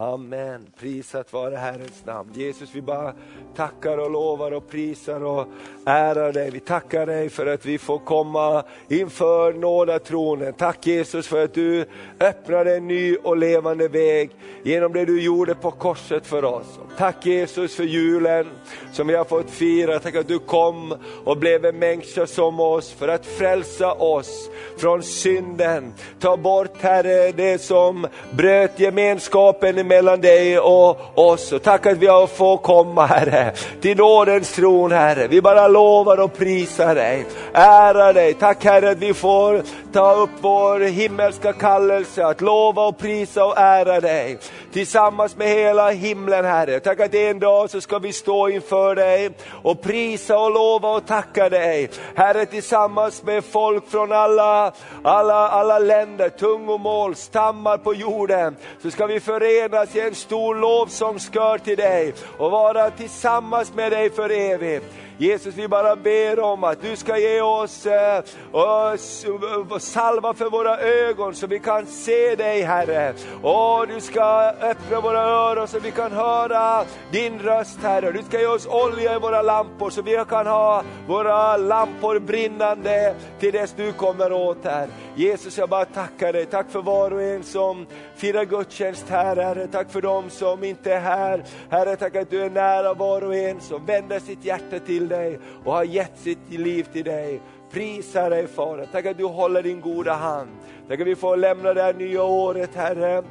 Amen. 0.00 0.66
Prisat 0.80 1.32
vare 1.32 1.56
Herrens 1.60 2.04
namn. 2.06 2.32
Jesus, 2.32 2.74
vi 2.74 2.80
bara 2.80 3.14
tackar 3.56 3.98
och 3.98 4.10
lovar 4.10 4.52
och 4.52 4.70
prisar 4.70 5.24
och 5.24 5.46
ärar 5.86 6.32
dig. 6.32 6.50
Vi 6.50 6.60
tackar 6.60 7.06
dig 7.06 7.30
för 7.30 7.46
att 7.46 7.66
vi 7.66 7.78
får 7.78 7.98
komma 7.98 8.62
inför 8.88 9.52
nådatronen. 9.52 10.52
Tack 10.52 10.86
Jesus 10.86 11.26
för 11.26 11.44
att 11.44 11.54
du 11.54 11.86
öppnade 12.20 12.76
en 12.76 12.88
ny 12.88 13.16
och 13.16 13.36
levande 13.36 13.88
väg 13.88 14.30
genom 14.62 14.92
det 14.92 15.04
du 15.04 15.22
gjorde 15.22 15.54
på 15.54 15.70
korset 15.70 16.26
för 16.26 16.44
oss. 16.44 16.78
Tack 16.98 17.26
Jesus 17.26 17.76
för 17.76 17.84
julen 17.84 18.46
som 18.92 19.06
vi 19.06 19.14
har 19.14 19.24
fått 19.24 19.50
fira. 19.50 19.98
Tack 19.98 20.14
att 20.14 20.28
du 20.28 20.38
kom 20.38 20.94
och 21.24 21.36
blev 21.36 21.64
en 21.64 21.78
människa 21.78 22.26
som 22.26 22.60
oss 22.60 22.92
för 22.92 23.08
att 23.08 23.26
frälsa 23.26 23.92
oss 23.92 24.50
från 24.78 25.02
synden. 25.02 25.94
Ta 26.20 26.36
bort 26.36 26.80
Herre 26.80 27.32
det 27.32 27.58
som 27.58 28.06
bröt 28.30 28.80
gemenskapen 28.80 29.88
mellan 29.88 30.20
dig 30.20 30.58
och 30.58 31.18
oss. 31.18 31.52
Och 31.52 31.62
tack 31.62 31.86
att 31.86 31.98
vi 31.98 32.06
har 32.06 32.26
fått 32.26 32.62
komma 32.62 33.06
Herre, 33.06 33.39
till 33.80 33.96
nådens 33.96 34.52
tron 34.52 34.92
Herre. 34.92 35.28
Vi 35.28 35.42
bara 35.42 35.68
lovar 35.68 36.20
och 36.20 36.38
prisar 36.38 36.94
dig, 36.94 37.26
ärar 37.52 38.12
dig. 38.12 38.34
Tack 38.34 38.64
Herre 38.64 38.90
att 38.90 38.98
vi 38.98 39.14
får 39.14 39.62
ta 39.92 40.12
upp 40.12 40.30
vår 40.40 40.80
himmelska 40.80 41.52
kallelse 41.52 42.26
att 42.26 42.40
lova 42.40 42.86
och 42.86 42.98
prisa 42.98 43.44
och 43.44 43.58
ära 43.58 44.00
dig 44.00 44.38
tillsammans 44.72 45.36
med 45.36 45.48
hela 45.48 45.90
himlen 45.90 46.44
Herre. 46.44 46.80
Tack 46.80 47.00
att 47.00 47.14
en 47.14 47.38
dag 47.38 47.70
så 47.70 47.80
ska 47.80 47.98
vi 47.98 48.12
stå 48.12 48.48
inför 48.48 48.94
dig 48.94 49.30
och 49.62 49.82
prisa 49.82 50.38
och 50.38 50.50
lova 50.50 50.96
och 50.96 51.06
tacka 51.06 51.48
dig. 51.48 51.90
Herre 52.14 52.46
tillsammans 52.46 53.22
med 53.22 53.44
folk 53.44 53.90
från 53.90 54.12
alla, 54.12 54.72
alla, 55.02 55.48
alla 55.48 55.78
länder, 55.78 56.28
tungomål, 56.28 57.14
stammar 57.14 57.78
på 57.78 57.94
jorden. 57.94 58.56
Så 58.82 58.90
ska 58.90 59.06
vi 59.06 59.20
förenas 59.20 59.96
i 59.96 60.00
en 60.00 60.14
stor 60.14 60.54
lovsångskör 60.54 61.58
till 61.58 61.76
dig 61.76 62.14
och 62.38 62.50
vara 62.50 62.90
tillsammans 62.90 63.74
med 63.74 63.92
dig 63.92 64.10
för 64.10 64.30
evigt. 64.30 64.84
Jesus, 65.20 65.54
vi 65.54 65.68
bara 65.68 65.96
ber 65.96 66.40
om 66.40 66.64
att 66.64 66.82
du 66.82 66.96
ska 66.96 67.18
ge 67.18 67.40
oss 67.40 67.86
eh, 67.86 68.16
eh, 68.16 69.78
salva 69.78 70.34
för 70.34 70.50
våra 70.50 70.78
ögon 70.78 71.34
så 71.34 71.46
vi 71.46 71.58
kan 71.58 71.86
se 71.86 72.34
dig 72.34 72.62
Herre. 72.62 73.14
Och 73.42 73.88
du 73.88 74.00
ska 74.00 74.52
öppna 74.60 75.00
våra 75.00 75.20
öron 75.20 75.68
så 75.68 75.78
vi 75.78 75.90
kan 75.90 76.12
höra 76.12 76.84
din 77.12 77.38
röst 77.38 77.78
Herre. 77.82 78.12
Du 78.12 78.22
ska 78.22 78.40
ge 78.40 78.46
oss 78.46 78.66
olja 78.66 79.16
i 79.16 79.18
våra 79.18 79.42
lampor 79.42 79.90
så 79.90 80.02
vi 80.02 80.24
kan 80.28 80.46
ha 80.46 80.82
våra 81.06 81.56
lampor 81.56 82.18
brinnande 82.18 83.14
till 83.40 83.52
dess 83.52 83.74
du 83.76 83.92
kommer 83.92 84.32
åt 84.32 84.64
här. 84.64 84.88
Jesus, 85.16 85.58
jag 85.58 85.68
bara 85.68 85.84
tackar 85.84 86.32
dig. 86.32 86.46
Tack 86.46 86.70
för 86.70 86.82
var 86.82 87.10
och 87.10 87.22
en 87.22 87.42
som 87.42 87.86
firar 88.16 88.44
gudstjänst 88.44 89.08
här 89.08 89.36
Herre. 89.36 89.66
Tack 89.66 89.90
för 89.90 90.02
dem 90.02 90.30
som 90.30 90.64
inte 90.64 90.92
är 90.94 91.00
här. 91.00 91.44
Herre, 91.70 91.96
tack 91.96 92.16
att 92.16 92.30
du 92.30 92.42
är 92.42 92.50
nära 92.50 92.94
var 92.94 93.22
och 93.24 93.34
en 93.34 93.60
som 93.60 93.86
vänder 93.86 94.18
sitt 94.18 94.44
hjärta 94.44 94.78
till 94.78 95.08
dig 95.08 95.38
och 95.64 95.72
har 95.72 95.84
gett 95.84 96.18
sitt 96.18 96.50
liv 96.50 96.86
till 96.92 97.04
dig. 97.04 97.40
Prisa 97.72 98.28
dig 98.28 98.46
Fader, 98.46 98.88
tack 98.92 99.06
att 99.06 99.18
du 99.18 99.24
håller 99.24 99.62
din 99.62 99.80
goda 99.80 100.14
hand. 100.14 100.50
Tack 100.88 101.00
att 101.00 101.06
vi 101.06 101.16
får 101.16 101.36
lämna 101.36 101.74
det 101.74 101.82
här 101.82 101.94
nya 101.94 102.22
året 102.22 102.74
Herre 102.74 103.22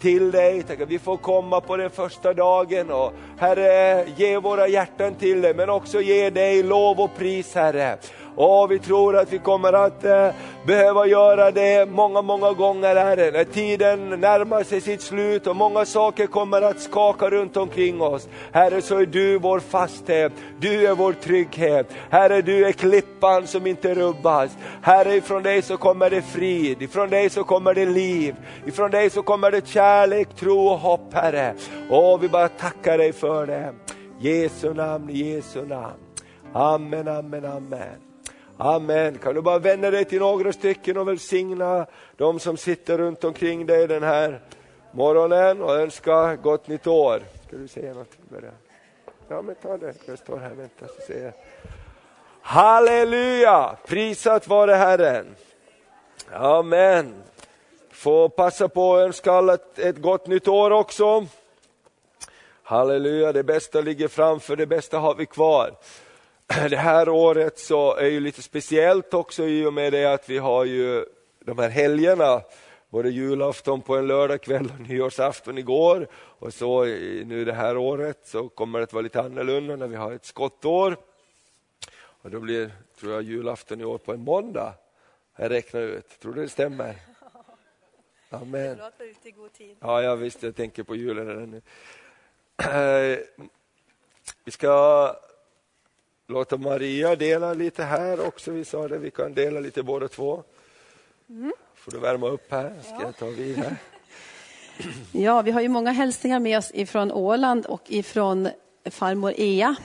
till 0.00 0.30
dig. 0.30 0.62
Tack 0.62 0.80
att 0.80 0.88
vi 0.88 0.98
får 0.98 1.16
komma 1.16 1.60
på 1.60 1.76
den 1.76 1.90
första 1.90 2.34
dagen 2.34 2.90
och 2.90 3.12
Herre, 3.38 4.06
ge 4.16 4.38
våra 4.38 4.68
hjärtan 4.68 5.14
till 5.14 5.40
dig, 5.40 5.54
men 5.54 5.70
också 5.70 6.00
ge 6.00 6.30
dig 6.30 6.62
lov 6.62 7.00
och 7.00 7.16
pris 7.16 7.54
Herre. 7.54 7.98
Och 8.38 8.70
vi 8.70 8.78
tror 8.78 9.16
att 9.16 9.32
vi 9.32 9.38
kommer 9.38 9.72
att 9.72 10.04
eh, 10.04 10.30
behöva 10.66 11.06
göra 11.06 11.50
det 11.50 11.90
många, 11.90 12.22
många 12.22 12.52
gånger 12.52 12.96
Herre, 12.96 13.30
när 13.30 13.44
tiden 13.44 14.20
närmar 14.20 14.62
sig 14.62 14.80
sitt 14.80 15.02
slut 15.02 15.46
och 15.46 15.56
många 15.56 15.84
saker 15.84 16.26
kommer 16.26 16.62
att 16.62 16.80
skaka 16.80 17.30
runt 17.30 17.56
omkring 17.56 18.02
oss. 18.02 18.28
Herre, 18.52 18.82
så 18.82 18.98
är 18.98 19.06
du 19.06 19.38
vår 19.38 19.60
fasthet, 19.60 20.32
du 20.60 20.86
är 20.86 20.94
vår 20.94 21.12
trygghet. 21.12 21.86
Herre, 22.10 22.42
du 22.42 22.66
är 22.66 22.72
klippan 22.72 23.46
som 23.46 23.66
inte 23.66 23.94
rubbas. 23.94 24.56
Herre, 24.82 25.16
ifrån 25.16 25.42
dig 25.42 25.62
så 25.62 25.76
kommer 25.76 26.10
det 26.10 26.22
frid, 26.22 26.82
ifrån 26.82 27.10
dig 27.10 27.30
så 27.30 27.44
kommer 27.44 27.74
det 27.74 27.86
liv, 27.86 28.34
ifrån 28.66 28.90
dig 28.90 29.10
så 29.10 29.22
kommer 29.22 29.50
det 29.50 29.66
kärlek, 29.66 30.28
tro 30.36 30.68
och 30.68 30.78
hopp 30.78 31.12
Herre. 31.14 31.54
Och 31.90 32.22
vi 32.22 32.28
bara 32.28 32.48
tackar 32.48 32.98
dig 32.98 33.12
för 33.12 33.46
det. 33.46 33.72
Jesu 34.20 34.74
namn, 34.74 35.08
Jesu 35.10 35.66
namn. 35.66 35.94
Amen, 36.52 37.08
amen, 37.08 37.44
amen. 37.44 38.07
Amen. 38.60 39.18
Kan 39.18 39.34
du 39.34 39.42
bara 39.42 39.58
vända 39.58 39.90
dig 39.90 40.04
till 40.04 40.18
några 40.18 40.52
stycken 40.52 40.96
och 40.96 41.08
välsigna 41.08 41.86
de 42.16 42.40
som 42.40 42.56
sitter 42.56 42.98
runt 42.98 43.24
omkring 43.24 43.66
dig 43.66 43.88
den 43.88 44.02
här 44.02 44.40
morgonen 44.92 45.62
och 45.62 45.76
önska 45.76 46.36
gott 46.36 46.68
nytt 46.68 46.86
år. 46.86 47.22
Ska 47.46 47.56
du 47.56 47.68
säga 47.68 47.94
något? 47.94 48.08
Ja, 49.28 49.42
men 49.42 49.54
ta 49.54 49.76
det. 49.76 49.94
Jag 50.06 50.18
står 50.18 50.36
här, 50.36 50.54
vänta 50.54 50.86
så 50.86 51.00
säger 51.06 51.24
jag. 51.24 51.32
Halleluja! 52.42 53.76
Prisat 53.86 54.48
vare 54.48 54.72
Herren. 54.72 55.26
Amen. 56.32 57.22
Får 57.90 58.28
passa 58.28 58.68
på 58.68 58.96
att 58.96 59.00
önska 59.00 59.32
alla 59.32 59.58
ett 59.76 59.98
gott 59.98 60.26
nytt 60.26 60.48
år 60.48 60.70
också. 60.70 61.26
Halleluja, 62.62 63.32
det 63.32 63.42
bästa 63.42 63.80
ligger 63.80 64.08
framför, 64.08 64.56
det 64.56 64.66
bästa 64.66 64.98
har 64.98 65.14
vi 65.14 65.26
kvar. 65.26 65.74
det 66.70 66.76
här 66.76 67.08
året 67.08 67.58
så 67.58 67.94
är 67.94 68.06
ju 68.06 68.20
lite 68.20 68.42
speciellt 68.42 69.14
också 69.14 69.46
i 69.46 69.64
och 69.64 69.72
med 69.72 69.92
det 69.92 70.12
att 70.12 70.28
vi 70.28 70.38
har 70.38 70.64
ju 70.64 71.04
de 71.40 71.58
här 71.58 71.68
helgerna, 71.68 72.42
både 72.88 73.10
julafton 73.10 73.80
på 73.80 73.96
en 73.96 74.06
lördagkväll 74.06 74.72
och 74.74 74.80
nyårsafton 74.88 75.58
igår. 75.58 76.08
Och 76.12 76.54
så 76.54 76.84
nu 76.84 77.44
det 77.44 77.52
här 77.52 77.76
året 77.76 78.18
så 78.24 78.48
kommer 78.48 78.78
det 78.78 78.82
att 78.82 78.92
vara 78.92 79.02
lite 79.02 79.20
annorlunda 79.20 79.76
när 79.76 79.86
vi 79.86 79.96
har 79.96 80.12
ett 80.12 80.24
skottår. 80.24 80.96
Och 81.96 82.30
då 82.30 82.40
blir, 82.40 82.70
tror 83.00 83.12
jag, 83.12 83.22
julafton 83.22 83.80
i 83.80 83.84
år 83.84 83.98
på 83.98 84.12
en 84.12 84.20
måndag. 84.20 84.74
Jag 85.36 85.50
räknar 85.50 85.80
ut, 85.80 86.20
tror 86.20 86.34
du 86.34 86.42
det 86.42 86.48
stämmer? 86.48 86.96
Amen. 88.30 88.78
Ja, 89.80 90.02
ja 90.02 90.14
visst, 90.14 90.42
jag 90.42 90.56
tänker 90.56 90.82
på 90.82 90.96
julen 90.96 91.50
nu. 91.50 91.62
Vi 94.44 94.50
ska 94.50 95.14
låta 96.28 96.56
Maria 96.56 97.16
dela 97.16 97.54
lite 97.54 97.84
här 97.84 98.26
också. 98.26 98.50
Vi 98.50 98.64
sa 98.64 98.88
det, 98.88 98.98
vi 98.98 99.10
kan 99.10 99.34
dela 99.34 99.60
lite 99.60 99.82
båda 99.82 100.08
två. 100.08 100.42
Mm. 101.28 101.52
får 101.74 101.92
du 101.92 101.98
värma 101.98 102.28
upp 102.28 102.50
här, 102.50 102.74
ska 102.82 102.94
ja. 102.94 103.02
jag 103.02 103.16
ta 103.16 103.26
vid 103.26 103.56
här. 103.56 103.76
Ja, 105.12 105.42
vi 105.42 105.50
har 105.50 105.60
ju 105.60 105.68
många 105.68 105.92
hälsningar 105.92 106.40
med 106.40 106.58
oss 106.58 106.70
ifrån 106.74 107.12
Åland 107.12 107.66
och 107.66 107.82
ifrån 107.86 108.48
farmor 108.90 109.34
Ea. 109.36 109.76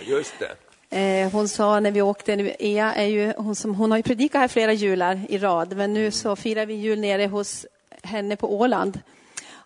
Just 0.00 0.34
det. 0.38 0.56
Eh, 0.98 1.30
hon 1.32 1.48
sa 1.48 1.80
när 1.80 1.90
vi 1.90 2.02
åkte, 2.02 2.32
Ea 2.58 2.94
är 2.94 3.06
ju, 3.06 3.32
hon, 3.36 3.54
som, 3.54 3.74
hon 3.74 3.90
har 3.90 3.98
ju 3.98 4.02
predikat 4.02 4.40
här 4.40 4.48
flera 4.48 4.72
jular 4.72 5.20
i 5.28 5.38
rad, 5.38 5.76
men 5.76 5.94
nu 5.94 6.10
så 6.10 6.36
firar 6.36 6.66
vi 6.66 6.74
jul 6.74 7.00
nere 7.00 7.26
hos 7.26 7.66
henne 8.02 8.36
på 8.36 8.54
Åland. 8.60 9.00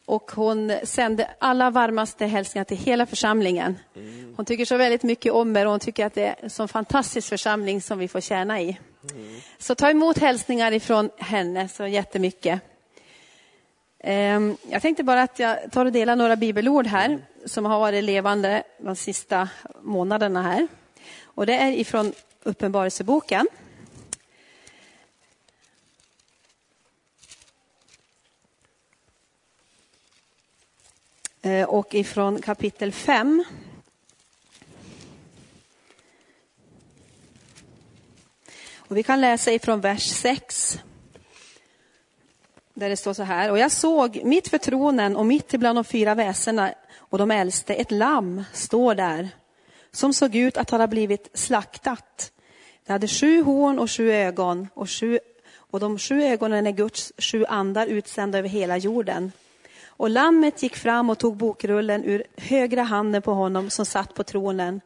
Och 0.06 0.30
hon 0.30 0.72
sände 0.82 1.30
alla 1.38 1.70
varmaste 1.70 2.26
hälsningar 2.26 2.64
till 2.64 2.76
hela 2.76 3.06
församlingen. 3.06 3.78
Mm. 3.96 4.34
Hon 4.36 4.46
tycker 4.46 4.64
så 4.64 4.76
väldigt 4.76 5.02
mycket 5.02 5.32
om 5.32 5.56
er 5.56 5.64
och 5.64 5.70
hon 5.70 5.80
tycker 5.80 6.06
att 6.06 6.14
det 6.14 6.26
är 6.26 6.36
en 6.40 6.50
sån 6.50 6.68
fantastisk 6.68 7.28
församling 7.28 7.80
som 7.80 7.98
vi 7.98 8.08
får 8.08 8.20
tjäna 8.20 8.60
i. 8.60 8.78
Mm. 9.14 9.40
Så 9.58 9.74
ta 9.74 9.90
emot 9.90 10.18
hälsningar 10.18 10.72
ifrån 10.72 11.10
henne 11.18 11.68
så 11.68 11.86
jättemycket. 11.86 12.60
Ehm, 14.00 14.56
jag 14.70 14.82
tänkte 14.82 15.04
bara 15.04 15.22
att 15.22 15.38
jag 15.38 15.72
tar 15.72 15.86
och 15.86 15.92
delar 15.92 16.16
några 16.16 16.36
bibelord 16.36 16.86
här 16.86 17.18
som 17.46 17.64
har 17.64 17.80
varit 17.80 18.04
levande 18.04 18.62
de 18.78 18.96
sista 18.96 19.48
månaderna 19.82 20.42
här. 20.42 20.68
Och 21.24 21.46
det 21.46 21.54
är 21.54 21.72
ifrån 21.72 22.12
Uppenbarelseboken. 22.42 23.46
Eh, 31.44 31.68
och 31.68 31.94
ifrån 31.94 32.42
kapitel 32.42 32.92
5. 32.92 33.44
Och 38.76 38.96
vi 38.96 39.02
kan 39.02 39.20
läsa 39.20 39.52
ifrån 39.52 39.80
vers 39.80 40.02
6. 40.02 40.78
Där 42.74 42.88
det 42.88 42.96
står 42.96 43.14
så 43.14 43.22
här. 43.22 43.50
Och 43.50 43.58
jag 43.58 43.72
såg 43.72 44.20
mitt 44.24 44.48
för 44.48 44.58
tronen 44.58 45.16
och 45.16 45.26
mitt 45.26 45.54
ibland 45.54 45.78
de 45.78 45.84
fyra 45.84 46.14
väsena 46.14 46.74
och 46.96 47.18
de 47.18 47.30
äldste 47.30 47.74
ett 47.74 47.90
lamm 47.90 48.44
står 48.52 48.94
där 48.94 49.28
som 49.90 50.12
såg 50.12 50.34
ut 50.34 50.56
att 50.56 50.70
ha 50.70 50.86
blivit 50.86 51.30
slaktat. 51.34 52.32
Det 52.86 52.92
hade 52.92 53.08
sju 53.08 53.42
horn 53.42 53.78
och 53.78 53.90
sju 53.90 54.12
ögon 54.12 54.68
och, 54.74 54.90
sju, 54.90 55.18
och 55.56 55.80
de 55.80 55.98
sju 55.98 56.22
ögonen 56.22 56.66
är 56.66 56.72
Guds 56.72 57.12
sju 57.18 57.44
andar 57.44 57.86
utsända 57.86 58.38
över 58.38 58.48
hela 58.48 58.76
jorden. 58.76 59.32
Och 59.96 60.10
lammet 60.10 60.62
gick 60.62 60.76
fram 60.76 61.10
och 61.10 61.18
tog 61.18 61.36
bokrullen 61.36 62.04
ur 62.04 62.24
högra 62.36 62.82
handen 62.82 63.22
på 63.22 63.32
honom 63.32 63.70
som 63.70 63.86
satt 63.86 64.14
på 64.14 64.24
tronen. 64.24 64.80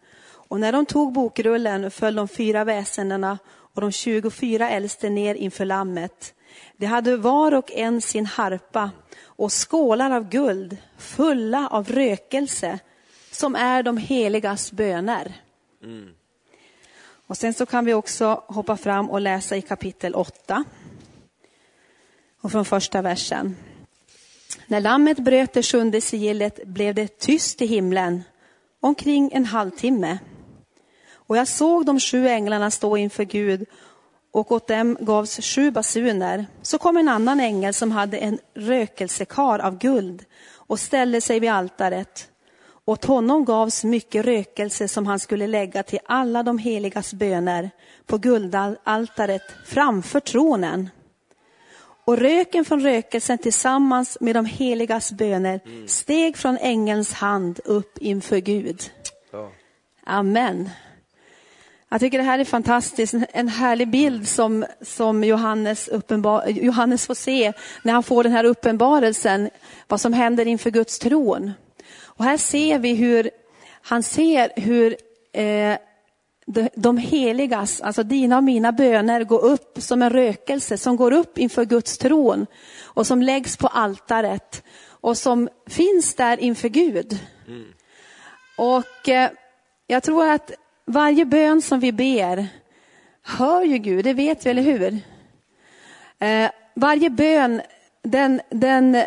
Och 0.48 0.60
när 0.60 0.72
de 0.72 0.86
tog 0.86 1.12
bokrullen 1.12 1.90
föll 1.90 2.14
de 2.14 2.28
fyra 2.28 2.64
väsendena 2.64 3.38
och 3.74 3.80
de 3.80 3.92
tjugofyra 3.92 4.70
äldste 4.70 5.10
ner 5.10 5.34
inför 5.34 5.64
lammet. 5.64 6.34
De 6.76 6.86
hade 6.86 7.16
var 7.16 7.54
och 7.54 7.72
en 7.72 8.00
sin 8.00 8.26
harpa 8.26 8.90
och 9.24 9.52
skålar 9.52 10.10
av 10.10 10.28
guld 10.28 10.76
fulla 10.98 11.68
av 11.68 11.88
rökelse 11.88 12.78
som 13.30 13.54
är 13.54 13.82
de 13.82 13.96
heligas 13.96 14.72
böner. 14.72 15.32
Och 17.26 17.36
sen 17.36 17.54
så 17.54 17.66
kan 17.66 17.84
vi 17.84 17.94
också 17.94 18.42
hoppa 18.46 18.76
fram 18.76 19.10
och 19.10 19.20
läsa 19.20 19.56
i 19.56 19.62
kapitel 19.62 20.14
8. 20.14 20.64
Och 22.40 22.52
från 22.52 22.64
första 22.64 23.02
versen. 23.02 23.56
När 24.70 24.80
lammet 24.80 25.18
bröt 25.18 25.52
det 25.52 25.62
sjunde 25.62 26.00
sigillet 26.00 26.64
blev 26.64 26.94
det 26.94 27.18
tyst 27.18 27.62
i 27.62 27.66
himlen 27.66 28.22
omkring 28.80 29.30
en 29.32 29.44
halvtimme. 29.44 30.18
Och 31.12 31.36
jag 31.36 31.48
såg 31.48 31.86
de 31.86 32.00
sju 32.00 32.28
änglarna 32.28 32.70
stå 32.70 32.96
inför 32.96 33.24
Gud 33.24 33.66
och 34.32 34.52
åt 34.52 34.68
dem 34.68 34.96
gavs 35.00 35.40
sju 35.40 35.70
basuner. 35.70 36.46
Så 36.62 36.78
kom 36.78 36.96
en 36.96 37.08
annan 37.08 37.40
ängel 37.40 37.74
som 37.74 37.92
hade 37.92 38.16
en 38.18 38.38
rökelsekar 38.54 39.58
av 39.58 39.78
guld 39.78 40.24
och 40.54 40.80
ställde 40.80 41.20
sig 41.20 41.40
vid 41.40 41.50
altaret. 41.50 42.28
Åt 42.84 43.04
honom 43.04 43.44
gavs 43.44 43.84
mycket 43.84 44.24
rökelse 44.24 44.88
som 44.88 45.06
han 45.06 45.18
skulle 45.18 45.46
lägga 45.46 45.82
till 45.82 45.98
alla 46.04 46.42
de 46.42 46.58
heligas 46.58 47.14
böner 47.14 47.70
på 48.06 48.18
guldaltaret 48.18 49.42
framför 49.66 50.20
tronen. 50.20 50.90
Och 52.08 52.18
röken 52.18 52.64
från 52.64 52.80
rökelsen 52.80 53.38
tillsammans 53.38 54.18
med 54.20 54.36
de 54.36 54.46
heligas 54.46 55.12
böner 55.12 55.60
steg 55.86 56.36
från 56.36 56.58
ängelns 56.60 57.12
hand 57.12 57.60
upp 57.64 57.98
inför 57.98 58.38
Gud. 58.38 58.90
Amen. 60.04 60.70
Jag 61.88 62.00
tycker 62.00 62.18
det 62.18 62.24
här 62.24 62.38
är 62.38 62.44
fantastiskt, 62.44 63.14
en 63.32 63.48
härlig 63.48 63.90
bild 63.90 64.28
som, 64.28 64.66
som 64.80 65.24
Johannes, 65.24 65.88
uppenbar, 65.88 66.46
Johannes 66.48 67.06
får 67.06 67.14
se 67.14 67.52
när 67.82 67.92
han 67.92 68.02
får 68.02 68.22
den 68.22 68.32
här 68.32 68.44
uppenbarelsen, 68.44 69.50
vad 69.88 70.00
som 70.00 70.12
händer 70.12 70.46
inför 70.46 70.70
Guds 70.70 70.98
tron. 70.98 71.52
Och 72.02 72.24
här 72.24 72.36
ser 72.36 72.78
vi 72.78 72.94
hur 72.94 73.30
han 73.82 74.02
ser 74.02 74.50
hur 74.56 74.96
eh, 75.32 75.76
de, 76.50 76.68
de 76.74 76.98
heligas, 76.98 77.80
alltså 77.80 78.02
dina 78.02 78.36
och 78.36 78.44
mina 78.44 78.72
böner 78.72 79.24
går 79.24 79.44
upp 79.44 79.78
som 79.78 80.02
en 80.02 80.10
rökelse 80.10 80.78
som 80.78 80.96
går 80.96 81.12
upp 81.12 81.38
inför 81.38 81.64
Guds 81.64 81.98
tron 81.98 82.46
och 82.84 83.06
som 83.06 83.22
läggs 83.22 83.56
på 83.56 83.66
altaret 83.66 84.62
och 84.88 85.16
som 85.16 85.48
finns 85.66 86.14
där 86.14 86.40
inför 86.40 86.68
Gud. 86.68 87.18
Och 88.58 89.08
eh, 89.08 89.30
jag 89.86 90.02
tror 90.02 90.28
att 90.28 90.52
varje 90.84 91.24
bön 91.24 91.62
som 91.62 91.80
vi 91.80 91.92
ber 91.92 92.46
hör 93.22 93.62
ju 93.62 93.78
Gud, 93.78 94.04
det 94.04 94.14
vet 94.14 94.46
vi, 94.46 94.50
eller 94.50 94.62
hur? 94.62 94.98
Eh, 96.18 96.50
varje 96.74 97.10
bön, 97.10 97.60
den, 98.02 98.40
den 98.50 99.02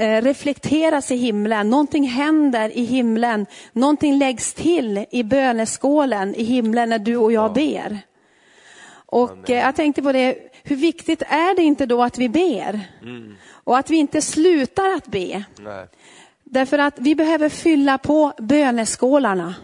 reflekteras 0.00 1.10
i 1.10 1.16
himlen, 1.16 1.70
någonting 1.70 2.08
händer 2.08 2.76
i 2.76 2.84
himlen, 2.84 3.46
någonting 3.72 4.18
läggs 4.18 4.54
till 4.54 5.06
i 5.10 5.22
böneskålen 5.22 6.34
i 6.34 6.42
himlen 6.42 6.88
när 6.88 6.98
du 6.98 7.16
och 7.16 7.32
jag 7.32 7.52
ber. 7.52 7.98
Och 9.06 9.50
eh, 9.50 9.58
jag 9.58 9.76
tänkte 9.76 10.02
på 10.02 10.12
det, 10.12 10.36
hur 10.62 10.76
viktigt 10.76 11.22
är 11.22 11.56
det 11.56 11.62
inte 11.62 11.86
då 11.86 12.02
att 12.02 12.18
vi 12.18 12.28
ber? 12.28 12.80
Och 13.50 13.78
att 13.78 13.90
vi 13.90 13.96
inte 13.96 14.22
slutar 14.22 14.90
att 14.96 15.06
be. 15.06 15.44
Nej. 15.58 15.86
Därför 16.44 16.78
att 16.78 16.94
vi 16.98 17.14
behöver 17.14 17.48
fylla 17.48 17.98
på 17.98 18.32
böneskålarna. 18.38 19.54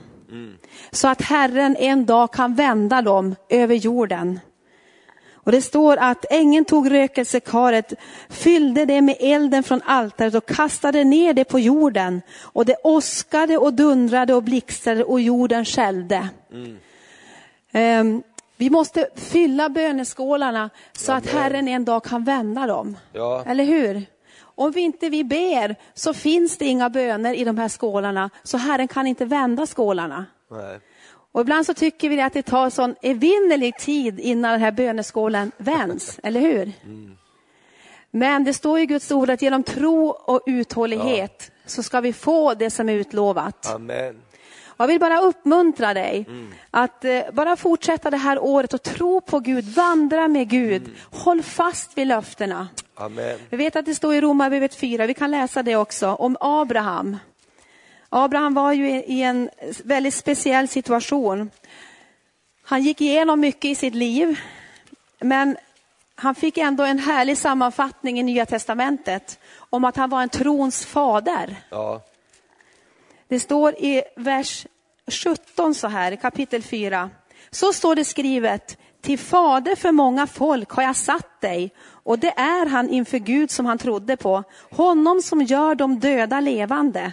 Så 0.91 1.09
att 1.09 1.23
Herren 1.23 1.77
en 1.77 2.07
dag 2.07 2.33
kan 2.33 2.55
vända 2.55 3.03
dem 3.03 3.37
över 3.49 3.75
jorden. 3.75 4.41
Och 5.45 5.53
det 5.53 5.63
står 5.63 5.97
att 5.97 6.25
ängeln 6.31 6.65
tog 6.65 6.91
rökelsekaret, 6.91 7.93
fyllde 8.29 8.85
det 8.85 9.01
med 9.01 9.17
elden 9.21 9.63
från 9.63 9.83
altaret 9.85 10.35
och 10.35 10.47
kastade 10.47 11.05
ner 11.05 11.33
det 11.33 11.45
på 11.45 11.59
jorden. 11.59 12.23
Och 12.41 12.65
det 12.65 12.77
åskade 12.85 13.59
och 13.59 13.75
dundrade 13.75 14.35
och 14.35 14.43
blixtrade 14.43 15.05
och 15.05 15.21
jorden 15.21 15.65
skällde. 15.65 16.29
Ehm, 17.73 18.23
vi 18.57 18.71
måste 18.71 19.09
fylla 19.15 19.69
böneskålarna 19.69 20.71
så 20.93 21.13
att 21.13 21.27
Herren 21.27 21.69
en 21.69 21.85
dag 21.85 22.05
kan 22.05 22.25
vända 22.25 22.67
dem. 22.67 22.97
Ja. 23.13 23.45
Eller 23.47 23.65
hur? 23.65 24.03
Om 24.41 24.71
vi 24.71 24.81
inte 24.81 25.09
vi 25.09 25.25
ber 25.25 25.77
så 25.95 26.15
finns 26.15 26.59
det 26.59 26.67
inga 26.67 26.91
böner 26.91 27.35
i 27.35 27.45
de 27.45 27.59
här 27.59 27.69
skålarna, 27.69 28.31
så 28.43 28.57
Herren 28.59 28.89
kan 28.89 29.07
inte 29.07 29.25
vända 29.25 29.67
skålarna. 29.67 30.27
Nej. 30.51 30.81
Och 31.35 31.41
ibland 31.41 31.67
så 31.67 31.75
tycker 31.75 32.09
vi 32.09 32.21
att 32.21 32.33
det 32.33 32.43
tar 32.43 32.71
sån 32.71 32.95
evinnerlig 33.03 33.79
tid 33.79 34.21
innan 34.21 34.53
den 34.53 34.61
här 34.61 34.73
böneskålen 34.73 35.53
vänds, 35.57 36.21
eller 36.23 36.41
hur? 36.41 36.73
Men 38.11 38.45
det 38.45 38.55
står 38.55 38.79
i 38.79 38.87
Guds 38.87 39.11
ord 39.11 39.31
att 39.31 39.43
genom 39.43 39.63
tro 39.63 40.09
och 40.09 40.41
uthållighet 40.47 41.53
så 41.67 41.83
ska 41.83 42.01
vi 42.01 42.13
få 42.13 42.55
det 42.55 42.71
som 42.71 42.89
är 42.89 42.93
utlovat. 42.93 43.75
Amen. 43.75 44.23
Jag 44.77 44.87
vill 44.87 45.01
bara 45.01 45.21
uppmuntra 45.21 45.95
dig 45.95 46.27
att 46.71 47.05
eh, 47.05 47.21
bara 47.33 47.57
fortsätta 47.57 48.11
det 48.11 48.17
här 48.17 48.39
året 48.39 48.75
och 48.75 48.83
tro 48.83 49.21
på 49.21 49.41
Gud, 49.41 49.65
vandra 49.65 50.29
med 50.29 50.49
Gud, 50.49 50.91
håll 51.11 51.43
fast 51.43 51.99
vid 51.99 52.07
löftena. 52.07 52.69
Amen. 52.95 53.39
Vi 53.51 53.57
vet 53.57 53.77
att 53.77 53.87
det 53.87 53.95
står 53.95 54.15
i 54.15 54.21
Romarbrevet 54.21 54.75
4, 54.75 55.07
vi 55.07 55.15
kan 55.15 55.31
läsa 55.31 55.63
det 55.63 55.77
också, 55.77 56.09
om 56.09 56.37
Abraham. 56.41 57.17
Abraham 58.17 58.55
var 58.55 58.73
ju 58.73 58.89
i 58.89 59.23
en 59.23 59.51
väldigt 59.85 60.15
speciell 60.15 60.69
situation. 60.69 61.51
Han 62.63 62.83
gick 62.83 63.01
igenom 63.01 63.41
mycket 63.41 63.65
i 63.65 63.75
sitt 63.75 63.95
liv, 63.95 64.41
men 65.21 65.57
han 66.15 66.35
fick 66.35 66.59
ändå 66.59 66.85
en 66.85 66.99
härlig 66.99 67.39
sammanfattning 67.39 68.21
i 68.21 68.23
Nya 68.23 68.47
Testamentet 68.47 69.39
om 69.57 69.85
att 69.85 69.97
han 69.97 70.11
var 70.11 70.23
en 70.23 70.29
trons 70.29 70.87
fader. 70.87 71.57
Ja. 71.71 72.03
Det 73.29 73.41
står 73.41 73.75
i 73.75 74.03
vers 74.17 74.67
17 75.07 75.75
så 75.75 75.89
här, 75.89 76.17
kapitel 76.17 76.63
4. 76.63 77.11
Så 77.51 77.73
står 77.73 77.95
det 77.95 78.05
skrivet, 78.05 78.79
till 79.01 79.19
fader 79.19 79.77
för 79.77 79.93
många 79.93 80.27
folk 80.27 80.71
har 80.71 80.83
jag 80.83 80.97
satt 80.97 81.41
dig, 81.41 81.73
och 81.85 82.19
det 82.19 82.33
är 82.37 82.67
han 82.67 82.89
inför 82.91 83.19
Gud 83.19 83.51
som 83.51 83.67
han 83.67 83.79
trodde 83.79 84.17
på, 84.17 84.43
honom 84.71 85.23
som 85.23 85.43
gör 85.43 85.75
de 85.75 86.01
döda 86.01 86.41
levande. 86.41 87.13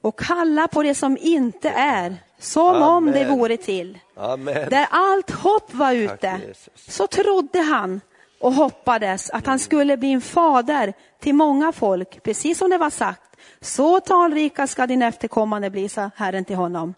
Och 0.00 0.18
kalla 0.18 0.68
på 0.68 0.82
det 0.82 0.94
som 0.94 1.18
inte 1.20 1.68
är, 1.68 2.16
som 2.38 2.82
om 2.82 3.06
det 3.06 3.24
Amen. 3.24 3.38
vore 3.38 3.56
till. 3.56 3.98
Amen. 4.16 4.70
Där 4.70 4.86
allt 4.90 5.30
hopp 5.30 5.74
var 5.74 5.92
ute, 5.92 6.40
så 6.74 7.06
trodde 7.06 7.60
han 7.60 8.00
och 8.40 8.52
hoppades 8.52 9.30
att 9.30 9.46
han 9.46 9.58
skulle 9.58 9.96
bli 9.96 10.12
en 10.12 10.20
fader 10.20 10.92
till 11.20 11.34
många 11.34 11.72
folk, 11.72 12.22
precis 12.22 12.58
som 12.58 12.70
det 12.70 12.78
var 12.78 12.90
sagt. 12.90 13.36
Så 13.60 14.00
talrika 14.00 14.66
ska 14.66 14.86
din 14.86 15.02
efterkommande 15.02 15.70
bli, 15.70 15.88
sa 15.88 16.10
Herren 16.16 16.44
till 16.44 16.56
honom. 16.56 16.94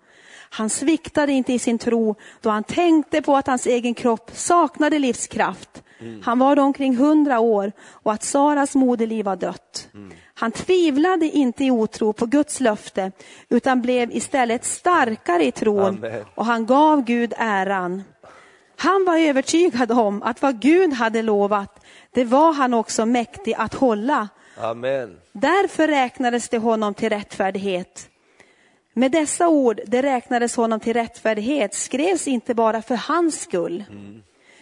Han 0.51 0.71
sviktade 0.71 1.33
inte 1.33 1.53
i 1.53 1.59
sin 1.59 1.79
tro 1.79 2.15
då 2.41 2.51
han 2.51 2.65
tänkte 2.65 3.23
på 3.23 3.37
att 3.37 3.47
hans 3.47 3.67
egen 3.67 3.95
kropp 3.95 4.31
saknade 4.35 4.99
livskraft. 4.99 5.83
Han 6.23 6.39
var 6.39 6.57
då 6.57 6.63
omkring 6.63 6.97
hundra 6.97 7.39
år 7.41 7.73
och 7.91 8.13
att 8.13 8.23
Saras 8.23 8.75
moderliv 8.75 9.25
var 9.25 9.37
dött. 9.37 9.89
Han 10.39 10.53
tvivlade 10.53 11.27
inte 11.27 11.65
i 11.65 11.71
otro 11.71 12.13
på 12.13 12.27
Guds 12.27 12.61
löfte 12.61 13.13
utan 13.49 13.83
blev 13.83 14.13
istället 14.13 14.65
starkare 14.65 15.45
i 15.45 15.53
tron 15.53 15.87
Amen. 15.87 16.25
och 16.35 16.47
han 16.47 16.67
gav 16.67 17.05
Gud 17.05 17.35
äran. 17.37 18.03
Han 18.77 19.05
var 19.05 19.19
övertygad 19.19 19.93
om 19.93 20.23
att 20.23 20.43
vad 20.43 20.61
Gud 20.61 20.93
hade 20.93 21.23
lovat, 21.23 21.85
det 22.11 22.25
var 22.25 22.53
han 22.53 22.75
också 22.75 23.07
mäktig 23.07 23.55
att 23.59 23.75
hålla. 23.75 24.29
Amen. 24.61 25.17
Därför 25.33 25.89
räknades 25.89 26.49
det 26.49 26.59
honom 26.59 26.95
till 26.95 27.09
rättfärdighet. 27.09 28.09
Med 28.93 29.13
dessa 29.13 29.49
ord, 29.49 29.81
det 29.87 30.03
räknades 30.03 30.57
honom 30.57 30.81
till 30.81 30.93
rättfärdighet, 30.93 31.75
skrevs 31.75 32.29
inte 32.29 32.55
bara 32.55 32.83
för 32.83 32.97
hans 32.97 33.41
skull, 33.41 33.85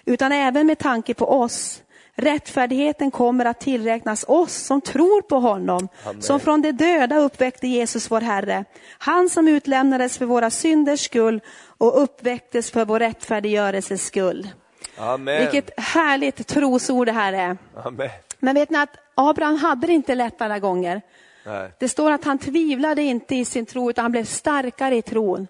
utan 0.04 0.32
även 0.32 0.66
med 0.66 0.78
tanke 0.78 1.14
på 1.14 1.40
oss. 1.40 1.82
Rättfärdigheten 2.16 3.10
kommer 3.10 3.44
att 3.44 3.60
tillräknas 3.60 4.24
oss 4.28 4.54
som 4.54 4.80
tror 4.80 5.22
på 5.22 5.36
honom, 5.36 5.88
Amen. 6.04 6.22
som 6.22 6.40
från 6.40 6.62
de 6.62 6.72
döda 6.72 7.16
uppväckte 7.16 7.66
Jesus 7.66 8.10
vår 8.10 8.20
Herre. 8.20 8.64
Han 8.98 9.28
som 9.28 9.48
utlämnades 9.48 10.18
för 10.18 10.26
våra 10.26 10.50
synders 10.50 11.00
skull 11.00 11.40
och 11.78 12.02
uppväcktes 12.02 12.70
för 12.70 12.84
vår 12.84 12.98
rättfärdiggörelses 12.98 14.06
skull. 14.06 14.48
Amen. 14.98 15.40
Vilket 15.40 15.80
härligt 15.80 16.46
trosord 16.46 17.06
det 17.06 17.12
här 17.12 17.32
är. 17.32 17.56
Amen. 17.84 18.10
Men 18.38 18.54
vet 18.54 18.70
ni 18.70 18.78
att 18.78 18.96
Abraham 19.14 19.56
hade 19.56 19.86
det 19.86 19.92
inte 19.92 20.14
lätt 20.14 20.40
alla 20.40 20.58
gånger. 20.58 21.02
Nej. 21.46 21.70
Det 21.78 21.88
står 21.88 22.10
att 22.10 22.24
han 22.24 22.38
tvivlade 22.38 23.02
inte 23.02 23.36
i 23.36 23.44
sin 23.44 23.66
tro, 23.66 23.90
utan 23.90 24.02
han 24.02 24.12
blev 24.12 24.24
starkare 24.24 24.96
i 24.96 25.02
tron. 25.02 25.48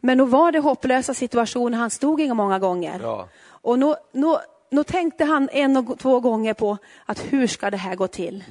Men 0.00 0.18
nog 0.18 0.28
var 0.28 0.52
det 0.52 0.58
hopplösa 0.58 1.14
situationer 1.14 1.78
han 1.78 1.90
stod 1.90 2.20
i 2.20 2.34
många 2.34 2.58
gånger. 2.58 3.00
Ja. 3.02 3.28
Och 3.48 3.78
nog, 3.78 3.96
nog, 4.12 4.38
nog 4.70 4.86
tänkte 4.86 5.24
han 5.24 5.48
en 5.52 5.76
och 5.76 5.98
två 5.98 6.20
gånger 6.20 6.54
på 6.54 6.78
att 7.06 7.32
hur 7.32 7.46
ska 7.46 7.70
det 7.70 7.76
här 7.76 7.94
gå 7.94 8.08
till? 8.08 8.44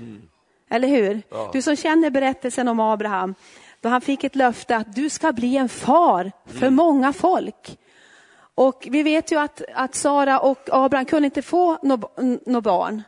Eller 0.70 0.88
hur? 0.88 1.22
Ja. 1.30 1.50
Du 1.54 1.62
som 1.62 1.76
känner 1.76 2.10
berättelsen 2.10 2.68
om 2.68 2.80
Abraham, 2.80 3.36
då 3.82 3.90
han 3.90 4.02
fick 4.02 4.24
ett 4.24 4.36
löfte 4.36 4.76
att 4.76 4.96
du 4.96 5.10
ska 5.10 5.32
bli 5.32 5.58
en 5.58 5.70
far 5.70 6.32
för 6.46 6.70
många 6.70 7.14
folk. 7.14 7.78
Och 8.56 8.88
vi 8.92 9.04
vet 9.04 9.32
ju 9.32 9.40
att, 9.40 9.62
att 9.74 9.96
Sara 9.96 10.40
och 10.40 10.70
Abraham 10.72 11.06
kunde 11.06 11.26
inte 11.26 11.42
få 11.42 11.78
något 11.84 12.18
no 12.46 12.62
barn. 12.62 13.04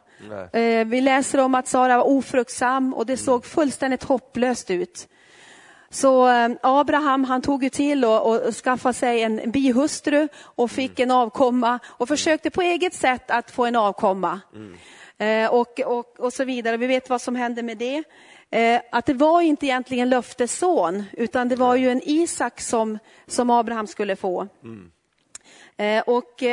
Eh, 0.54 0.86
Vi 0.88 1.02
läser 1.02 1.40
om 1.40 1.56
att 1.56 1.68
Sara 1.68 1.98
var 1.98 2.08
ofruktsam 2.08 2.94
och 2.94 3.06
det 3.06 3.18
såg 3.18 3.46
fullständigt 3.46 4.04
hopplöst 4.04 4.72
ut. 4.72 5.08
Så 5.89 6.27
eh, 6.29 6.50
Abraham 6.62 7.24
han 7.24 7.41
tog 7.41 7.63
ju 7.63 7.70
till 7.70 8.06
och, 8.06 8.46
och 8.48 8.56
skaffade 8.56 8.94
sig 8.94 9.22
en 9.24 9.51
bihustru 9.51 10.27
och 10.41 10.72
fick 10.72 11.00
en 11.00 11.12
avkomma 11.12 11.79
och 11.88 12.08
försökte 12.08 12.50
på 12.50 12.62
eget 12.62 12.94
sätt 12.94 13.32
att 13.32 13.51
få 13.51 13.65
en 13.65 13.75
avkomma. 13.75 14.41
Eh, 15.17 15.53
och, 15.53 15.79
och, 15.79 16.20
och 16.20 16.34
så 16.34 16.44
vidare. 16.44 16.77
Vi 16.77 16.88
vet 16.88 17.10
vad 17.10 17.22
som 17.22 17.36
hände 17.36 17.63
med 17.63 17.77
det. 17.77 18.03
Eh, 18.50 18.82
att 18.91 19.06
det 19.06 19.13
var 19.13 19.41
inte 19.41 19.65
egentligen 19.65 20.10
löftesson 20.10 21.03
utan 21.13 21.50
det 21.50 21.56
var 21.56 21.75
ju 21.75 21.89
en 21.91 22.01
Isak 22.03 22.62
som, 22.62 23.00
som 23.27 23.50
Abraham 23.50 23.88
skulle 23.88 24.15
få. 24.15 24.48
Eh, 25.77 26.01
och 26.01 26.44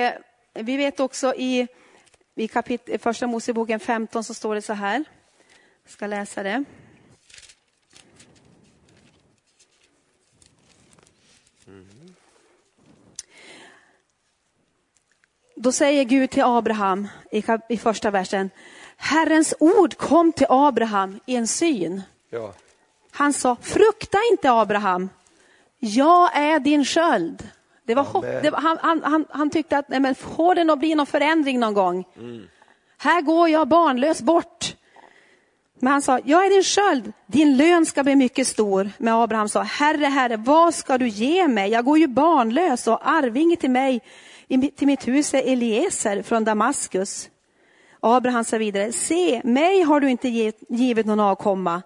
vi 0.54 0.76
vet 0.76 1.00
också 1.00 1.34
i, 1.34 1.66
i 2.34 2.46
kapit- 2.46 2.98
första 3.02 3.26
Moseboken 3.26 3.80
15 3.80 4.24
så 4.24 4.34
står 4.34 4.54
det 4.54 4.62
så 4.62 4.72
här. 4.72 5.04
Jag 5.84 5.92
ska 5.92 6.06
läsa 6.06 6.42
det. 6.42 6.64
Då 15.64 15.72
säger 15.72 16.04
Gud 16.04 16.30
till 16.30 16.42
Abraham 16.42 17.08
i, 17.30 17.42
i 17.68 17.76
första 17.76 18.10
versen. 18.10 18.50
Herrens 18.96 19.54
ord 19.60 19.96
kom 19.96 20.32
till 20.32 20.46
Abraham 20.48 21.20
i 21.26 21.36
en 21.36 21.46
syn. 21.46 22.02
Ja. 22.30 22.52
Han 23.10 23.32
sa, 23.32 23.56
frukta 23.60 24.18
inte 24.30 24.52
Abraham, 24.52 25.08
jag 25.78 26.36
är 26.36 26.58
din 26.58 26.84
sköld. 26.84 27.48
Det 27.86 27.94
var 27.94 28.02
hopp, 28.02 28.24
det 28.42 28.50
var, 28.50 28.60
han, 28.60 28.78
han, 28.82 29.02
han, 29.02 29.24
han 29.30 29.50
tyckte 29.50 29.78
att, 29.78 29.88
nej 29.88 30.00
men 30.00 30.14
får 30.14 30.54
det 30.54 30.64
nog 30.64 30.78
bli 30.78 30.94
någon 30.94 31.06
förändring 31.06 31.60
någon 31.60 31.74
gång? 31.74 32.04
Här 32.98 33.22
går 33.22 33.48
jag 33.48 33.68
barnlös 33.68 34.22
bort. 34.22 34.76
Men 35.80 35.92
han 35.92 36.02
sa, 36.02 36.20
jag 36.24 36.46
är 36.46 36.50
din 36.50 36.62
sköld, 36.62 37.12
din 37.26 37.56
lön 37.56 37.86
ska 37.86 38.02
bli 38.02 38.16
mycket 38.16 38.46
stor. 38.46 38.90
Men 38.98 39.14
Abraham 39.14 39.48
sa, 39.48 39.62
Herre, 39.62 40.06
Herre, 40.06 40.36
vad 40.36 40.74
ska 40.74 40.98
du 40.98 41.08
ge 41.08 41.48
mig? 41.48 41.70
Jag 41.70 41.84
går 41.84 41.98
ju 41.98 42.06
barnlös 42.06 42.86
och 42.86 43.08
arvinge 43.08 43.56
till 43.56 43.70
mig, 43.70 44.00
till 44.48 44.86
mitt 44.86 45.08
hus 45.08 45.34
är 45.34 45.52
Eliezer 45.52 46.22
från 46.22 46.44
Damaskus. 46.44 47.28
Abraham 48.00 48.44
sa 48.44 48.58
vidare, 48.58 48.92
se, 48.92 49.40
mig 49.44 49.82
har 49.82 50.00
du 50.00 50.10
inte 50.10 50.52
givit 50.68 51.06
någon 51.06 51.20
avkomma. 51.20 51.82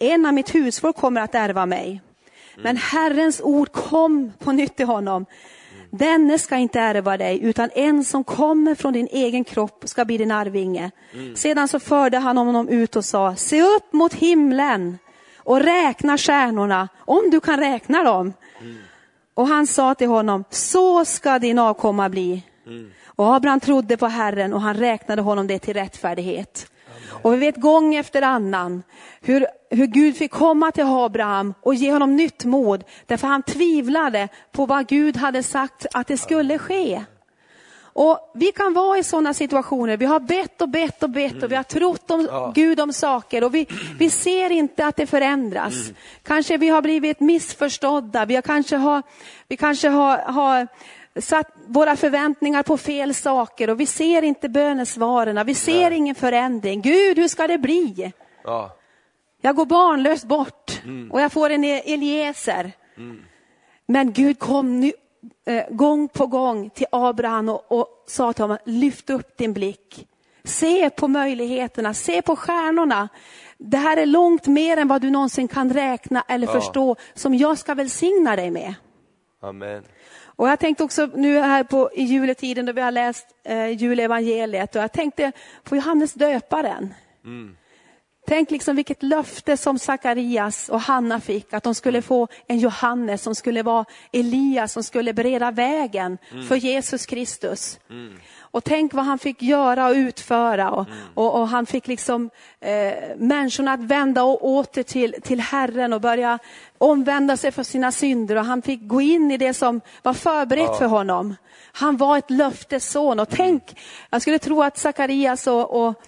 En 0.00 0.26
av 0.26 0.34
mitt 0.34 0.54
husfolk 0.54 0.96
kommer 0.96 1.20
att 1.20 1.34
ärva 1.34 1.66
mig. 1.66 2.02
Men 2.56 2.76
Herrens 2.76 3.40
ord 3.40 3.72
kom 3.72 4.32
på 4.38 4.52
nytt 4.52 4.76
till 4.76 4.86
honom. 4.86 5.26
Denne 5.90 6.38
ska 6.38 6.56
inte 6.56 6.80
ärva 6.80 7.16
dig, 7.16 7.40
utan 7.42 7.70
en 7.74 8.04
som 8.04 8.24
kommer 8.24 8.74
från 8.74 8.92
din 8.92 9.08
egen 9.10 9.44
kropp 9.44 9.82
ska 9.86 10.04
bli 10.04 10.18
din 10.18 10.30
arvinge. 10.30 10.90
Sedan 11.34 11.68
så 11.68 11.80
förde 11.80 12.18
han 12.18 12.36
honom 12.36 12.68
ut 12.68 12.96
och 12.96 13.04
sa, 13.04 13.36
se 13.36 13.62
upp 13.62 13.92
mot 13.92 14.14
himlen 14.14 14.98
och 15.36 15.60
räkna 15.60 16.18
stjärnorna, 16.18 16.88
om 16.98 17.30
du 17.30 17.40
kan 17.40 17.60
räkna 17.60 18.02
dem. 18.02 18.32
Och 19.40 19.48
han 19.48 19.66
sa 19.66 19.94
till 19.94 20.08
honom, 20.08 20.44
så 20.50 21.04
ska 21.04 21.38
din 21.38 21.58
avkomma 21.58 22.08
bli. 22.08 22.42
Och 23.04 23.34
Abraham 23.34 23.60
trodde 23.60 23.96
på 23.96 24.06
Herren 24.06 24.52
och 24.54 24.60
han 24.60 24.74
räknade 24.74 25.22
honom 25.22 25.46
det 25.46 25.58
till 25.58 25.74
rättfärdighet. 25.74 26.66
Och 27.22 27.32
vi 27.32 27.36
vet 27.36 27.56
gång 27.56 27.94
efter 27.94 28.22
annan 28.22 28.82
hur, 29.20 29.46
hur 29.70 29.86
Gud 29.86 30.16
fick 30.16 30.30
komma 30.30 30.70
till 30.70 30.84
Abraham 30.84 31.54
och 31.62 31.74
ge 31.74 31.92
honom 31.92 32.16
nytt 32.16 32.44
mod. 32.44 32.84
Därför 33.06 33.26
han 33.26 33.42
tvivlade 33.42 34.28
på 34.52 34.66
vad 34.66 34.86
Gud 34.86 35.16
hade 35.16 35.42
sagt 35.42 35.86
att 35.94 36.06
det 36.06 36.16
skulle 36.16 36.58
ske. 36.58 37.04
Och 38.02 38.30
vi 38.34 38.52
kan 38.52 38.74
vara 38.74 38.98
i 38.98 39.02
sådana 39.02 39.34
situationer. 39.34 39.96
Vi 39.96 40.06
har 40.06 40.20
bett 40.20 40.62
och 40.62 40.68
bett 40.68 41.02
och 41.02 41.10
bett 41.10 41.42
och 41.42 41.52
vi 41.52 41.56
har 41.56 41.62
trott 41.62 42.10
om 42.10 42.52
Gud 42.54 42.80
om 42.80 42.92
saker 42.92 43.44
och 43.44 43.54
vi, 43.54 43.66
vi 43.98 44.10
ser 44.10 44.50
inte 44.52 44.86
att 44.86 44.96
det 44.96 45.06
förändras. 45.06 45.74
Kanske 46.22 46.56
vi 46.56 46.68
har 46.68 46.82
blivit 46.82 47.20
missförstådda. 47.20 48.24
Vi 48.24 48.34
har 48.34 48.42
kanske 48.42 48.76
har, 48.76 49.02
vi 49.48 49.56
kanske 49.56 49.88
har, 49.88 50.18
har 50.18 50.68
satt 51.20 51.46
våra 51.66 51.96
förväntningar 51.96 52.62
på 52.62 52.76
fel 52.76 53.14
saker 53.14 53.70
och 53.70 53.80
vi 53.80 53.86
ser 53.86 54.22
inte 54.22 54.48
bönesvaren. 54.48 55.46
Vi 55.46 55.54
ser 55.54 55.90
ingen 55.90 56.14
förändring. 56.14 56.82
Gud, 56.82 57.18
hur 57.18 57.28
ska 57.28 57.46
det 57.46 57.58
bli? 57.58 58.12
Ja. 58.44 58.76
Jag 59.40 59.56
går 59.56 59.66
barnlöst 59.66 60.24
bort 60.24 60.82
och 61.10 61.20
jag 61.20 61.32
får 61.32 61.50
en 61.50 61.64
Eliezer. 61.64 62.72
Men 63.86 64.12
Gud 64.12 64.38
kom 64.38 64.80
nu, 64.80 64.92
eh, 65.46 65.64
gång 65.70 66.08
på 66.08 66.26
gång 66.26 66.70
till 66.70 66.86
Abraham 66.92 67.48
och, 67.48 67.72
och 67.72 68.04
sa 68.06 68.32
till 68.32 68.44
honom, 68.44 68.58
lyft 68.64 69.10
upp 69.10 69.36
din 69.36 69.52
blick. 69.52 70.06
Se 70.44 70.90
på 70.90 71.08
möjligheterna, 71.08 71.94
se 71.94 72.22
på 72.22 72.36
stjärnorna. 72.36 73.08
Det 73.58 73.76
här 73.76 73.96
är 73.96 74.06
långt 74.06 74.46
mer 74.46 74.76
än 74.76 74.88
vad 74.88 75.02
du 75.02 75.10
någonsin 75.10 75.48
kan 75.48 75.72
räkna 75.72 76.24
eller 76.28 76.46
Ja. 76.46 76.52
förstå, 76.52 76.96
som 77.14 77.34
jag 77.34 77.58
ska 77.58 77.74
välsigna 77.74 78.36
dig 78.36 78.50
med. 78.50 78.74
Amen. 79.42 79.84
Och 80.24 80.48
jag 80.48 80.58
tänkte 80.58 80.84
också 80.84 81.06
nu 81.06 81.38
här 81.40 81.64
på, 81.64 81.90
i 81.92 82.02
juletiden 82.02 82.66
då 82.66 82.72
vi 82.72 82.80
har 82.80 82.90
läst 82.90 83.26
eh, 83.44 83.68
julevangeliet 83.68 84.76
och 84.76 84.82
jag 84.82 84.92
tänkte 84.92 85.32
på 85.64 85.76
Johannes 85.76 86.14
döparen. 86.14 86.94
Tänk 88.30 88.50
liksom 88.50 88.76
vilket 88.76 89.02
löfte 89.02 89.56
som 89.56 89.78
Sakarias 89.78 90.68
och 90.68 90.80
Hanna 90.80 91.20
fick, 91.20 91.52
att 91.52 91.62
de 91.62 91.74
skulle 91.74 92.02
få 92.02 92.28
en 92.46 92.58
Johannes 92.58 93.22
som 93.22 93.34
skulle 93.34 93.62
vara 93.62 93.84
Elias 94.12 94.72
som 94.72 94.82
skulle 94.82 95.12
bereda 95.12 95.50
vägen 95.50 96.18
för 96.48 96.56
Jesus 96.56 97.06
Kristus. 97.06 97.78
Och 98.40 98.64
tänk 98.64 98.94
vad 98.94 99.04
han 99.04 99.18
fick 99.18 99.42
göra 99.42 99.86
och 99.86 99.94
utföra. 99.94 100.70
Och, 100.70 100.86
och, 101.14 101.40
och 101.40 101.48
han 101.48 101.66
fick 101.66 101.86
liksom 101.86 102.30
eh, 102.60 103.16
människorna 103.16 103.72
att 103.72 103.80
vända 103.80 104.22
och 104.22 104.48
åter 104.48 104.82
till, 104.82 105.16
till 105.22 105.40
Herren 105.40 105.92
och 105.92 106.00
börja 106.00 106.38
omvända 106.78 107.36
sig 107.36 107.52
för 107.52 107.62
sina 107.62 107.92
synder. 107.92 108.36
Och 108.36 108.44
han 108.44 108.62
fick 108.62 108.88
gå 108.88 109.00
in 109.00 109.30
i 109.30 109.36
det 109.36 109.54
som 109.54 109.80
var 110.02 110.14
förberett 110.14 110.78
för 110.78 110.86
honom. 110.86 111.36
Han 111.72 111.96
var 111.96 112.18
ett 112.18 112.30
löftesson. 112.30 113.20
Och 113.20 113.28
tänk, 113.28 113.76
jag 114.10 114.22
skulle 114.22 114.38
tro 114.38 114.62
att 114.62 114.78
Sakarias 114.78 115.46
och, 115.46 115.86
och 115.86 116.02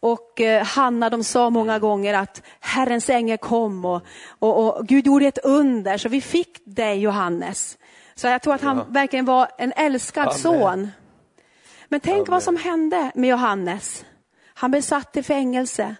och 0.00 0.40
eh, 0.40 0.64
Hanna 0.64 1.10
de 1.10 1.24
sa 1.24 1.50
många 1.50 1.78
gånger 1.78 2.14
att 2.14 2.42
Herrens 2.60 3.10
ängel 3.10 3.38
kom 3.38 3.84
och, 3.84 4.02
och, 4.38 4.78
och 4.78 4.86
Gud 4.86 5.06
gjorde 5.06 5.26
ett 5.26 5.38
under 5.44 5.98
så 5.98 6.08
vi 6.08 6.20
fick 6.20 6.60
dig 6.64 6.98
Johannes. 7.00 7.78
Så 8.14 8.26
jag 8.26 8.42
tror 8.42 8.54
att 8.54 8.62
han 8.62 8.92
verkligen 8.92 9.24
var 9.24 9.48
en 9.58 9.72
älskad 9.76 10.22
Amen. 10.22 10.38
son. 10.38 10.88
Men 11.88 12.00
tänk 12.00 12.16
Amen. 12.16 12.30
vad 12.30 12.42
som 12.42 12.56
hände 12.56 13.12
med 13.14 13.30
Johannes. 13.30 14.04
Han 14.54 14.70
blev 14.70 14.80
satt 14.80 15.16
i 15.16 15.22
fängelse 15.22 15.96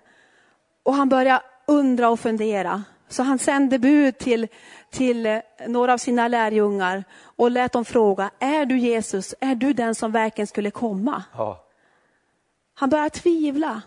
och 0.83 0.95
han 0.95 1.09
började 1.09 1.43
undra 1.67 2.09
och 2.09 2.21
fundera. 2.21 2.83
Så 3.09 3.23
han 3.23 3.39
sände 3.39 3.79
bud 3.79 4.19
till, 4.19 4.49
till 4.91 5.27
eh, 5.27 5.41
några 5.67 5.93
av 5.93 5.99
sina 5.99 6.29
lärjungar 6.29 7.05
och 7.21 7.51
lät 7.51 7.73
dem 7.73 7.85
fråga, 7.85 8.31
är 8.39 8.65
du 8.65 8.79
Jesus, 8.79 9.35
är 9.41 9.55
du 9.55 9.73
den 9.73 9.95
som 9.95 10.13
verkligen 10.13 10.47
skulle 10.47 10.71
komma? 10.71 11.23
Ja. 11.37 11.68
Han 12.79 12.91
börjar 12.91 13.09
tvivla. 13.09 13.83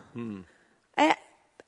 Är, 0.95 1.13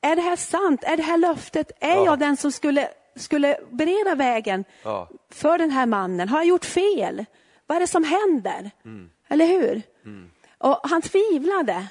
är 0.00 0.16
det 0.16 0.22
här 0.22 0.36
sant? 0.36 0.84
Är 0.84 0.96
det 0.96 1.02
här 1.02 1.18
löftet? 1.18 1.70
Är 1.80 1.94
Ja. 1.96 2.04
jag 2.04 2.18
den 2.18 2.36
som 2.36 2.52
skulle, 2.52 2.88
skulle 3.16 3.56
bereda 3.70 4.14
vägen 4.14 4.64
Ja. 4.82 5.08
för 5.30 5.58
den 5.58 5.70
här 5.70 5.86
mannen? 5.86 6.28
Har 6.28 6.38
jag 6.38 6.46
gjort 6.46 6.64
fel? 6.64 7.24
Vad 7.66 7.76
är 7.76 7.80
det 7.80 7.86
som 7.86 8.04
händer? 8.04 8.70
Eller 9.28 9.46
hur? 9.46 9.82
Och 10.58 10.80
han 10.82 11.02
tvivlade. 11.02 11.86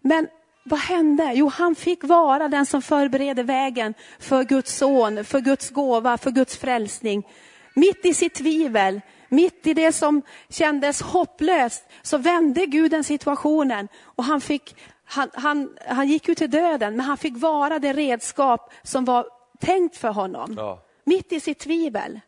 Men 0.00 0.28
vad 0.64 0.80
hände? 0.80 1.32
Jo, 1.34 1.48
han 1.48 1.74
fick 1.74 2.04
vara 2.04 2.48
den 2.48 2.66
som 2.66 2.82
förbereder 2.82 3.42
vägen 3.42 3.94
för 4.18 4.44
Guds 4.44 4.76
son, 4.76 5.24
för 5.24 5.40
Guds 5.40 5.70
gåva, 5.70 6.18
för 6.18 6.30
Guds 6.30 6.56
frälsning. 6.56 7.26
Mitt 7.74 8.04
i 8.06 8.14
sitt 8.14 8.34
tvivel, 8.34 9.00
mitt 9.30 9.66
i 9.66 9.74
det 9.74 9.92
som 9.92 10.22
kändes 10.48 11.02
hopplöst, 11.02 11.84
så 12.02 12.18
vände 12.18 12.66
Gud 12.66 12.90
den 12.90 13.04
situationen 13.04 13.88
och 14.02 14.24
han, 14.24 14.40
fick, 14.40 14.76
han, 15.04 15.30
han, 15.34 15.76
han 15.86 16.08
gick 16.08 16.28
ju 16.28 16.34
till 16.34 16.50
döden, 16.50 16.96
men 16.96 17.06
han 17.06 17.16
fick 17.16 17.36
vara 17.36 17.78
det 17.78 17.92
redskap 17.92 18.72
som 18.82 19.04
var 19.04 19.26
tänkt 19.60 19.96
för 19.96 20.08
honom. 20.08 20.54
Ja. 20.56 20.82
Mitt 21.10 21.32
i 21.32 21.40
sitt 21.40 21.58
tvivel. 21.58 22.20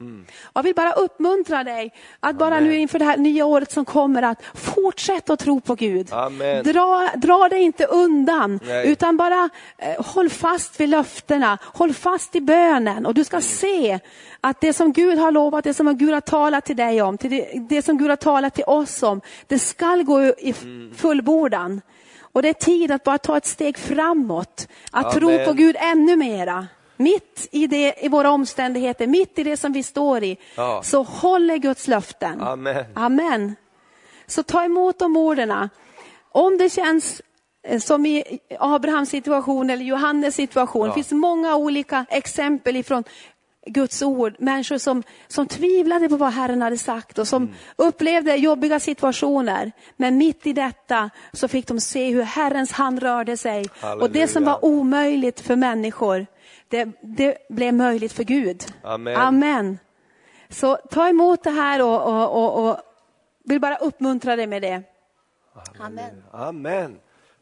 Och 0.43 0.53
jag 0.57 0.63
vill 0.63 0.75
bara 0.75 0.93
uppmuntra 0.93 1.65
dig 1.65 1.93
att 2.21 2.37
bara 2.37 2.57
Amen. 2.57 2.65
nu 2.69 2.77
inför 2.77 2.99
det 2.99 3.05
här 3.05 3.17
nya 3.17 3.45
året 3.47 3.73
som 3.73 3.85
kommer 3.85 4.23
att 4.23 4.43
fortsätta 4.55 5.33
att 5.33 5.39
tro 5.41 5.61
på 5.61 5.75
Gud. 5.75 6.13
Amen. 6.13 6.65
Dra, 6.65 7.09
dra 7.17 7.49
dig 7.49 7.63
inte 7.63 7.85
undan 7.87 8.61
Nej. 8.67 8.89
utan 8.93 9.17
bara 9.17 9.49
eh, 9.79 10.05
håll 10.07 10.31
fast 10.31 10.81
vid 10.81 10.89
löftena, 10.89 11.59
håll 11.63 11.95
fast 11.95 12.37
i 12.37 12.41
bönen 12.41 13.07
och 13.07 13.15
du 13.15 13.25
ska 13.25 13.41
se 13.41 13.99
att 14.41 14.61
det 14.61 14.73
som 14.73 14.93
Gud 14.93 15.19
har 15.19 15.33
lovat, 15.33 15.65
det 15.65 15.75
som 15.75 15.99
Gud 15.99 16.13
har 16.15 16.21
talat 16.21 16.65
till 16.65 16.77
dig 16.77 17.03
om, 17.03 17.19
till 17.19 17.31
det, 17.31 17.47
det 17.69 17.83
som 17.83 17.99
Gud 17.99 18.09
har 18.11 18.17
talat 18.17 18.55
till 18.55 18.65
oss 18.67 19.03
om, 19.03 19.21
det 19.47 19.59
skall 19.59 20.03
gå 20.05 20.23
i 20.23 20.35
f- 20.51 20.65
fullbordan. 20.97 21.81
Och 22.35 22.43
det 22.43 22.49
är 22.49 22.53
tid 22.53 22.91
att 22.93 23.05
bara 23.05 23.19
ta 23.19 23.37
ett 23.37 23.47
steg 23.47 23.79
framåt, 23.79 24.69
att 24.91 25.13
tro 25.13 25.29
Amen. 25.29 25.47
på 25.47 25.53
Gud 25.53 25.77
ännu 25.79 26.17
mera. 26.17 26.67
Mitt 26.97 27.49
i, 27.53 27.67
det, 27.67 27.95
i 28.05 28.09
våra 28.09 28.31
omständigheter, 28.31 29.07
mitt 29.07 29.39
i 29.39 29.43
det 29.45 29.57
som 29.57 29.73
vi 29.73 29.83
står 29.83 30.23
i, 30.25 30.37
Ja. 30.57 30.83
så 30.85 31.03
håller 31.03 31.57
Guds 31.57 31.89
löften. 31.89 32.41
Amen. 32.41 32.85
Amen. 32.95 33.57
Så 34.27 34.43
ta 34.43 34.65
emot 34.65 34.99
de 34.99 35.17
orden. 35.17 35.69
Om 36.33 36.59
det 36.59 36.69
känns 36.71 37.23
eh, 37.69 37.81
som 37.81 38.07
i 38.07 38.39
Abrahams 38.59 39.09
situation 39.11 39.71
eller 39.71 39.85
Johannes 39.85 40.35
situation. 40.35 40.83
Ja. 40.83 40.89
Det 40.89 40.95
finns 40.95 41.13
många 41.13 41.57
olika 41.57 42.07
exempel 42.11 42.77
ifrån 42.77 43.05
Guds 43.67 44.03
ord. 44.03 44.35
Människor 44.39 44.79
som, 44.79 45.03
som 45.29 45.47
tvivlade 45.47 46.09
på 46.09 46.17
vad 46.17 46.33
Herren 46.33 46.63
hade 46.63 46.79
sagt 46.79 47.19
och 47.19 47.29
som 47.29 47.43
Mm. 47.43 47.55
upplevde 47.77 48.37
jobbiga 48.37 48.81
situationer. 48.81 49.73
Men 49.97 50.17
mitt 50.19 50.47
i 50.47 50.53
detta 50.53 51.11
så 51.33 51.49
fick 51.49 51.67
de 51.67 51.81
se 51.81 52.11
hur 52.11 52.23
Herrens 52.23 52.73
hand 52.73 53.03
rörde 53.03 53.37
sig. 53.37 53.65
Och 54.01 54.11
det 54.11 54.29
som 54.29 54.45
Halleluja. 54.45 54.61
var 54.63 54.65
omöjligt 54.65 55.41
för 55.41 55.57
människor, 55.57 56.27
det, 56.73 56.89
det 57.01 57.39
blev 57.49 57.75
möjligt 57.75 58.13
för 58.13 58.25
Gud. 58.25 58.65
Amen. 58.83 59.17
Amen. 59.17 59.79
Så 60.49 60.77
ta 60.77 61.09
emot 61.09 61.45
det 61.45 61.51
här 61.51 61.83
och, 61.83 62.03
och, 62.07 62.43
och, 62.43 62.69
och 62.69 62.77
vill 63.45 63.61
bara 63.61 63.77
uppmuntra 63.77 64.37
dig 64.37 64.47
med 64.47 64.63
det. 64.63 64.83
Amen. 65.79 66.25
Amen. 66.33 66.99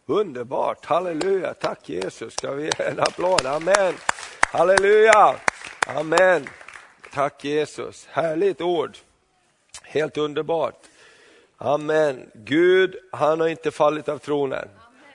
Underbart, 0.07 0.87
halleluja. 0.87 1.55
Tack 1.55 1.89
Jesus. 1.89 2.33
Ska 2.33 2.53
vi 2.53 2.65
ge 2.65 2.71
en 2.79 3.01
applåd? 3.01 3.47
Amen. 3.47 3.95
Halleluja. 4.41 5.37
Amen. 5.87 6.47
Tack 7.13 7.45
Jesus. 7.45 8.07
Härligt 8.11 8.61
ord. 8.61 8.97
Helt 9.83 10.19
underbart. 10.19 10.75
Amen. 11.59 12.31
Gud, 12.35 12.97
han 13.13 13.41
har 13.41 13.49
inte 13.49 13.71
fallit 13.71 14.09
av 14.09 14.19
tronen. 14.19 14.69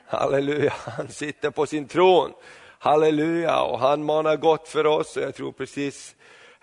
Halleluja, 0.07 0.73
han 0.77 1.07
sitter 1.07 1.49
på 1.49 1.65
sin 1.65 1.87
tron. 1.87 2.31
Halleluja, 2.79 3.61
och 3.61 3.79
han 3.79 4.03
manar 4.03 4.35
gott 4.35 4.67
för 4.67 4.85
oss. 4.85 5.17
Och 5.17 5.23
jag 5.23 5.35
tror 5.35 5.51
precis 5.51 6.15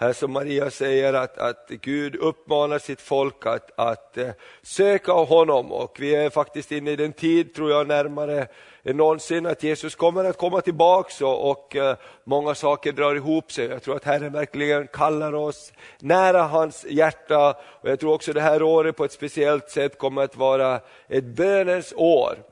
här 0.03 0.13
som 0.13 0.33
Maria 0.33 0.71
säger 0.71 1.15
att, 1.15 1.39
att 1.39 1.69
Gud 1.69 2.17
uppmanar 2.17 2.79
sitt 2.79 3.01
folk 3.01 3.47
att, 3.47 3.71
att 3.77 4.19
eh, 4.19 4.31
söka 4.63 5.13
honom 5.13 5.73
och 5.73 5.97
vi 6.01 6.15
är 6.15 6.31
faktiskt 6.31 6.73
inne 6.73 6.91
i 6.91 6.97
den 6.97 7.13
tid, 7.13 7.55
tror 7.55 7.71
jag, 7.71 7.87
närmare 7.87 8.47
än 8.85 8.97
någonsin 8.97 9.47
att 9.47 9.63
Jesus 9.63 9.95
kommer 9.95 10.25
att 10.25 10.37
komma 10.37 10.61
tillbaks 10.61 11.21
och, 11.21 11.51
och 11.51 11.77
eh, 11.77 11.97
många 12.25 12.55
saker 12.55 12.93
drar 12.93 13.15
ihop 13.15 13.53
sig. 13.53 13.67
Jag 13.67 13.83
tror 13.83 13.97
att 13.97 14.05
Herren 14.05 14.33
verkligen 14.33 14.87
kallar 14.87 15.35
oss 15.35 15.73
nära 16.01 16.43
hans 16.43 16.87
hjärta 16.89 17.57
och 17.63 17.91
jag 17.91 18.01
tror 18.01 18.15
också 18.15 18.33
det 18.33 18.41
här 18.41 18.63
året 18.63 18.97
på 18.97 19.05
ett 19.05 19.13
speciellt 19.13 19.71
sätt 19.71 19.99
kommer 19.99 20.23
att 20.23 20.37
vara 20.37 20.81
ett 21.09 21.25
bönens 21.25 21.93
år. 21.97 22.52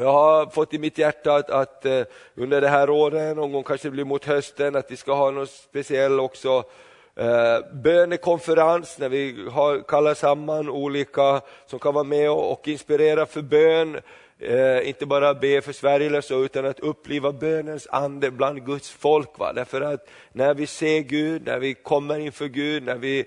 Jag 0.00 0.12
har 0.12 0.46
fått 0.46 0.74
i 0.74 0.78
mitt 0.78 0.98
hjärta 0.98 1.34
att, 1.34 1.50
att 1.50 1.86
eh, 1.86 2.02
under 2.34 2.60
det 2.60 2.68
här 2.68 2.90
året, 2.90 3.36
någon 3.36 3.52
gång 3.52 3.62
kanske 3.62 3.88
det 3.88 3.92
blir 3.92 4.04
mot 4.04 4.24
hösten, 4.24 4.76
att 4.76 4.90
vi 4.90 4.96
ska 4.96 5.14
ha 5.14 5.30
någon 5.30 5.46
speciell 5.46 6.20
också 6.20 6.64
eh, 7.16 7.58
bönekonferens 7.72 8.98
när 8.98 9.08
vi 9.08 9.48
har, 9.52 9.82
kallar 9.88 10.14
samman 10.14 10.68
olika 10.68 11.40
som 11.66 11.78
kan 11.78 11.94
vara 11.94 12.04
med 12.04 12.30
och, 12.30 12.52
och 12.52 12.68
inspirera 12.68 13.26
för 13.26 13.42
bön. 13.42 14.00
Eh, 14.38 14.88
inte 14.88 15.06
bara 15.06 15.34
be 15.34 15.60
för 15.60 15.72
Sverige 15.72 16.06
eller 16.06 16.20
så, 16.20 16.44
utan 16.44 16.66
att 16.66 16.80
uppliva 16.80 17.32
bönens 17.32 17.88
ande 17.90 18.30
bland 18.30 18.66
Guds 18.66 18.90
folk. 18.90 19.38
Va? 19.38 19.52
Därför 19.52 19.80
att 19.80 20.08
när 20.32 20.54
vi 20.54 20.66
ser 20.66 21.00
Gud, 21.00 21.46
när 21.46 21.58
vi 21.58 21.74
kommer 21.74 22.18
inför 22.18 22.46
Gud, 22.46 22.82
när 22.82 22.96
vi 22.96 23.24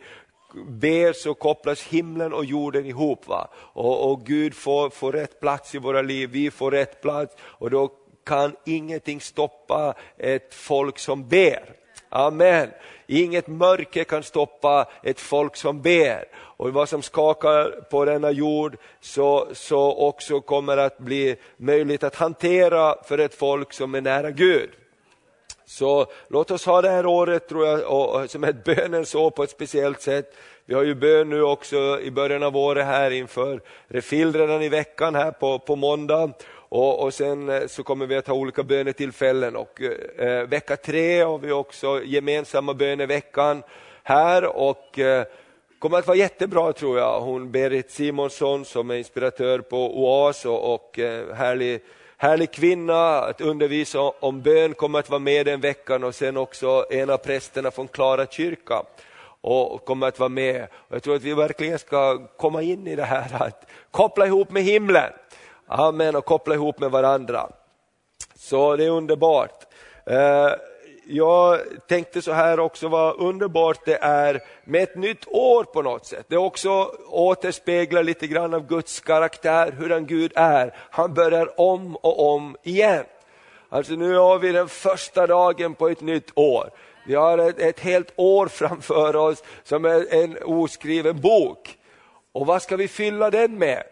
ber 0.68 1.14
så 1.14 1.34
kopplas 1.34 1.84
himlen 1.84 2.34
och 2.34 2.46
jorden 2.46 2.86
ihop. 2.86 3.28
Va? 3.28 3.48
Och, 3.56 4.12
och 4.12 4.26
Gud 4.26 4.54
får, 4.54 4.90
får 4.90 5.12
rätt 5.12 5.40
plats 5.40 5.76
i 5.76 5.78
våra 5.78 6.02
liv, 6.02 6.30
vi 6.30 6.52
får 6.52 6.72
rätt 6.72 7.02
plats 7.02 7.36
och 7.42 7.70
då 7.70 7.92
kan 8.26 8.56
ingenting 8.66 9.22
stoppa 9.22 9.94
ett 10.18 10.54
folk 10.54 11.00
som 11.00 11.28
ber. 11.28 11.74
Amen. 12.10 12.70
Inget 13.08 13.48
mörker 13.48 14.04
kan 14.04 14.24
stoppa 14.24 14.88
ett 15.04 15.20
folk 15.20 15.56
som 15.56 15.82
ber. 15.82 16.26
Och 16.36 16.74
vad 16.74 16.90
som 16.90 17.02
skakar 17.02 17.82
på 17.90 18.06
denna 18.06 18.32
jord 18.32 18.78
så, 19.02 19.48
så 19.54 19.96
också 19.96 20.42
kommer 20.42 20.78
att 20.78 20.98
bli 20.98 21.36
möjligt 21.58 22.04
att 22.04 22.16
hantera 22.16 23.04
för 23.04 23.18
ett 23.18 23.36
folk 23.36 23.74
som 23.74 23.96
är 23.96 24.02
nära 24.02 24.32
Gud. 24.32 24.70
Så 25.66 26.06
låt 26.28 26.52
oss 26.52 26.66
ha 26.66 26.82
det 26.82 26.90
här 26.90 27.06
året 27.06 27.48
tror 27.50 27.68
jag, 27.68 27.92
och, 27.92 28.30
som 28.30 28.44
ett 28.44 28.64
bönens 28.64 29.16
år 29.16 29.32
på 29.32 29.44
ett 29.44 29.50
speciellt 29.50 30.02
sätt. 30.02 30.36
Vi 30.66 30.74
har 30.74 30.84
ju 30.84 30.96
bön 30.96 31.30
nu 31.30 31.44
också 31.44 32.00
i 32.02 32.12
början 32.12 32.44
av 32.44 32.58
året 32.58 32.86
här 32.86 33.12
inför 33.12 33.62
Refill 33.88 34.34
redan 34.34 34.62
i 34.62 34.70
veckan 34.70 35.16
här 35.16 35.32
på, 35.32 35.60
på 35.60 35.76
måndag. 35.76 36.32
Och, 36.70 37.04
och 37.04 37.14
sen 37.14 37.50
eh, 37.50 37.68
så 37.68 37.84
kommer 37.84 38.06
vi 38.06 38.16
att 38.16 38.28
ha 38.28 38.34
olika 38.34 38.64
bönetillfällen 38.64 39.56
och 39.56 39.82
eh, 39.82 40.28
eh, 40.28 40.48
vecka 40.48 40.78
tre 40.78 41.22
har 41.22 41.38
vi 41.38 41.52
också 41.52 42.02
gemensamma 42.04 42.74
böneveckan 42.74 43.64
här 44.04 44.46
och 44.46 45.00
eh, 45.00 45.26
kommer 45.80 45.98
att 45.98 46.08
vara 46.08 46.18
jättebra 46.18 46.74
tror 46.74 47.00
jag. 47.00 47.22
Hon 47.22 47.52
Berit 47.52 47.92
Simonsson 47.92 48.66
som 48.66 48.92
är 48.92 48.96
inspiratör 48.96 49.60
på 49.60 50.04
OAS 50.04 50.46
och, 50.46 50.74
och 50.74 51.00
eh, 51.00 51.34
härlig 51.34 51.82
härlig 52.18 52.52
kvinna 52.52 53.20
att 53.20 53.42
undervisa 53.42 54.00
om 54.00 54.42
bön 54.42 54.74
kommer 54.74 55.00
att 55.00 55.10
vara 55.10 55.20
med 55.20 55.46
den 55.46 55.62
veckan 55.62 56.04
och 56.04 56.16
sen 56.16 56.38
också 56.38 56.86
en 56.90 57.10
av 57.10 57.18
prästerna 57.18 57.72
från 57.72 57.88
Klara 57.88 58.26
kyrka 58.26 58.84
och 59.42 59.86
kommer 59.86 60.08
att 60.08 60.20
vara 60.20 60.30
med. 60.30 60.68
Jag 60.90 61.04
tror 61.04 61.16
att 61.16 61.22
vi 61.22 61.34
verkligen 61.34 61.80
ska 61.80 62.28
komma 62.28 62.62
in 62.62 62.88
i 62.88 62.96
det 62.96 63.04
här 63.04 63.44
att 63.44 63.66
koppla 63.92 64.26
ihop 64.26 64.52
med 64.52 64.64
himlen. 64.64 65.12
Amen 65.68 66.16
och 66.16 66.26
koppla 66.26 66.56
ihop 66.56 66.80
med 66.80 66.92
varandra. 66.92 67.50
Så 68.36 68.76
det 68.76 68.86
är 68.86 68.90
underbart. 68.90 69.66
Eh, 70.06 70.52
jag 71.08 71.60
tänkte 71.88 72.22
så 72.22 72.32
här 72.32 72.60
också 72.60 72.88
vad 72.88 73.20
underbart 73.20 73.86
det 73.86 73.98
är 74.02 74.42
med 74.64 74.84
ett 74.84 74.96
nytt 74.96 75.28
år 75.28 75.64
på 75.64 75.82
något 75.82 76.06
sätt. 76.06 76.26
Det 76.28 76.38
också 76.38 76.92
återspeglar 77.10 78.04
lite 78.04 78.28
grann 78.28 78.54
av 78.54 78.68
Guds 78.68 79.00
karaktär, 79.00 79.76
hur 79.80 79.90
han 79.90 80.06
Gud 80.06 80.32
är. 80.36 80.76
Han 80.90 81.14
börjar 81.14 81.60
om 81.62 81.96
och 81.96 82.34
om 82.34 82.58
igen. 82.64 83.06
Alltså 83.70 83.94
nu 83.94 84.16
har 84.16 84.40
vi 84.40 84.52
den 84.52 84.70
första 84.70 85.28
dagen 85.28 85.74
på 85.74 85.90
ett 85.90 86.02
nytt 86.02 86.32
år. 86.36 86.70
Vi 87.08 87.16
har 87.16 87.38
ett, 87.38 87.60
ett 87.60 87.80
helt 87.80 88.14
år 88.16 88.48
framför 88.48 89.16
oss 89.16 89.44
som 89.64 89.86
är 89.86 90.14
en 90.14 90.38
oskriven 90.44 91.22
bok. 91.22 91.78
Och 92.32 92.46
vad 92.46 92.62
ska 92.62 92.76
vi 92.78 92.88
fylla 92.88 93.30
den 93.30 93.58
med? 93.58 93.84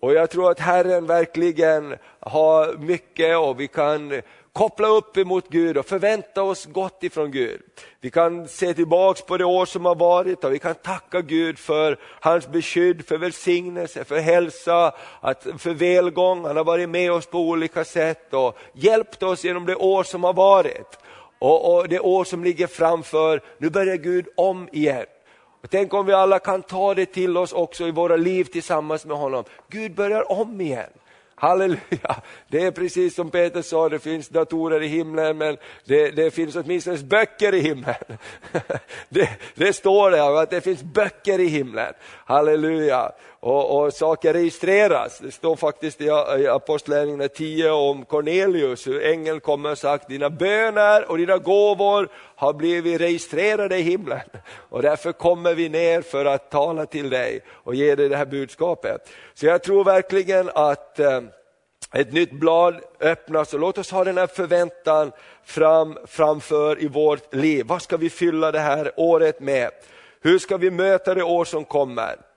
Och 0.00 0.12
jag 0.12 0.30
tror 0.30 0.50
att 0.50 0.60
Herren 0.60 1.06
verkligen 1.06 1.96
har 2.20 2.76
mycket 2.78 3.36
och 3.36 3.60
vi 3.60 3.68
kan 3.68 4.22
koppla 4.52 4.88
upp 4.88 5.16
emot 5.16 5.48
Gud 5.48 5.76
och 5.76 5.86
förvänta 5.86 6.42
oss 6.42 6.66
gott 6.66 7.04
ifrån 7.04 7.30
Gud. 7.30 7.60
Vi 8.00 8.10
kan 8.10 8.48
se 8.48 8.74
tillbaks 8.74 9.22
på 9.22 9.36
det 9.36 9.44
år 9.44 9.66
som 9.66 9.84
har 9.84 9.94
varit 9.94 10.44
och 10.44 10.52
vi 10.52 10.58
kan 10.58 10.74
tacka 10.74 11.20
Gud 11.20 11.58
för 11.58 11.98
hans 12.20 12.48
beskydd, 12.48 13.06
för 13.06 13.18
välsignelse, 13.18 14.04
för 14.04 14.18
hälsa, 14.18 14.92
att, 15.20 15.46
för 15.58 15.74
välgång. 15.74 16.44
Han 16.44 16.56
har 16.56 16.64
varit 16.64 16.88
med 16.88 17.12
oss 17.12 17.26
på 17.26 17.38
olika 17.38 17.84
sätt 17.84 18.34
och 18.34 18.58
hjälpt 18.72 19.22
oss 19.22 19.44
genom 19.44 19.66
det 19.66 19.76
år 19.76 20.02
som 20.02 20.24
har 20.24 20.32
varit. 20.32 20.98
Och, 21.38 21.74
och 21.74 21.88
det 21.88 22.00
år 22.00 22.24
som 22.24 22.44
ligger 22.44 22.66
framför, 22.66 23.42
nu 23.58 23.70
börjar 23.70 23.96
Gud 23.96 24.28
om 24.36 24.68
igen. 24.72 25.06
Och 25.62 25.70
tänk 25.70 25.94
om 25.94 26.06
vi 26.06 26.12
alla 26.12 26.38
kan 26.38 26.62
ta 26.62 26.94
det 26.94 27.06
till 27.06 27.36
oss 27.36 27.52
också 27.52 27.88
i 27.88 27.90
våra 27.90 28.16
liv 28.16 28.44
tillsammans 28.44 29.06
med 29.06 29.16
honom. 29.16 29.44
Gud 29.68 29.94
börjar 29.94 30.32
om 30.32 30.60
igen. 30.60 30.90
Halleluja! 31.40 32.22
Det 32.48 32.62
är 32.62 32.70
precis 32.70 33.14
som 33.14 33.30
Peter 33.30 33.62
sa, 33.62 33.88
det 33.88 33.98
finns 33.98 34.28
datorer 34.28 34.82
i 34.82 34.86
himlen 34.86 35.38
men 35.38 35.56
det, 35.84 36.10
det 36.10 36.30
finns 36.30 36.56
åtminstone 36.56 36.98
böcker 36.98 37.54
i 37.54 37.60
himlen. 37.60 37.94
Det, 39.08 39.28
det 39.54 39.72
står 39.72 40.10
det, 40.10 40.40
att 40.40 40.50
det 40.50 40.60
finns 40.60 40.82
böcker 40.82 41.38
i 41.38 41.46
himlen. 41.46 41.92
Halleluja! 42.24 43.12
Och, 43.42 43.84
och 43.84 43.92
saker 43.92 44.32
registreras. 44.32 45.18
Det 45.18 45.30
står 45.30 45.56
faktiskt 45.56 46.00
i, 46.00 46.04
i 46.38 46.46
Apostlagärningarna 46.48 47.28
10 47.28 47.70
om 47.70 48.04
Cornelius, 48.04 48.86
hur 48.86 49.06
ängeln 49.06 49.40
kommer 49.40 49.70
och 49.70 49.78
sagt 49.78 50.08
dina 50.08 50.30
böner 50.30 51.10
och 51.10 51.18
dina 51.18 51.38
gåvor 51.38 52.08
har 52.14 52.52
blivit 52.52 53.00
registrerade 53.00 53.78
i 53.78 53.82
himlen. 53.82 54.20
Och 54.68 54.82
därför 54.82 55.12
kommer 55.12 55.54
vi 55.54 55.68
ner 55.68 56.02
för 56.02 56.24
att 56.24 56.50
tala 56.50 56.86
till 56.86 57.10
dig 57.10 57.40
och 57.48 57.74
ge 57.74 57.94
dig 57.94 58.08
det 58.08 58.16
här 58.16 58.26
budskapet. 58.26 59.08
Så 59.34 59.46
jag 59.46 59.62
tror 59.62 59.84
verkligen 59.84 60.50
att 60.54 60.98
eh, 60.98 61.20
ett 61.92 62.12
nytt 62.12 62.32
blad 62.32 62.80
öppnas 63.00 63.54
och 63.54 63.60
låt 63.60 63.78
oss 63.78 63.90
ha 63.90 64.04
den 64.04 64.18
här 64.18 64.26
förväntan 64.26 65.12
fram, 65.44 65.98
framför 66.06 66.82
i 66.82 66.88
vårt 66.88 67.34
liv. 67.34 67.66
Vad 67.66 67.82
ska 67.82 67.96
vi 67.96 68.10
fylla 68.10 68.52
det 68.52 68.58
här 68.58 68.92
året 68.96 69.40
med? 69.40 69.70
Hur 70.20 70.38
ska 70.38 70.56
vi 70.56 70.70
möta 70.70 71.14
det 71.14 71.22
år 71.22 71.44
som 71.44 71.64
kommer? 71.64 72.29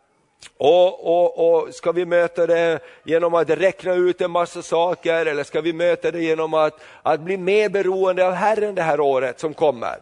Och, 0.57 1.07
och, 1.07 1.63
och 1.63 1.73
Ska 1.73 1.91
vi 1.91 2.05
möta 2.05 2.47
det 2.47 2.79
genom 3.03 3.33
att 3.33 3.49
räkna 3.49 3.93
ut 3.93 4.21
en 4.21 4.31
massa 4.31 4.61
saker 4.61 5.25
eller 5.25 5.43
ska 5.43 5.61
vi 5.61 5.73
möta 5.73 6.11
det 6.11 6.21
genom 6.23 6.53
att, 6.53 6.81
att 7.01 7.19
bli 7.19 7.37
mer 7.37 7.69
beroende 7.69 8.27
av 8.27 8.33
Herren 8.33 8.75
det 8.75 8.81
här 8.81 8.99
året 8.99 9.39
som 9.39 9.53
kommer? 9.53 9.95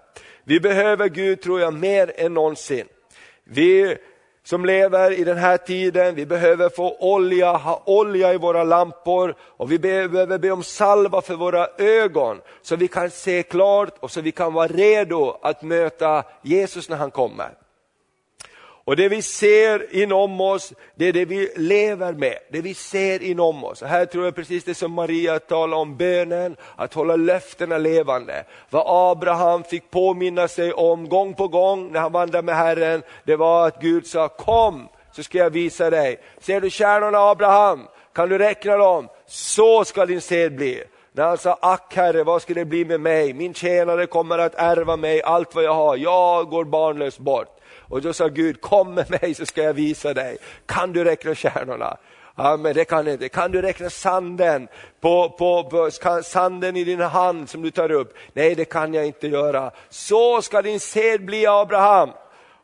Vi 0.43 0.59
behöver 0.59 1.09
Gud 1.09 1.41
tror 1.41 1.61
jag 1.61 1.73
mer 1.73 2.13
än 2.15 2.33
någonsin. 2.33 2.87
Vi 3.43 3.97
som 4.43 4.65
lever 4.65 5.11
i 5.11 5.23
den 5.23 5.37
här 5.37 5.57
tiden, 5.57 6.15
vi 6.15 6.25
behöver 6.25 6.69
få 6.69 6.97
olja, 6.99 7.51
ha 7.51 7.83
olja 7.85 8.33
i 8.33 8.37
våra 8.37 8.63
lampor 8.63 9.35
och 9.39 9.71
vi 9.71 9.79
behöver 9.79 10.37
be 10.37 10.51
om 10.51 10.63
salva 10.63 11.21
för 11.21 11.35
våra 11.35 11.67
ögon 11.77 12.41
så 12.61 12.75
vi 12.75 12.87
kan 12.87 13.09
se 13.09 13.43
klart 13.43 13.93
och 13.99 14.11
så 14.11 14.21
vi 14.21 14.31
kan 14.31 14.53
vara 14.53 14.67
redo 14.67 15.37
att 15.41 15.61
möta 15.61 16.23
Jesus 16.41 16.89
när 16.89 16.97
han 16.97 17.11
kommer. 17.11 17.60
Och 18.85 18.95
det 18.95 19.09
vi 19.09 19.21
ser 19.21 19.95
inom 19.95 20.41
oss, 20.41 20.73
det 20.95 21.05
är 21.05 21.13
det 21.13 21.25
vi 21.25 21.51
lever 21.55 22.13
med, 22.13 22.37
det 22.51 22.61
vi 22.61 22.73
ser 22.73 23.23
inom 23.23 23.63
oss. 23.63 23.81
Och 23.81 23.87
här 23.87 24.05
tror 24.05 24.25
jag 24.25 24.35
precis 24.35 24.63
det 24.63 24.73
som 24.73 24.91
Maria 24.91 25.39
talade 25.39 25.81
om, 25.81 25.97
bönen, 25.97 26.55
att 26.75 26.93
hålla 26.93 27.15
löftena 27.15 27.77
levande. 27.77 28.43
Vad 28.69 29.11
Abraham 29.11 29.63
fick 29.63 29.91
påminna 29.91 30.47
sig 30.47 30.73
om 30.73 31.09
gång 31.09 31.33
på 31.33 31.47
gång 31.47 31.91
när 31.91 31.99
han 31.99 32.11
vandrade 32.11 32.45
med 32.45 32.55
Herren, 32.55 33.03
det 33.23 33.35
var 33.35 33.67
att 33.67 33.81
Gud 33.81 34.07
sa 34.07 34.27
kom 34.27 34.87
så 35.11 35.23
ska 35.23 35.37
jag 35.37 35.49
visa 35.49 35.89
dig. 35.89 36.19
Ser 36.39 36.61
du 36.61 36.69
kärnorna 36.69 37.19
Abraham, 37.19 37.87
kan 38.13 38.29
du 38.29 38.37
räkna 38.37 38.77
dem? 38.77 39.07
Så 39.27 39.85
ska 39.85 40.05
din 40.05 40.21
sed 40.21 40.55
bli. 40.55 40.83
När 41.13 41.23
han 41.23 41.37
sa, 41.37 41.57
ack 41.61 41.95
herre, 41.95 42.23
vad 42.23 42.41
ska 42.41 42.53
det 42.53 42.65
bli 42.65 42.85
med 42.85 42.99
mig? 43.01 43.33
Min 43.33 43.53
tjänare 43.53 44.05
kommer 44.05 44.37
att 44.37 44.55
ärva 44.55 44.95
mig 44.95 45.21
allt 45.21 45.55
vad 45.55 45.63
jag 45.63 45.73
har, 45.73 45.97
jag 45.97 46.49
går 46.49 46.63
barnlös 46.65 47.19
bort. 47.19 47.60
Och 47.91 48.01
då 48.01 48.13
sa 48.13 48.27
Gud, 48.27 48.61
kom 48.61 48.93
med 48.93 49.21
mig 49.21 49.33
så 49.33 49.45
ska 49.45 49.63
jag 49.63 49.73
visa 49.73 50.13
dig. 50.13 50.37
Kan 50.65 50.93
du 50.93 51.03
räkna 51.03 51.35
stjärnorna? 51.35 51.97
Ja, 52.35 52.57
men 52.57 52.73
det 52.73 52.85
kan 52.85 53.07
inte. 53.07 53.29
Kan 53.29 53.51
du 53.51 53.61
räkna 53.61 53.89
sanden 53.89 54.67
på, 55.01 55.29
på, 55.29 55.63
på, 55.63 55.89
sanden 56.23 56.77
i 56.77 56.83
din 56.83 56.99
hand 56.99 57.49
som 57.49 57.61
du 57.61 57.71
tar 57.71 57.91
upp? 57.91 58.13
Nej, 58.33 58.55
det 58.55 58.65
kan 58.65 58.93
jag 58.93 59.05
inte 59.05 59.27
göra. 59.27 59.71
Så 59.89 60.41
ska 60.41 60.61
din 60.61 60.79
sed 60.79 61.25
bli 61.25 61.47
Abraham. 61.47 62.09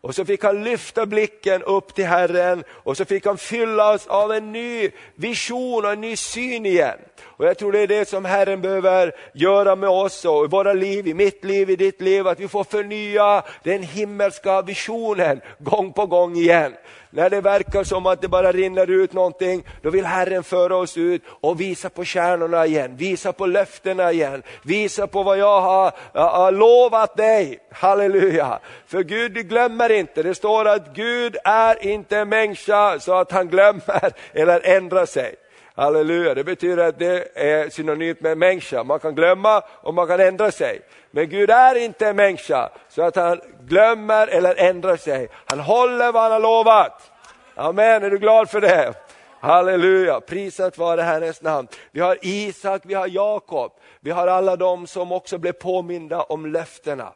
Och 0.01 0.15
så 0.15 0.25
fick 0.25 0.43
han 0.43 0.63
lyfta 0.63 1.05
blicken 1.05 1.63
upp 1.63 1.93
till 1.93 2.05
Herren 2.05 2.63
och 2.69 2.97
så 2.97 3.05
fick 3.05 3.25
han 3.25 3.37
fyllas 3.37 4.07
av 4.07 4.31
en 4.31 4.51
ny 4.51 4.91
vision 5.15 5.85
och 5.85 5.91
en 5.91 6.01
ny 6.01 6.15
syn 6.15 6.65
igen. 6.65 6.99
Och 7.37 7.45
jag 7.45 7.57
tror 7.57 7.71
det 7.71 7.79
är 7.79 7.87
det 7.87 8.09
som 8.09 8.25
Herren 8.25 8.61
behöver 8.61 9.11
göra 9.33 9.75
med 9.75 9.89
oss 9.89 10.25
och 10.25 10.45
i 10.45 10.47
våra 10.47 10.73
liv, 10.73 11.07
i 11.07 11.13
mitt 11.13 11.43
liv, 11.43 11.69
i 11.69 11.75
ditt 11.75 12.01
liv, 12.01 12.27
att 12.27 12.39
vi 12.39 12.47
får 12.47 12.63
förnya 12.63 13.43
den 13.63 13.83
himmelska 13.83 14.61
visionen 14.61 15.41
gång 15.59 15.93
på 15.93 16.05
gång 16.05 16.35
igen. 16.35 16.73
När 17.09 17.29
det 17.29 17.41
verkar 17.41 17.83
som 17.83 18.05
att 18.05 18.21
det 18.21 18.27
bara 18.27 18.51
rinner 18.51 18.89
ut 18.89 19.13
någonting, 19.13 19.63
då 19.81 19.89
vill 19.89 20.05
Herren 20.05 20.43
föra 20.43 20.75
oss 20.75 20.97
ut 20.97 21.21
och 21.27 21.61
visa 21.61 21.89
på 21.89 22.03
kärnorna 22.03 22.65
igen, 22.65 22.95
visa 22.95 23.33
på 23.33 23.45
löftena 23.45 24.11
igen, 24.11 24.43
visa 24.63 25.07
på 25.07 25.23
vad 25.23 25.37
jag 25.37 25.61
har, 25.61 25.91
jag 26.13 26.29
har 26.29 26.51
lovat 26.51 27.17
dig. 27.17 27.59
Halleluja! 27.71 28.59
För 28.87 29.03
Gud 29.03 29.31
du 29.31 29.43
glömmer 29.43 29.91
inte, 29.91 30.23
det 30.23 30.35
står 30.35 30.67
att 30.67 30.95
Gud 30.95 31.37
är 31.43 31.85
inte 31.85 32.17
en 32.17 32.29
människa 32.29 32.99
så 32.99 33.13
att 33.13 33.31
han 33.31 33.47
glömmer 33.47 34.11
eller 34.33 34.61
ändrar 34.65 35.05
sig. 35.05 35.35
Halleluja, 35.77 36.33
det 36.33 36.43
betyder 36.43 36.87
att 36.87 36.99
det 36.99 37.27
är 37.35 37.69
synonymt 37.69 38.21
med 38.21 38.37
människa. 38.37 38.83
Man 38.83 38.99
kan 38.99 39.15
glömma 39.15 39.63
och 39.81 39.93
man 39.93 40.07
kan 40.07 40.19
ändra 40.19 40.51
sig. 40.51 40.81
Men 41.11 41.29
Gud 41.29 41.49
är 41.49 41.75
inte 41.75 42.07
en 42.07 42.15
människa 42.15 42.69
så 42.89 43.01
att 43.01 43.15
han 43.15 43.41
glömmer 43.61 44.27
eller 44.27 44.55
ändrar 44.55 44.97
sig. 44.97 45.27
Han 45.45 45.59
håller 45.59 46.11
vad 46.11 46.23
han 46.23 46.31
har 46.31 46.39
lovat. 46.39 47.11
Amen, 47.55 48.03
är 48.03 48.09
du 48.09 48.17
glad 48.17 48.49
för 48.49 48.61
det? 48.61 48.93
Halleluja, 49.39 50.21
prisat 50.21 50.77
vare 50.77 51.01
Herrens 51.01 51.41
namn. 51.41 51.67
Vi 51.91 51.99
har 51.99 52.17
Isak, 52.21 52.81
vi 52.85 52.93
har 52.93 53.07
Jakob, 53.07 53.71
vi 53.99 54.11
har 54.11 54.27
alla 54.27 54.55
de 54.55 54.87
som 54.87 55.11
också 55.11 55.37
blev 55.37 55.53
påminda 55.53 56.21
om 56.21 56.45
löftena. 56.45 57.13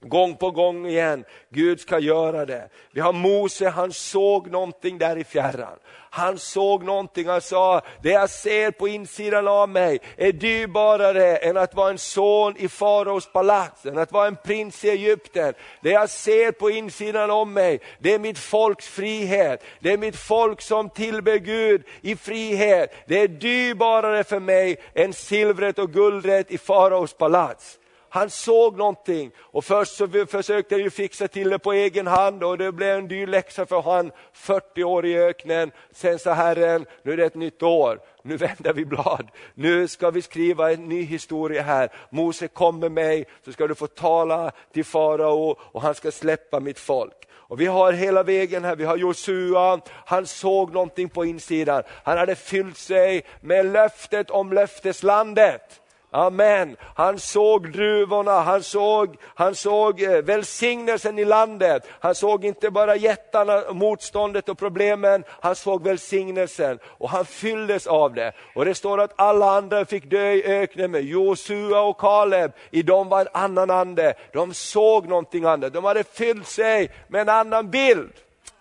Gång 0.00 0.36
på 0.36 0.50
gång 0.50 0.86
igen, 0.86 1.24
Gud 1.50 1.80
ska 1.80 1.98
göra 1.98 2.46
det. 2.46 2.68
Vi 2.92 3.00
har 3.00 3.12
Mose, 3.12 3.68
han 3.68 3.92
såg 3.92 4.50
någonting 4.50 4.98
där 4.98 5.16
i 5.16 5.24
fjärran. 5.24 5.78
Han 6.10 6.38
såg 6.38 6.84
någonting, 6.84 7.28
han 7.28 7.40
sa, 7.40 7.80
det 8.02 8.10
jag 8.10 8.30
ser 8.30 8.70
på 8.70 8.88
insidan 8.88 9.48
av 9.48 9.68
mig 9.68 10.00
är 10.16 10.32
dyrbarare 10.32 11.36
än 11.36 11.56
att 11.56 11.74
vara 11.74 11.90
en 11.90 11.98
son 11.98 12.54
i 12.56 12.68
faraos 12.68 13.32
palats, 13.32 13.86
än 13.86 13.98
att 13.98 14.12
vara 14.12 14.26
en 14.26 14.36
prins 14.36 14.84
i 14.84 14.90
Egypten. 14.90 15.54
Det 15.82 15.90
jag 15.90 16.10
ser 16.10 16.52
på 16.52 16.70
insidan 16.70 17.30
av 17.30 17.46
mig, 17.46 17.80
det 17.98 18.14
är 18.14 18.18
mitt 18.18 18.38
folks 18.38 18.88
frihet. 18.88 19.62
Det 19.80 19.92
är 19.92 19.98
mitt 19.98 20.16
folk 20.16 20.60
som 20.60 20.90
tillber 20.90 21.36
Gud 21.36 21.82
i 22.00 22.16
frihet. 22.16 22.94
Det 23.06 23.20
är 23.20 23.28
dyrbarare 23.28 24.24
för 24.24 24.40
mig 24.40 24.76
än 24.94 25.12
silvret 25.12 25.78
och 25.78 25.92
guldet 25.92 26.50
i 26.50 26.58
faraos 26.58 27.12
palats. 27.12 27.77
Han 28.10 28.30
såg 28.30 28.76
någonting 28.76 29.30
och 29.38 29.64
först 29.64 29.96
så 29.96 30.08
försökte 30.08 30.74
han 30.80 30.90
fixa 30.90 31.28
till 31.28 31.50
det 31.50 31.58
på 31.58 31.72
egen 31.72 32.06
hand 32.06 32.44
och 32.44 32.58
det 32.58 32.72
blev 32.72 32.98
en 32.98 33.08
dyr 33.08 33.26
läxa 33.26 33.66
för 33.66 33.82
han, 33.82 34.12
40 34.32 34.84
år 34.84 35.06
i 35.06 35.18
öknen. 35.18 35.70
Sen 35.92 36.18
sa 36.18 36.32
Herren, 36.32 36.86
nu 37.02 37.12
är 37.12 37.16
det 37.16 37.24
ett 37.24 37.34
nytt 37.34 37.62
år, 37.62 38.00
nu 38.22 38.36
vänder 38.36 38.72
vi 38.72 38.84
blad. 38.84 39.30
Nu 39.54 39.88
ska 39.88 40.10
vi 40.10 40.22
skriva 40.22 40.72
en 40.72 40.88
ny 40.88 41.02
historia 41.02 41.62
här. 41.62 41.92
Mose 42.10 42.48
kom 42.48 42.80
med 42.80 42.92
mig 42.92 43.24
så 43.44 43.52
ska 43.52 43.66
du 43.66 43.74
få 43.74 43.86
tala 43.86 44.52
till 44.72 44.84
farao 44.84 45.56
och 45.60 45.82
han 45.82 45.94
ska 45.94 46.10
släppa 46.10 46.60
mitt 46.60 46.78
folk. 46.78 47.28
Och 47.48 47.60
vi 47.60 47.66
har 47.66 47.92
hela 47.92 48.22
vägen 48.22 48.64
här, 48.64 48.76
vi 48.76 48.84
har 48.84 48.96
Josua, 48.96 49.80
han 50.06 50.26
såg 50.26 50.72
någonting 50.72 51.08
på 51.08 51.24
insidan. 51.24 51.82
Han 52.04 52.18
hade 52.18 52.34
fyllt 52.34 52.78
sig 52.78 53.24
med 53.40 53.66
löftet 53.66 54.30
om 54.30 54.52
löfteslandet. 54.52 55.80
Amen. 56.10 56.76
Han 56.94 57.18
såg 57.18 57.72
druvorna, 57.72 58.40
han 58.40 58.62
såg, 58.62 59.16
han 59.22 59.54
såg 59.54 60.02
eh, 60.02 60.10
välsignelsen 60.10 61.18
i 61.18 61.24
landet. 61.24 61.88
Han 62.00 62.14
såg 62.14 62.44
inte 62.44 62.70
bara 62.70 62.96
jättarna, 62.96 63.62
motståndet 63.72 64.48
och 64.48 64.58
problemen, 64.58 65.24
han 65.28 65.54
såg 65.54 65.82
välsignelsen 65.82 66.78
och 66.84 67.10
han 67.10 67.24
fylldes 67.24 67.86
av 67.86 68.14
det. 68.14 68.32
Och 68.54 68.64
det 68.64 68.74
står 68.74 69.00
att 69.00 69.12
alla 69.16 69.50
andra 69.50 69.84
fick 69.84 70.10
dö 70.10 70.32
i 70.32 70.44
öknen 70.44 70.90
med 70.90 71.02
Josua 71.02 71.80
och 71.80 71.98
Kaleb, 71.98 72.52
i 72.70 72.82
dem 72.82 73.08
var 73.08 73.20
en 73.20 73.28
annan 73.32 73.70
ande. 73.70 74.14
De 74.32 74.54
såg 74.54 75.08
någonting 75.08 75.44
annat, 75.44 75.72
de 75.72 75.84
hade 75.84 76.04
fyllt 76.04 76.46
sig 76.46 76.90
med 77.08 77.20
en 77.20 77.28
annan 77.28 77.70
bild. 77.70 78.12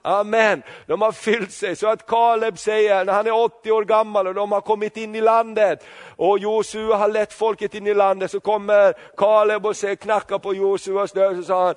Amen. 0.07 0.63
De 0.85 1.01
har 1.01 1.11
fyllt 1.11 1.51
sig 1.51 1.75
så 1.75 1.87
att 1.87 2.07
Kaleb 2.07 2.59
säger, 2.59 3.05
när 3.05 3.13
han 3.13 3.27
är 3.27 3.43
80 3.43 3.71
år 3.71 3.85
gammal 3.85 4.27
och 4.27 4.33
de 4.33 4.51
har 4.51 4.61
kommit 4.61 4.97
in 4.97 5.15
i 5.15 5.21
landet 5.21 5.85
och 6.15 6.39
Josua 6.39 6.95
har 6.95 7.07
lett 7.07 7.33
folket 7.33 7.75
in 7.75 7.87
i 7.87 7.93
landet 7.93 8.31
så 8.31 8.39
kommer 8.39 8.93
Kaleb 9.17 9.65
och 9.65 9.75
säger, 9.75 9.95
knackar 9.95 10.39
på 10.39 10.53
Josuas 10.53 11.11
dörr 11.11 11.39
och 11.39 11.45
sa 11.45 11.65
han, 11.65 11.75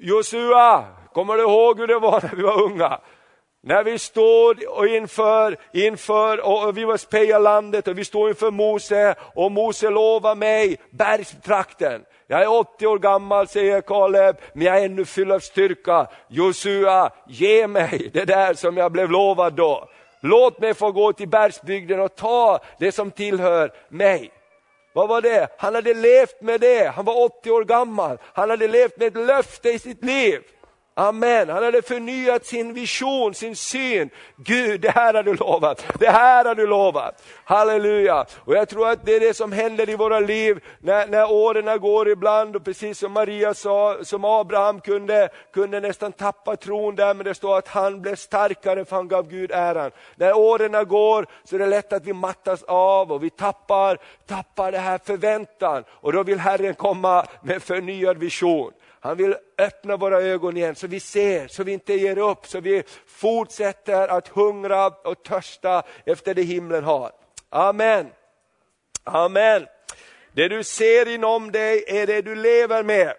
Josua, 0.00 0.84
kommer 1.12 1.36
du 1.36 1.42
ihåg 1.42 1.80
hur 1.80 1.86
det 1.86 1.98
var 1.98 2.20
när 2.22 2.36
vi 2.36 2.42
var 2.42 2.62
unga? 2.62 3.00
När 3.62 3.84
vi 3.84 3.98
stod 3.98 4.62
inför, 4.88 5.56
inför 5.72 6.40
och 6.40 6.78
vi 6.78 6.84
var 6.84 6.96
speja 6.96 7.38
landet 7.38 7.88
och 7.88 7.98
vi 7.98 8.04
stod 8.04 8.28
inför 8.28 8.50
Mose 8.50 9.14
och 9.34 9.52
Mose 9.52 9.90
lovade 9.90 10.34
mig 10.34 10.76
bergstrakten. 10.90 12.02
Jag 12.30 12.42
är 12.42 12.58
80 12.58 12.86
år 12.86 12.98
gammal, 12.98 13.48
säger 13.48 13.80
Kaleb, 13.80 14.36
men 14.52 14.66
jag 14.66 14.78
är 14.78 14.84
ännu 14.84 15.04
full 15.04 15.32
av 15.32 15.38
styrka. 15.38 16.06
Josua, 16.28 17.10
ge 17.26 17.66
mig 17.66 18.10
det 18.12 18.24
där 18.24 18.54
som 18.54 18.76
jag 18.76 18.92
blev 18.92 19.10
lovad 19.10 19.52
då. 19.52 19.88
Låt 20.20 20.60
mig 20.60 20.74
få 20.74 20.92
gå 20.92 21.12
till 21.12 21.28
bergsbygden 21.28 22.00
och 22.00 22.16
ta 22.16 22.60
det 22.78 22.92
som 22.92 23.10
tillhör 23.10 23.72
mig. 23.88 24.30
Vad 24.92 25.08
var 25.08 25.20
det? 25.20 25.48
Han 25.58 25.74
hade 25.74 25.94
levt 25.94 26.42
med 26.42 26.60
det, 26.60 26.92
han 26.94 27.04
var 27.04 27.24
80 27.24 27.50
år 27.50 27.64
gammal. 27.64 28.18
Han 28.32 28.50
hade 28.50 28.68
levt 28.68 28.96
med 28.96 29.06
ett 29.06 29.26
löfte 29.26 29.70
i 29.70 29.78
sitt 29.78 30.04
liv. 30.04 30.42
Amen, 30.98 31.48
han 31.48 31.62
hade 31.62 31.82
förnyat 31.82 32.46
sin 32.46 32.72
vision, 32.72 33.34
sin 33.34 33.56
syn. 33.56 34.10
Gud, 34.36 34.80
det 34.80 34.90
här 34.90 35.14
har 35.14 35.22
du 35.22 35.34
lovat, 35.34 35.86
det 35.98 36.10
här 36.10 36.44
har 36.44 36.54
du 36.54 36.66
lovat. 36.66 37.22
Halleluja! 37.44 38.26
Och 38.38 38.54
jag 38.54 38.68
tror 38.68 38.88
att 38.88 39.06
det 39.06 39.16
är 39.16 39.20
det 39.20 39.34
som 39.34 39.52
händer 39.52 39.88
i 39.88 39.96
våra 39.96 40.20
liv 40.20 40.64
när, 40.80 41.06
när 41.06 41.32
åren 41.32 41.80
går 41.80 42.08
ibland, 42.08 42.56
och 42.56 42.64
precis 42.64 42.98
som 42.98 43.12
Maria 43.12 43.54
sa, 43.54 43.96
som 44.02 44.24
Abraham 44.24 44.80
kunde, 44.80 45.28
kunde 45.52 45.80
nästan 45.80 46.12
tappa 46.12 46.56
tron 46.56 46.94
där, 46.94 47.14
men 47.14 47.24
det 47.24 47.34
står 47.34 47.58
att 47.58 47.68
han 47.68 48.00
blev 48.00 48.16
starkare 48.16 48.84
för 48.84 48.96
han 48.96 49.08
gav 49.08 49.28
Gud 49.28 49.50
äran. 49.52 49.90
När 50.16 50.36
åren 50.36 50.88
går 50.88 51.26
så 51.44 51.54
är 51.54 51.58
det 51.58 51.66
lätt 51.66 51.92
att 51.92 52.04
vi 52.04 52.12
mattas 52.12 52.62
av 52.62 53.12
och 53.12 53.24
vi 53.24 53.30
tappar, 53.30 53.98
tappar 54.26 54.72
det 54.72 54.78
här 54.78 55.00
förväntan. 55.04 55.84
Och 55.90 56.12
då 56.12 56.22
vill 56.22 56.38
Herren 56.38 56.74
komma 56.74 57.26
med 57.42 57.62
förnyad 57.62 58.18
vision. 58.18 58.72
Han 59.00 59.16
vill 59.16 59.36
öppna 59.58 59.96
våra 59.96 60.20
ögon 60.20 60.56
igen 60.56 60.74
så 60.74 60.86
vi 60.86 61.00
ser, 61.00 61.48
så 61.48 61.64
vi 61.64 61.72
inte 61.72 61.94
ger 61.94 62.18
upp, 62.18 62.46
så 62.46 62.60
vi 62.60 62.82
fortsätter 63.06 64.08
att 64.08 64.28
hungra 64.28 64.86
och 64.86 65.22
törsta 65.22 65.82
efter 66.06 66.34
det 66.34 66.42
himlen 66.42 66.84
har. 66.84 67.12
Amen. 67.48 68.06
Amen. 69.04 69.66
Det 70.32 70.48
du 70.48 70.64
ser 70.64 71.08
inom 71.08 71.52
dig 71.52 71.84
är 71.86 72.06
det 72.06 72.22
du 72.22 72.34
lever 72.34 72.82
med. 72.82 73.14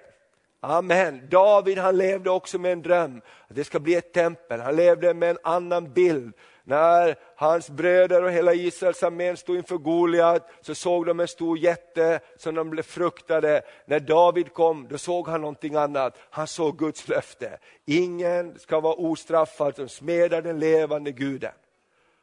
Amen. 0.61 1.27
David 1.29 1.77
han 1.77 1.97
levde 1.97 2.29
också 2.29 2.59
med 2.59 2.71
en 2.71 2.81
dröm, 2.81 3.21
att 3.49 3.55
det 3.55 3.63
ska 3.63 3.79
bli 3.79 3.95
ett 3.95 4.13
tempel. 4.13 4.59
Han 4.59 4.75
levde 4.75 5.13
med 5.13 5.29
en 5.29 5.37
annan 5.43 5.93
bild 5.93 6.33
när 6.69 7.15
hans 7.35 7.69
bröder 7.69 8.23
och 8.23 8.31
hela 8.31 8.53
Israels 8.53 9.03
armén 9.03 9.37
stod 9.37 9.57
inför 9.57 9.77
Goliat 9.77 10.49
så 10.61 10.75
såg 10.75 11.05
de 11.05 11.19
en 11.19 11.27
stor 11.27 11.57
jätte 11.57 12.19
som 12.37 12.55
de 12.55 12.69
blev 12.69 12.83
fruktade. 12.83 13.61
När 13.85 13.99
David 13.99 14.53
kom 14.53 14.87
då 14.89 14.97
såg 14.97 15.27
han 15.27 15.41
någonting 15.41 15.75
annat, 15.75 16.17
han 16.29 16.47
såg 16.47 16.77
Guds 16.77 17.07
löfte. 17.07 17.57
Ingen 17.85 18.59
ska 18.59 18.79
vara 18.79 18.93
ostraffad 18.93 19.75
som 19.75 19.89
smedar 19.89 20.41
den 20.41 20.59
levande 20.59 21.11
guden. 21.11 21.53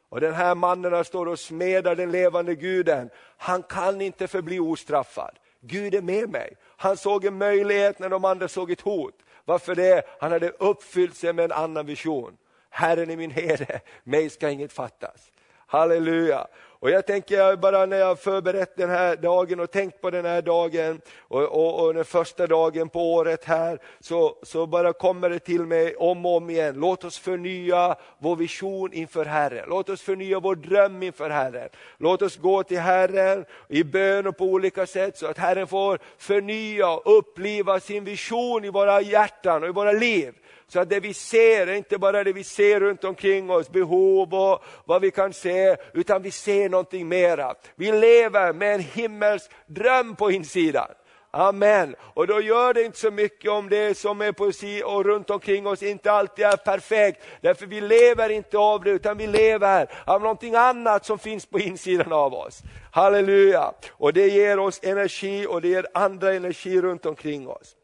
Och 0.09 0.21
den 0.21 0.33
här 0.33 0.55
mannen 0.55 0.93
han 0.93 1.05
står 1.05 1.25
och 1.25 1.39
smedar 1.39 1.95
den 1.95 2.11
levande 2.11 2.55
guden, 2.55 3.09
han 3.37 3.63
kan 3.63 4.01
inte 4.01 4.27
förbli 4.27 4.59
ostraffad. 4.59 5.35
Gud 5.61 5.95
är 5.95 6.01
med 6.01 6.29
mig. 6.29 6.53
Han 6.77 6.97
såg 6.97 7.25
en 7.25 7.37
möjlighet 7.37 7.99
när 7.99 8.09
de 8.09 8.25
andra 8.25 8.47
såg 8.47 8.71
ett 8.71 8.81
hot. 8.81 9.15
Varför 9.45 9.75
det? 9.75 10.03
Han 10.19 10.31
hade 10.31 10.49
uppfyllt 10.49 11.15
sig 11.15 11.33
med 11.33 11.45
en 11.45 11.51
annan 11.51 11.85
vision. 11.85 12.37
Herren 12.69 13.09
är 13.09 13.17
min 13.17 13.31
herde, 13.31 13.79
mig 14.03 14.29
ska 14.29 14.49
inget 14.49 14.73
fattas. 14.73 15.31
Halleluja. 15.67 16.47
Och 16.79 16.89
jag 16.89 17.05
tänker 17.05 17.55
bara 17.55 17.85
när 17.85 17.97
jag 17.97 18.19
förberett 18.19 18.77
den 18.77 18.89
här 18.89 19.15
dagen 19.15 19.59
och 19.59 19.71
tänkt 19.71 20.01
på 20.01 20.09
den 20.09 20.25
här 20.25 20.41
dagen 20.41 21.01
och, 21.17 21.43
och, 21.43 21.85
och, 21.85 21.93
den 21.93 22.05
första 22.05 22.47
dagen 22.47 22.89
på 22.89 23.13
året 23.13 23.45
här, 23.45 23.79
så, 23.99 24.35
så 24.43 24.67
bara 24.67 24.93
kommer 24.93 25.29
det 25.29 25.39
till 25.39 25.65
mig 25.65 25.95
om 25.95 26.25
och 26.25 26.35
om 26.35 26.49
igen. 26.49 26.75
Låt 26.77 27.03
oss 27.03 27.19
förnya 27.19 27.95
vår 28.19 28.35
vision 28.35 28.93
inför 28.93 29.25
Herren. 29.25 29.65
Låt 29.69 29.89
oss 29.89 30.01
förnya 30.01 30.39
vår 30.39 30.55
dröm 30.55 31.03
inför 31.03 31.29
Herren. 31.29 31.69
Låt 31.97 32.21
oss 32.21 32.37
gå 32.37 32.63
till 32.63 32.79
Herren 32.79 33.45
i 33.67 33.83
bön 33.83 34.27
och 34.27 34.37
på 34.37 34.45
olika 34.45 34.85
sätt 34.85 35.17
så 35.17 35.27
att 35.27 35.37
Herren 35.37 35.67
får 35.67 35.99
förnya 36.17 36.89
och 36.89 37.17
uppliva 37.17 37.79
sin 37.79 38.03
vision 38.03 38.65
i 38.65 38.69
våra 38.69 39.01
hjärtan 39.01 39.63
och 39.63 39.69
i 39.69 39.71
våra 39.71 39.91
liv. 39.91 40.33
Så 40.69 40.79
att 40.79 40.89
det 40.89 40.99
vi 40.99 41.13
ser 41.13 41.67
är 41.67 41.73
inte 41.73 41.97
bara 41.97 42.23
det 42.23 42.33
vi 42.33 42.43
ser 42.43 42.79
runt 42.79 43.03
omkring 43.03 43.49
oss, 43.49 43.69
behov 43.69 44.33
och 44.33 44.63
vad 44.85 45.01
vi 45.01 45.11
kan 45.11 45.33
se, 45.33 45.75
utan 45.93 46.21
vi 46.21 46.31
ser 46.31 46.69
någonting 46.69 47.07
mera. 47.07 47.55
Vi 47.75 47.91
lever 47.91 48.53
med 48.53 48.75
en 48.75 48.81
himmelsk 48.81 49.51
dröm 49.65 50.15
på 50.15 50.31
insidan. 50.31 50.87
Amen. 51.31 51.95
Och 51.99 52.27
då 52.27 52.41
gör 52.41 52.73
det 52.73 52.83
inte 52.83 52.99
så 52.99 53.11
mycket 53.11 53.51
om 53.51 53.69
det 53.69 53.97
som 53.97 54.21
är 54.21 54.31
på 54.31 54.51
si 54.51 54.83
och 54.85 55.05
runt 55.05 55.29
omkring 55.29 55.67
oss 55.67 55.83
inte 55.83 56.11
alltid 56.11 56.45
är 56.45 56.57
perfekt. 56.57 57.23
Därför 57.41 57.65
vi 57.65 57.81
lever 57.81 58.29
inte 58.29 58.57
av 58.57 58.83
det, 58.83 58.89
utan 58.91 59.17
vi 59.17 59.27
lever 59.27 59.89
av 60.05 60.21
någonting 60.21 60.55
annat 60.55 61.05
som 61.05 61.19
finns 61.19 61.45
på 61.45 61.59
insidan 61.59 62.13
av 62.13 62.33
oss. 62.33 62.61
Halleluja! 62.91 63.71
Och 63.91 64.13
det 64.13 64.27
ger 64.27 64.59
oss 64.59 64.79
energi 64.83 65.47
och 65.49 65.61
det 65.61 65.67
ger 65.67 65.87
andra 65.93 66.33
energi 66.33 66.81
runt 66.81 67.05
omkring 67.05 67.47
oss. 67.47 67.76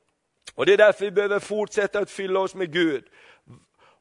Och 0.55 0.65
Det 0.65 0.73
är 0.73 0.77
därför 0.77 1.05
vi 1.05 1.11
behöver 1.11 1.39
fortsätta 1.39 1.99
att 1.99 2.09
fylla 2.09 2.39
oss 2.39 2.55
med 2.55 2.73
Gud. 2.73 3.03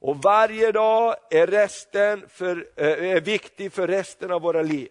Och 0.01 0.17
varje 0.23 0.73
dag 0.73 1.17
är, 1.31 1.47
resten 1.47 2.29
för, 2.29 2.67
eh, 2.77 3.11
är 3.11 3.21
viktig 3.21 3.73
för 3.73 3.89
resten 3.89 4.31
av 4.31 4.43
våra 4.43 4.63
liv. 4.63 4.91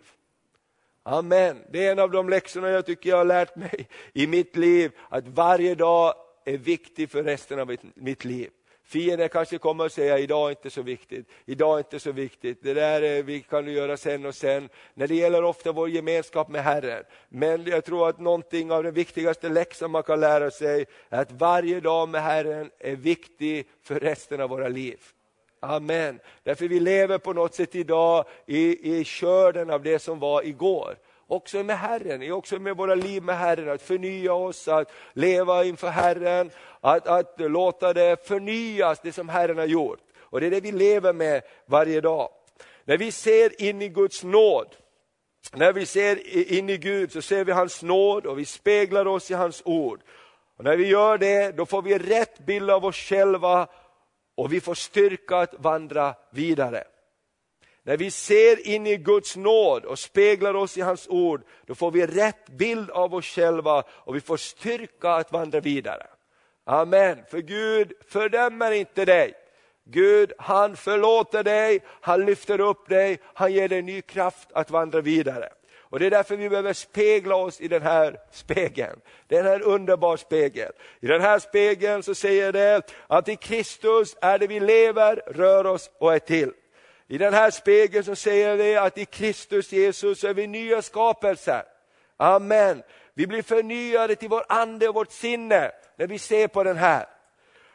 Amen. 1.04 1.63
Det 1.71 1.86
är 1.86 1.91
en 1.91 2.00
av 2.00 2.12
de 2.12 2.30
läxorna 2.30 2.69
jag 2.69 2.86
tycker 2.86 3.10
jag 3.10 3.17
har 3.17 3.26
lärt 3.26 3.56
mig 3.56 3.88
i 4.13 4.28
mitt 4.28 4.56
liv, 4.56 4.91
att 5.10 5.28
varje 5.28 5.76
dag 5.76 6.13
är 6.45 6.58
viktig 6.58 7.10
för 7.10 7.24
resten 7.24 7.60
av 7.60 7.78
mitt 7.95 8.26
liv. 8.26 8.50
Fienden 8.91 9.30
kanske 9.30 9.58
kommer 9.58 9.86
att 9.86 9.93
säger, 9.93 10.17
idag 10.17 10.47
är 10.47 10.49
inte 10.49 10.69
så 10.69 10.82
viktigt, 10.82 11.30
idag 11.45 11.73
är 11.73 11.77
inte 11.77 11.99
så 11.99 12.12
viktigt, 12.12 12.63
det 12.63 12.73
där 12.73 13.01
är, 13.01 13.23
vi 13.23 13.41
kan 13.41 13.67
göra 13.67 13.97
sen 13.97 14.25
och 14.25 14.36
sen. 14.36 14.69
När 14.93 15.08
det 15.08 15.15
gäller 15.15 15.43
ofta 15.43 15.71
vår 15.71 15.89
gemenskap 15.89 16.49
med 16.49 16.63
Herren. 16.63 17.04
Men 17.30 17.65
jag 17.65 17.86
tror 17.86 18.10
att 18.10 18.19
någonting 18.19 18.71
av 18.71 18.84
den 18.84 18.93
viktigaste 18.93 19.49
läxan 19.49 19.91
man 19.91 20.04
kan 20.04 20.19
lära 20.19 20.51
sig, 20.51 20.86
är 21.10 21.21
att 21.21 21.32
varje 21.32 21.80
dag 21.80 22.10
med 22.10 22.23
Herren 22.23 22.71
är 22.80 22.95
viktig 22.95 23.67
för 23.84 23.99
resten 23.99 24.41
av 24.41 24.49
våra 24.49 24.67
liv. 24.67 24.99
Amen. 25.60 26.19
Därför 26.43 26.67
vi 26.67 26.80
lever 26.80 27.17
på 27.17 27.34
något 27.34 27.56
sätt 27.56 27.75
idag 27.75 28.25
i, 28.45 28.99
i 28.99 29.04
körden 29.04 29.69
av 29.69 29.84
det 29.84 29.99
som 29.99 30.19
var 30.19 30.43
igår 30.45 30.95
också 31.32 31.63
med 31.63 31.78
Herren, 31.78 32.32
också 32.32 32.60
med 32.60 32.78
våra 32.78 32.96
liv 32.96 33.24
med 33.24 33.38
Herren, 33.38 33.70
att 33.70 33.82
förnya 33.82 34.34
oss, 34.34 34.67
att 34.67 34.91
leva 35.13 35.63
inför 35.63 35.88
Herren, 35.88 36.52
att, 36.82 37.08
att 37.08 37.36
låta 37.38 37.94
det 37.94 38.28
förnyas, 38.28 39.00
det 39.04 39.12
som 39.12 39.30
Herren 39.30 39.58
har 39.58 39.65
gjort. 39.65 40.00
Och 40.20 40.39
det 40.39 40.48
är 40.48 40.52
det 40.52 40.60
vi 40.60 40.72
lever 40.72 41.13
med 41.13 41.41
varje 41.65 42.02
dag. 42.02 42.30
När 42.86 42.98
vi 42.98 43.12
ser 43.12 43.62
in 43.62 43.82
i 43.82 43.89
Guds 43.89 44.24
nåd, 44.24 44.76
när 45.54 45.74
vi 45.74 45.86
ser 45.86 46.28
in 46.54 46.70
i 46.70 46.78
Gud 46.78 47.12
så 47.12 47.22
ser 47.22 47.46
vi 47.46 47.52
hans 47.52 47.84
nåd 47.84 48.26
och 48.26 48.39
vi 48.39 48.46
speglar 48.46 49.08
oss 49.08 49.32
i 49.32 49.34
hans 49.34 49.62
ord. 49.65 50.02
Och 50.58 50.63
när 50.63 50.78
vi 50.78 50.88
gör 50.88 51.17
det, 51.17 51.58
då 51.58 51.65
får 51.65 51.82
vi 51.82 51.98
rätt 51.98 52.46
bild 52.46 52.72
av 52.72 52.86
oss 52.86 52.96
själva 52.96 53.67
och 54.36 54.54
vi 54.54 54.62
får 54.62 54.76
styrka 54.76 55.38
att 55.38 55.54
vandra 55.58 56.15
vidare. 56.32 56.84
När 57.84 57.98
vi 57.98 58.12
ser 58.12 58.67
in 58.67 58.88
i 58.88 58.98
Guds 58.98 59.36
nåd 59.36 59.86
och 59.86 60.00
speglar 60.00 60.54
oss 60.54 60.78
i 60.78 60.82
hans 60.82 61.08
ord, 61.10 61.41
då 61.65 61.76
får 61.76 61.91
vi 61.91 62.06
rätt 62.06 62.50
bild 62.50 62.89
av 62.89 63.15
oss 63.15 63.26
själva 63.26 63.84
och 63.89 64.15
vi 64.15 64.22
får 64.22 64.38
styrka 64.38 65.12
att 65.12 65.32
vandra 65.32 65.60
vidare. 65.60 66.08
Amen. 66.65 67.17
För 67.30 67.39
Gud 67.39 67.94
fördömer 68.08 68.72
inte 68.72 69.06
dig. 69.06 69.34
Gud 69.86 70.34
han 70.38 70.76
förlåter 70.76 71.44
dig, 71.44 71.80
han 72.02 72.26
lyfter 72.26 72.60
upp 72.60 72.89
dig, 72.89 73.20
han 73.34 73.54
ger 73.54 73.67
dig 73.67 73.82
ny 73.82 74.02
kraft 74.02 74.50
att 74.54 74.72
vandra 74.72 75.02
vidare. 75.02 75.50
Och 75.91 76.00
Det 76.00 76.06
är 76.06 76.12
därför 76.12 76.38
vi 76.38 76.50
behöver 76.50 76.74
spegla 76.74 77.36
oss 77.36 77.62
i 77.62 77.67
den 77.67 77.82
här 77.82 78.17
spegeln. 78.32 79.00
Den 79.28 79.46
här 79.46 79.62
underbar 79.62 80.17
spegel. 80.17 80.72
I 81.00 81.08
den 81.08 81.22
här 81.22 81.39
spegeln 81.39 82.04
så 82.04 82.15
säger 82.15 82.52
det 82.52 82.82
att 83.08 83.30
i 83.30 83.36
Kristus 83.36 84.17
är 84.22 84.39
det 84.39 84.48
vi 84.48 84.60
lever, 84.60 85.15
rör 85.28 85.65
oss 85.65 85.91
och 86.00 86.13
är 86.13 86.20
till. 86.20 86.52
I 87.12 87.17
den 87.17 87.34
här 87.34 87.52
spegeln 87.52 88.04
så 88.04 88.15
säger 88.15 88.56
vi 88.56 88.76
att 88.76 88.97
i 88.97 89.06
Kristus 89.06 89.71
Jesus 89.71 90.24
är 90.24 90.34
vi 90.34 90.47
nya 90.47 90.82
skapelser. 90.82 91.63
Amen. 92.17 92.84
Vi 93.13 93.28
blir 93.28 93.41
förnyade 93.41 94.15
till 94.15 94.30
vår 94.30 94.43
ande 94.50 94.89
och 94.89 94.95
vårt 94.95 95.12
sinne 95.12 95.71
när 95.95 96.08
vi 96.08 96.19
ser 96.19 96.47
på 96.47 96.63
den 96.63 96.78
här. 96.78 97.06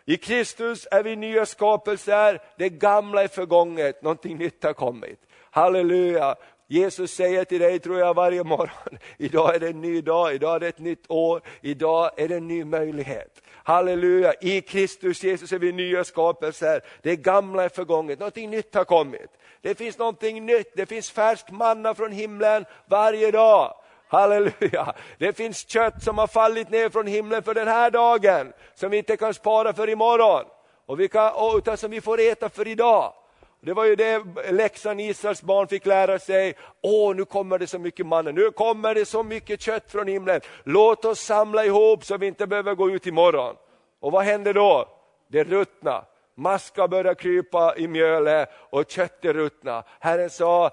I 0.04 0.16
Kristus 0.16 0.86
är 0.90 1.02
vi 1.02 1.16
nya 1.16 1.46
skapelser, 1.46 2.42
det 2.58 2.68
gamla 2.68 3.22
är 3.22 3.28
förgånget, 3.28 4.02
någonting 4.02 4.38
nytt 4.38 4.64
har 4.64 4.72
kommit. 4.72 5.20
Halleluja! 5.50 6.36
Jesus 6.66 7.10
säger 7.10 7.44
till 7.44 7.60
dig, 7.60 7.78
tror 7.78 7.98
jag, 7.98 8.14
varje 8.14 8.44
morgon, 8.44 8.98
idag 9.18 9.54
är 9.54 9.60
det 9.60 9.68
en 9.68 9.80
ny 9.80 10.00
dag, 10.00 10.34
idag 10.34 10.54
är 10.54 10.60
det 10.60 10.68
ett 10.68 10.78
nytt 10.78 11.10
år, 11.10 11.42
idag 11.60 12.10
är 12.16 12.28
det 12.28 12.36
en 12.36 12.48
ny 12.48 12.64
möjlighet. 12.64 13.42
Halleluja, 13.66 14.34
i 14.40 14.60
Kristus 14.60 15.24
Jesus 15.24 15.52
är 15.52 15.58
vi 15.58 15.72
nya 15.72 16.04
skapelser. 16.04 16.80
Det 17.02 17.16
gamla 17.16 17.64
är 17.64 17.68
förgånget, 17.68 18.18
någonting 18.18 18.50
nytt 18.50 18.74
har 18.74 18.84
kommit. 18.84 19.30
Det 19.60 19.74
finns 19.74 19.98
någonting 19.98 20.46
nytt, 20.46 20.72
det 20.76 20.86
finns 20.86 21.10
färsk 21.10 21.50
manna 21.50 21.94
från 21.94 22.12
himlen 22.12 22.64
varje 22.86 23.30
dag. 23.30 23.74
Halleluja! 24.08 24.94
Det 25.18 25.32
finns 25.32 25.68
kött 25.68 26.02
som 26.02 26.18
har 26.18 26.26
fallit 26.26 26.70
ner 26.70 26.88
från 26.88 27.06
himlen 27.06 27.42
för 27.42 27.54
den 27.54 27.68
här 27.68 27.90
dagen, 27.90 28.52
som 28.74 28.90
vi 28.90 28.98
inte 28.98 29.16
kan 29.16 29.34
spara 29.34 29.72
för 29.72 29.88
imorgon. 29.88 30.44
Och 30.86 31.00
vi 31.00 31.08
kan, 31.08 31.58
utan 31.58 31.76
som 31.76 31.90
vi 31.90 32.00
får 32.00 32.20
äta 32.20 32.48
för 32.48 32.68
idag. 32.68 33.12
Det 33.60 33.72
var 33.72 33.84
ju 33.84 33.96
det 33.96 34.22
läxan 34.50 35.00
Israels 35.00 35.42
barn 35.42 35.68
fick 35.68 35.86
lära 35.86 36.18
sig. 36.18 36.54
Åh, 36.82 37.16
nu 37.16 37.24
kommer 37.24 37.58
det 37.58 37.66
så 37.66 37.78
mycket 37.78 38.06
manna, 38.06 38.30
nu 38.30 38.50
kommer 38.50 38.94
det 38.94 39.04
så 39.04 39.22
mycket 39.22 39.60
kött 39.60 39.90
från 39.90 40.08
himlen. 40.08 40.40
Låt 40.64 41.04
oss 41.04 41.20
samla 41.20 41.64
ihop 41.64 42.04
så 42.04 42.16
vi 42.16 42.26
inte 42.26 42.46
behöver 42.46 42.74
gå 42.74 42.90
ut 42.90 43.06
imorgon. 43.06 43.56
Och 44.00 44.12
vad 44.12 44.24
hände 44.24 44.52
då? 44.52 44.88
Det 45.28 45.44
ruttna. 45.44 46.04
Maska 46.34 46.88
börjar 46.88 47.14
krypa 47.14 47.76
i 47.76 47.88
mjölet 47.88 48.48
och 48.70 48.90
köttet 48.90 49.34
ruttna. 49.34 49.84
Herren 50.00 50.30
sa, 50.30 50.70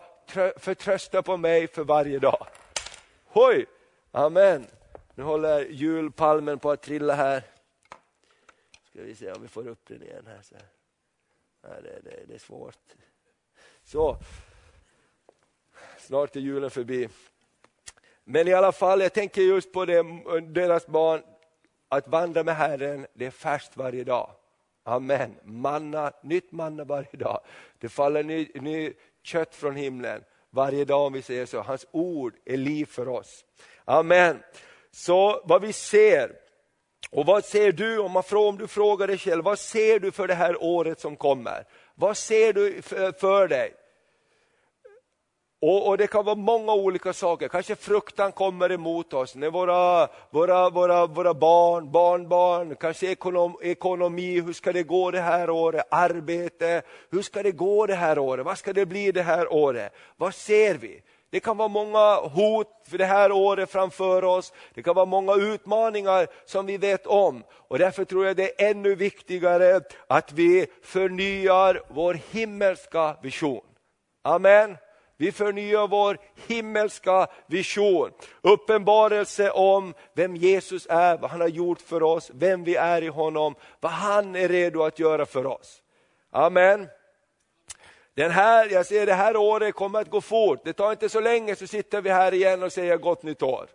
förtrösta 0.57 1.21
på 1.21 1.37
mig 1.37 1.67
för 1.67 1.83
varje 1.83 2.19
dag. 2.19 2.47
Hoj! 3.25 3.65
Amen. 4.11 4.65
Nu 5.15 5.23
håller 5.23 5.65
julpalmen 5.65 6.59
på 6.59 6.71
att 6.71 6.81
trilla 6.81 7.13
här. 7.13 7.43
Ska 8.89 9.01
vi 9.01 9.15
se 9.15 9.31
om 9.31 9.41
vi 9.41 9.47
får 9.47 9.67
upp 9.67 9.87
den 9.87 10.03
igen 10.03 10.25
här. 10.27 10.39
Så 10.41 10.55
här. 10.55 10.82
Nej, 11.63 11.81
det, 11.83 12.09
det, 12.09 12.25
det 12.27 12.33
är 12.33 12.39
svårt. 12.39 12.93
Så, 13.83 14.17
snart 15.97 16.35
är 16.35 16.39
julen 16.39 16.69
förbi. 16.69 17.09
Men 18.23 18.47
i 18.47 18.53
alla 18.53 18.71
fall, 18.71 19.01
jag 19.01 19.13
tänker 19.13 19.41
just 19.41 19.71
på 19.71 19.85
det, 19.85 20.03
deras 20.41 20.87
barn, 20.87 21.21
att 21.89 22.07
vandra 22.07 22.43
med 22.43 22.55
Herren, 22.55 23.07
det 23.13 23.25
är 23.25 23.31
färskt 23.31 23.77
varje 23.77 24.03
dag. 24.03 24.31
Amen. 24.83 25.35
Manna, 25.43 26.11
nytt 26.23 26.51
manna 26.51 26.83
varje 26.83 27.17
dag. 27.17 27.41
Det 27.77 27.89
faller 27.89 28.23
ny, 28.23 28.51
ny 28.55 28.93
kött 29.23 29.55
från 29.55 29.75
himlen 29.75 30.23
varje 30.49 30.85
dag 30.85 31.05
om 31.07 31.13
vi 31.13 31.21
säger 31.21 31.45
så. 31.45 31.61
Hans 31.61 31.85
ord 31.91 32.35
är 32.45 32.57
liv 32.57 32.85
för 32.85 33.07
oss. 33.07 33.45
Amen. 33.85 34.43
Så 34.91 35.41
vad 35.45 35.61
vi 35.61 35.73
ser, 35.73 36.35
och 37.13 37.25
vad 37.25 37.45
ser 37.45 37.71
du, 37.71 37.99
om, 37.99 38.11
man, 38.11 38.23
om 38.31 38.57
du 38.57 38.67
frågar 38.67 39.07
dig 39.07 39.17
själv, 39.17 39.43
vad 39.43 39.59
ser 39.59 39.99
du 39.99 40.11
för 40.11 40.27
det 40.27 40.33
här 40.33 40.63
året 40.63 40.99
som 40.99 41.15
kommer? 41.15 41.65
Vad 41.95 42.17
ser 42.17 42.53
du 42.53 42.81
för, 42.81 43.11
för 43.11 43.47
dig? 43.47 43.73
Och, 45.61 45.87
och, 45.87 45.97
Det 45.97 46.07
kan 46.07 46.25
vara 46.25 46.35
många 46.35 46.73
olika 46.73 47.13
saker, 47.13 47.47
kanske 47.47 47.75
fruktan 47.75 48.31
kommer 48.31 48.71
emot 48.71 49.13
oss, 49.13 49.35
när 49.35 49.49
våra, 49.49 50.07
våra, 50.29 50.69
våra, 50.69 51.07
våra 51.07 51.33
barn, 51.33 51.91
barnbarn, 51.91 52.75
kanske 52.75 53.07
ekonom, 53.11 53.57
ekonomi, 53.61 54.41
hur 54.41 54.53
ska 54.53 54.71
det 54.73 54.83
gå 54.83 55.11
det 55.11 55.21
här 55.21 55.49
året, 55.49 55.87
arbete, 55.91 56.81
hur 57.09 57.21
ska 57.21 57.43
det 57.43 57.51
gå 57.51 57.85
det 57.85 57.95
här 57.95 58.19
året, 58.19 58.45
vad 58.45 58.57
ska 58.57 58.73
det 58.73 58.85
bli 58.85 59.11
det 59.11 59.23
här 59.23 59.53
året, 59.53 59.93
vad 60.17 60.35
ser 60.35 60.75
vi? 60.75 61.01
Det 61.33 61.39
kan 61.39 61.57
vara 61.57 61.67
många 61.67 62.15
hot 62.15 62.67
för 62.87 62.97
det 62.97 63.05
här 63.05 63.31
året 63.31 63.71
framför 63.71 64.23
oss. 64.23 64.53
Det 64.73 64.83
kan 64.83 64.95
vara 64.95 65.05
många 65.05 65.35
utmaningar 65.35 66.27
som 66.45 66.65
vi 66.65 66.77
vet 66.77 67.07
om. 67.07 67.43
Och 67.51 67.79
därför 67.79 68.05
tror 68.05 68.25
jag 68.25 68.35
det 68.35 68.61
är 68.61 68.69
ännu 68.69 68.95
viktigare 68.95 69.81
att 70.07 70.31
vi 70.31 70.67
förnyar 70.83 71.81
vår 71.87 72.19
himmelska 72.31 73.17
vision. 73.21 73.65
Amen. 74.21 74.77
Vi 75.17 75.31
förnyar 75.31 75.87
vår 75.87 76.17
himmelska 76.47 77.27
vision. 77.47 78.11
Uppenbarelse 78.41 79.51
om 79.51 79.93
vem 80.13 80.35
Jesus 80.35 80.87
är, 80.89 81.17
vad 81.17 81.31
han 81.31 81.41
har 81.41 81.47
gjort 81.47 81.81
för 81.81 82.03
oss, 82.03 82.31
vem 82.33 82.63
vi 82.63 82.75
är 82.75 83.01
i 83.01 83.07
honom, 83.07 83.55
vad 83.79 83.91
han 83.91 84.35
är 84.35 84.47
redo 84.47 84.83
att 84.83 84.99
göra 84.99 85.25
för 85.25 85.45
oss. 85.45 85.81
Amen. 86.31 86.87
Den 88.15 88.31
här, 88.31 88.69
jag 88.69 88.85
ser 88.85 89.05
det 89.05 89.13
här 89.13 89.37
året 89.37 89.75
kommer 89.75 89.99
att 89.99 90.09
gå 90.09 90.21
fort, 90.21 90.61
det 90.63 90.73
tar 90.73 90.91
inte 90.91 91.09
så 91.09 91.19
länge 91.19 91.55
så 91.55 91.67
sitter 91.67 92.01
vi 92.01 92.09
här 92.09 92.33
igen 92.33 92.63
och 92.63 92.71
säger 92.71 92.97
gott 92.97 93.23
nytt 93.23 93.43
år. 93.43 93.67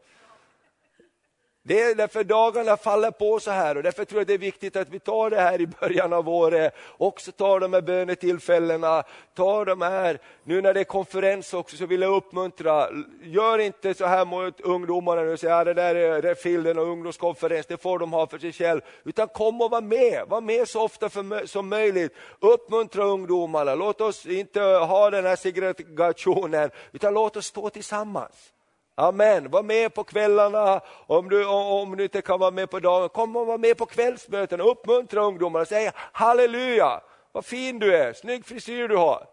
Det 1.62 1.80
är 1.80 1.94
därför 1.94 2.24
dagarna 2.24 2.76
faller 2.76 3.10
på 3.10 3.40
så 3.40 3.50
här 3.50 3.76
och 3.76 3.82
därför 3.82 4.04
tror 4.04 4.20
jag 4.20 4.26
det 4.26 4.34
är 4.34 4.38
viktigt 4.38 4.76
att 4.76 4.88
vi 4.88 4.98
tar 4.98 5.30
det 5.30 5.40
här 5.40 5.60
i 5.60 5.66
början 5.66 6.12
av 6.12 6.28
året, 6.28 6.74
också 6.98 7.32
tar 7.32 7.60
de 7.60 7.72
här 7.72 7.80
bönetillfällena, 7.80 9.02
tar 9.34 9.64
de 9.64 9.82
här, 9.82 10.18
nu 10.44 10.60
när 10.60 10.74
det 10.74 10.80
är 10.80 10.84
konferens 10.84 11.54
också 11.54 11.76
så 11.76 11.86
vill 11.86 12.02
jag 12.02 12.16
uppmuntra, 12.16 12.88
gör 13.22 13.58
inte 13.58 13.94
så 13.94 14.06
här 14.06 14.24
mot 14.24 14.60
ungdomarna 14.60 15.22
nu 15.22 15.32
och 15.32 15.40
säga, 15.40 15.58
ja, 15.58 15.64
det 15.64 15.74
där 15.74 15.94
är, 15.94 16.22
är 16.24 16.78
och 16.78 16.86
ungdomskonferens, 16.88 17.66
det 17.66 17.82
får 17.82 17.98
de 17.98 18.12
ha 18.12 18.26
för 18.26 18.38
sig 18.38 18.52
själv, 18.52 18.80
utan 19.04 19.28
kom 19.28 19.60
och 19.60 19.70
var 19.70 19.80
med, 19.80 20.24
var 20.28 20.40
med 20.40 20.68
så 20.68 20.82
ofta 20.82 21.08
för, 21.08 21.46
som 21.46 21.68
möjligt, 21.68 22.12
uppmuntra 22.40 23.04
ungdomarna, 23.04 23.74
låt 23.74 24.00
oss 24.00 24.26
inte 24.26 24.60
ha 24.60 25.10
den 25.10 25.24
här 25.24 25.36
segregationen, 25.36 26.70
utan 26.92 27.14
låt 27.14 27.36
oss 27.36 27.46
stå 27.46 27.70
tillsammans. 27.70 28.52
Amen, 29.00 29.50
var 29.50 29.62
med 29.62 29.94
på 29.94 30.04
kvällarna, 30.04 30.80
om 31.06 31.28
du, 31.28 31.46
om 31.46 31.96
du 31.96 32.02
inte 32.02 32.22
kan 32.22 32.40
vara 32.40 32.50
med 32.50 32.70
på 32.70 32.80
dagen, 32.80 33.08
kom 33.08 33.36
och 33.36 33.46
var 33.46 33.58
med 33.58 33.76
på 33.76 33.86
kvällsmötena, 33.86 34.64
uppmuntra 34.64 35.20
ungdomarna, 35.20 35.64
säg 35.64 35.90
halleluja, 35.94 37.00
vad 37.32 37.44
fin 37.44 37.78
du 37.78 37.96
är, 37.96 38.12
snygg 38.12 38.46
frisyr 38.46 38.88
du 38.88 38.96
har. 38.96 39.26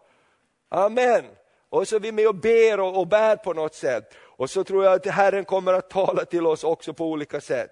Amen. 0.68 1.24
Och 1.68 1.88
så 1.88 1.96
är 1.96 2.00
vi 2.00 2.12
med 2.12 2.28
och 2.28 2.34
ber 2.34 2.80
och, 2.80 2.98
och 2.98 3.06
bär 3.06 3.36
på 3.36 3.52
något 3.52 3.74
sätt. 3.74 4.14
Och 4.16 4.50
så 4.50 4.64
tror 4.64 4.84
jag 4.84 4.94
att 4.94 5.06
Herren 5.06 5.44
kommer 5.44 5.72
att 5.72 5.90
tala 5.90 6.24
till 6.24 6.46
oss 6.46 6.64
också 6.64 6.92
på 6.92 7.06
olika 7.06 7.40
sätt. 7.40 7.70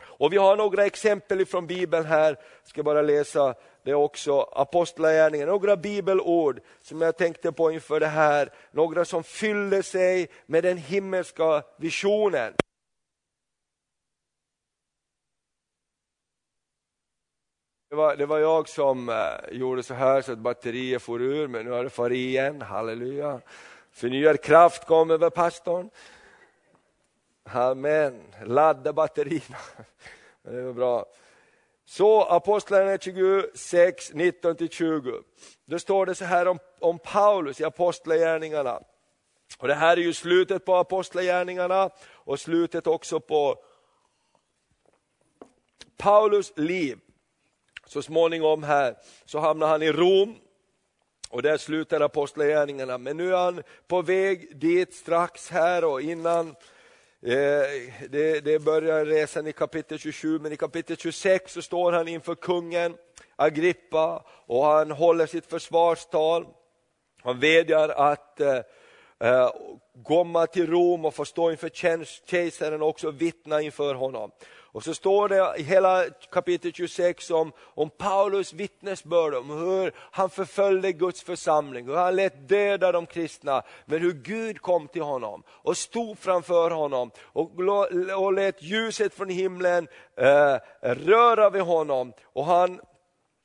Och 0.00 0.32
vi 0.32 0.36
har 0.36 0.56
några 0.56 0.86
exempel 0.86 1.46
från 1.46 1.66
Bibeln 1.66 2.06
här, 2.06 2.28
jag 2.28 2.68
ska 2.68 2.82
bara 2.82 3.02
läsa 3.02 3.54
det 3.86 3.90
är 3.90 3.94
också 3.94 4.40
Apostlagärningarna, 4.40 5.52
några 5.52 5.76
bibelord 5.76 6.60
som 6.82 7.00
jag 7.00 7.16
tänkte 7.16 7.52
på 7.52 7.70
inför 7.70 8.00
det 8.00 8.06
här, 8.06 8.52
några 8.70 9.04
som 9.04 9.24
fyllde 9.24 9.82
sig 9.82 10.28
med 10.46 10.64
den 10.64 10.76
himmelska 10.76 11.62
visionen. 11.76 12.52
Det 17.90 17.96
var, 17.96 18.16
det 18.16 18.26
var 18.26 18.38
jag 18.38 18.68
som 18.68 19.08
eh, 19.08 19.58
gjorde 19.58 19.82
så 19.82 19.94
här 19.94 20.22
så 20.22 20.32
att 20.32 20.38
batteriet 20.38 21.02
for 21.02 21.22
ur, 21.22 21.48
men 21.48 21.64
nu 21.64 21.70
har 21.70 21.84
det 21.84 21.90
farit 21.90 22.16
igen, 22.16 22.62
halleluja. 22.62 23.40
Förnyad 23.90 24.40
kraft 24.40 24.84
kom 24.84 25.10
över 25.10 25.30
pastorn. 25.30 25.90
Amen, 27.48 28.22
ladda 28.44 28.92
batterierna. 28.92 29.58
Det 30.42 30.62
var 30.62 30.72
bra. 30.72 31.06
Så 31.84 32.22
Apostlagärningarna 32.22 32.98
26, 32.98 34.12
19-20. 34.12 35.22
Då 35.64 35.78
står 35.78 36.06
det 36.06 36.14
så 36.14 36.24
här 36.24 36.48
om, 36.48 36.58
om 36.78 36.98
Paulus 36.98 37.60
i 37.60 37.64
Apostlagärningarna. 37.64 38.80
Och 39.58 39.68
det 39.68 39.74
här 39.74 39.96
är 39.96 40.00
ju 40.00 40.12
slutet 40.12 40.64
på 40.64 40.76
Apostlagärningarna 40.76 41.90
och 42.08 42.40
slutet 42.40 42.86
också 42.86 43.20
på 43.20 43.56
Paulus 45.96 46.52
liv. 46.56 46.98
Så 47.86 48.02
småningom 48.02 48.62
här 48.62 48.96
så 49.24 49.38
hamnar 49.38 49.66
han 49.68 49.82
i 49.82 49.92
Rom 49.92 50.34
och 51.30 51.42
där 51.42 51.56
slutar 51.56 52.00
Apostlagärningarna. 52.00 52.98
Men 52.98 53.16
nu 53.16 53.32
är 53.32 53.44
han 53.44 53.62
på 53.86 54.02
väg 54.02 54.56
dit 54.56 54.94
strax 54.94 55.50
här 55.50 55.84
och 55.84 56.02
innan 56.02 56.54
Eh, 57.22 57.92
det, 58.08 58.40
det 58.40 58.58
börjar 58.58 59.04
resan 59.04 59.46
i 59.46 59.52
kapitel 59.52 59.98
27, 59.98 60.38
men 60.38 60.52
i 60.52 60.56
kapitel 60.56 60.96
26 60.96 61.52
så 61.52 61.62
står 61.62 61.92
han 61.92 62.08
inför 62.08 62.34
kungen 62.34 62.96
Agrippa 63.36 64.24
och 64.46 64.64
han 64.64 64.90
håller 64.90 65.26
sitt 65.26 65.46
försvarstal. 65.46 66.46
Han 67.22 67.40
vädjar 67.40 67.88
att 67.88 68.40
eh, 68.40 68.60
eh, 69.20 69.50
komma 70.04 70.46
till 70.46 70.66
Rom 70.66 71.04
och 71.04 71.14
få 71.14 71.24
stå 71.24 71.50
inför 71.50 71.70
kejsaren 72.26 72.82
och 72.82 72.88
också 72.88 73.10
vittna 73.10 73.60
inför 73.60 73.94
honom. 73.94 74.30
Och 74.76 74.84
så 74.84 74.94
står 74.94 75.28
det 75.28 75.54
i 75.56 75.62
hela 75.62 76.04
kapitel 76.30 76.72
26 76.72 77.30
om, 77.30 77.52
om 77.58 77.90
Paulus 77.90 78.52
vittnesbörd 78.52 79.34
om 79.34 79.50
hur 79.50 79.92
han 79.96 80.30
förföljde 80.30 80.92
Guds 80.92 81.22
församling, 81.22 81.86
hur 81.86 81.96
han 81.96 82.16
lät 82.16 82.48
döda 82.48 82.92
de 82.92 83.06
kristna, 83.06 83.62
men 83.84 84.00
hur 84.00 84.12
Gud 84.12 84.60
kom 84.60 84.88
till 84.88 85.02
honom 85.02 85.42
och 85.48 85.76
stod 85.76 86.18
framför 86.18 86.70
honom 86.70 87.10
och, 87.20 87.50
och 88.16 88.32
lät 88.32 88.62
ljuset 88.62 89.14
från 89.14 89.28
himlen 89.28 89.88
eh, 90.16 90.56
röra 90.80 91.50
vid 91.50 91.62
honom. 91.62 92.12
Och 92.24 92.44
han, 92.44 92.80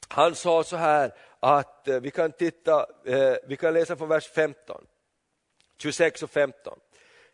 han 0.08 0.36
sa 0.36 0.63
så 0.63 0.76
här 0.76 1.13
att 1.39 1.88
eh, 1.88 2.00
vi 2.00 2.12
kan 2.12 2.32
titta, 2.32 2.86
eh, 3.06 3.36
vi 3.48 3.58
kan 3.58 3.74
läsa 3.74 3.96
från 3.96 4.10
vers 4.10 4.30
15, 4.30 4.86
26 5.78 6.24
och 6.24 6.30
15. 6.30 6.80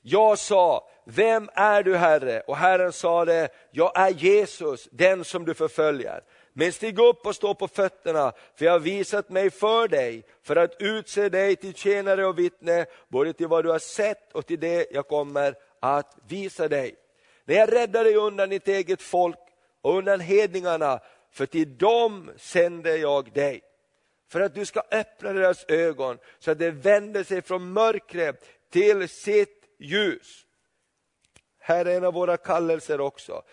Jag 0.10 0.40
sa, 0.40 0.88
vem 1.06 1.50
är 1.54 1.84
du 1.84 1.96
Herre? 1.96 2.42
Och 2.48 2.58
Herren 2.58 2.94
sade, 2.94 3.50
jag 3.72 3.92
är 3.96 4.10
Jesus, 4.10 4.88
den 4.92 5.24
som 5.24 5.46
du 5.46 5.54
förföljer. 5.54 6.24
Men 6.54 6.72
stig 6.72 7.00
upp 7.00 7.26
och 7.26 7.36
stå 7.36 7.54
på 7.54 7.68
fötterna, 7.68 8.32
för 8.56 8.66
jag 8.66 8.72
har 8.72 8.80
visat 8.80 9.30
mig 9.30 9.50
för 9.50 9.88
dig, 9.88 10.26
för 10.44 10.56
att 10.56 10.76
utse 10.80 11.30
dig 11.30 11.56
till 11.56 11.74
tjänare 11.74 12.26
och 12.26 12.40
vittne, 12.40 12.86
både 13.08 13.34
till 13.34 13.48
vad 13.48 13.66
du 13.66 13.70
har 13.70 13.80
sett 13.80 14.34
och 14.34 14.46
till 14.46 14.60
det 14.60 14.88
jag 14.92 15.08
kommer 15.08 15.56
att 15.80 16.18
visa 16.28 16.68
dig. 16.68 16.96
När 17.46 17.56
jag 17.56 17.74
räddar 17.74 18.04
dig 18.04 18.16
undan 18.16 18.50
ditt 18.50 18.68
eget 18.68 19.02
folk 19.02 19.40
och 19.82 19.98
undan 19.98 20.20
hedningarna, 20.20 21.00
för 21.32 21.46
till 21.46 21.78
dem 21.78 22.32
sände 22.38 22.98
jag 22.98 23.34
dig. 23.34 23.62
För 24.32 24.42
att 24.42 24.56
du 24.56 24.66
ska 24.66 24.82
öppna 24.92 25.34
deras 25.34 25.66
ögon, 25.68 26.18
så 26.40 26.52
att 26.52 26.60
de 26.60 26.72
vänder 26.72 27.24
sig 27.24 27.42
från 27.42 27.74
mörkret 27.74 28.46
till 28.72 29.10
sitt 29.10 29.57
ljus. 29.78 30.46
Här 31.60 31.86
är 31.86 31.98
en 31.98 32.04
av 32.04 32.14
våra 32.14 32.38
kallelser 32.38 33.02
också. 33.02 33.44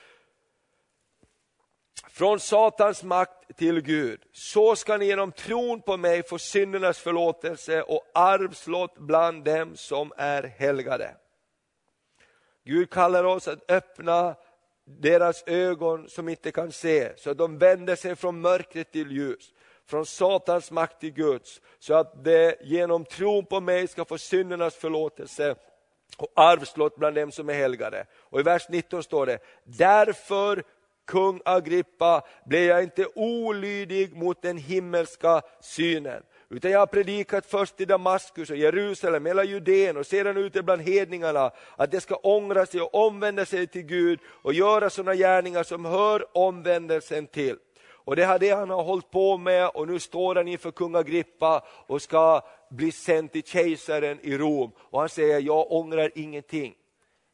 Från 2.08 2.40
Satans 2.40 3.02
makt 3.02 3.56
till 3.56 3.80
Gud. 3.80 4.20
Så 4.32 4.76
ska 4.76 4.96
ni 4.96 5.06
genom 5.06 5.32
tron 5.32 5.80
på 5.80 5.96
mig 5.96 6.22
få 6.22 6.38
syndernas 6.38 6.98
förlåtelse 6.98 7.82
och 7.82 8.02
arvslott 8.14 8.98
bland 8.98 9.44
dem 9.44 9.76
som 9.76 10.12
är 10.16 10.42
helgade. 10.42 11.16
Gud 12.64 12.90
kallar 12.90 13.24
oss 13.24 13.48
att 13.48 13.70
öppna 13.70 14.34
deras 14.84 15.44
ögon 15.46 16.08
som 16.08 16.28
inte 16.28 16.50
kan 16.50 16.72
se, 16.72 17.12
så 17.16 17.30
att 17.30 17.38
de 17.38 17.58
vänder 17.58 17.96
sig 17.96 18.16
från 18.16 18.40
mörkret 18.40 18.92
till 18.92 19.12
ljus, 19.12 19.52
från 19.86 20.06
Satans 20.06 20.70
makt 20.70 21.00
till 21.00 21.12
Guds, 21.12 21.60
så 21.78 21.94
att 21.94 22.24
de 22.24 22.54
genom 22.60 23.04
tron 23.04 23.46
på 23.46 23.60
mig 23.60 23.88
ska 23.88 24.04
få 24.04 24.18
syndernas 24.18 24.74
förlåtelse 24.74 25.56
och 26.16 26.32
arvslott 26.34 26.96
bland 26.96 27.16
dem 27.16 27.32
som 27.32 27.48
är 27.48 27.54
helgade. 27.54 28.06
Och 28.14 28.40
i 28.40 28.42
vers 28.42 28.68
19 28.68 29.02
står 29.02 29.26
det, 29.26 29.38
därför 29.64 30.62
kung 31.06 31.40
Agrippa 31.44 32.22
blev 32.44 32.62
jag 32.62 32.82
inte 32.82 33.06
olydig 33.14 34.16
mot 34.16 34.42
den 34.42 34.58
himmelska 34.58 35.42
synen. 35.60 36.22
Utan 36.50 36.70
jag 36.70 36.78
har 36.78 36.86
predikat 36.86 37.46
först 37.46 37.80
i 37.80 37.84
Damaskus 37.84 38.50
och 38.50 38.56
Jerusalem, 38.56 39.26
hela 39.26 39.44
Judeen 39.44 39.96
och 39.96 40.06
sedan 40.06 40.36
ute 40.36 40.62
bland 40.62 40.82
hedningarna 40.82 41.50
att 41.76 41.90
de 41.90 42.00
ska 42.00 42.14
ångra 42.14 42.66
sig 42.66 42.80
och 42.80 42.94
omvända 42.94 43.44
sig 43.44 43.66
till 43.66 43.82
Gud 43.82 44.20
och 44.26 44.54
göra 44.54 44.90
sådana 44.90 45.14
gärningar 45.14 45.62
som 45.62 45.84
hör 45.84 46.26
omvändelsen 46.38 47.26
till. 47.26 47.56
Och 48.04 48.16
det 48.16 48.24
har 48.24 48.38
det 48.38 48.50
han 48.50 48.70
har 48.70 48.82
hållit 48.82 49.10
på 49.10 49.38
med 49.38 49.68
och 49.68 49.88
nu 49.88 49.98
står 49.98 50.34
han 50.34 50.48
inför 50.48 50.70
kung 50.70 50.94
Agrippa 50.94 51.64
och 51.86 52.02
ska 52.02 52.42
blir 52.74 52.92
sänd 52.92 53.32
till 53.32 53.42
kejsaren 53.42 54.18
i 54.22 54.38
Rom. 54.38 54.72
Och 54.78 55.00
han 55.00 55.08
säger, 55.08 55.40
jag 55.40 55.72
ångrar 55.72 56.10
ingenting. 56.14 56.74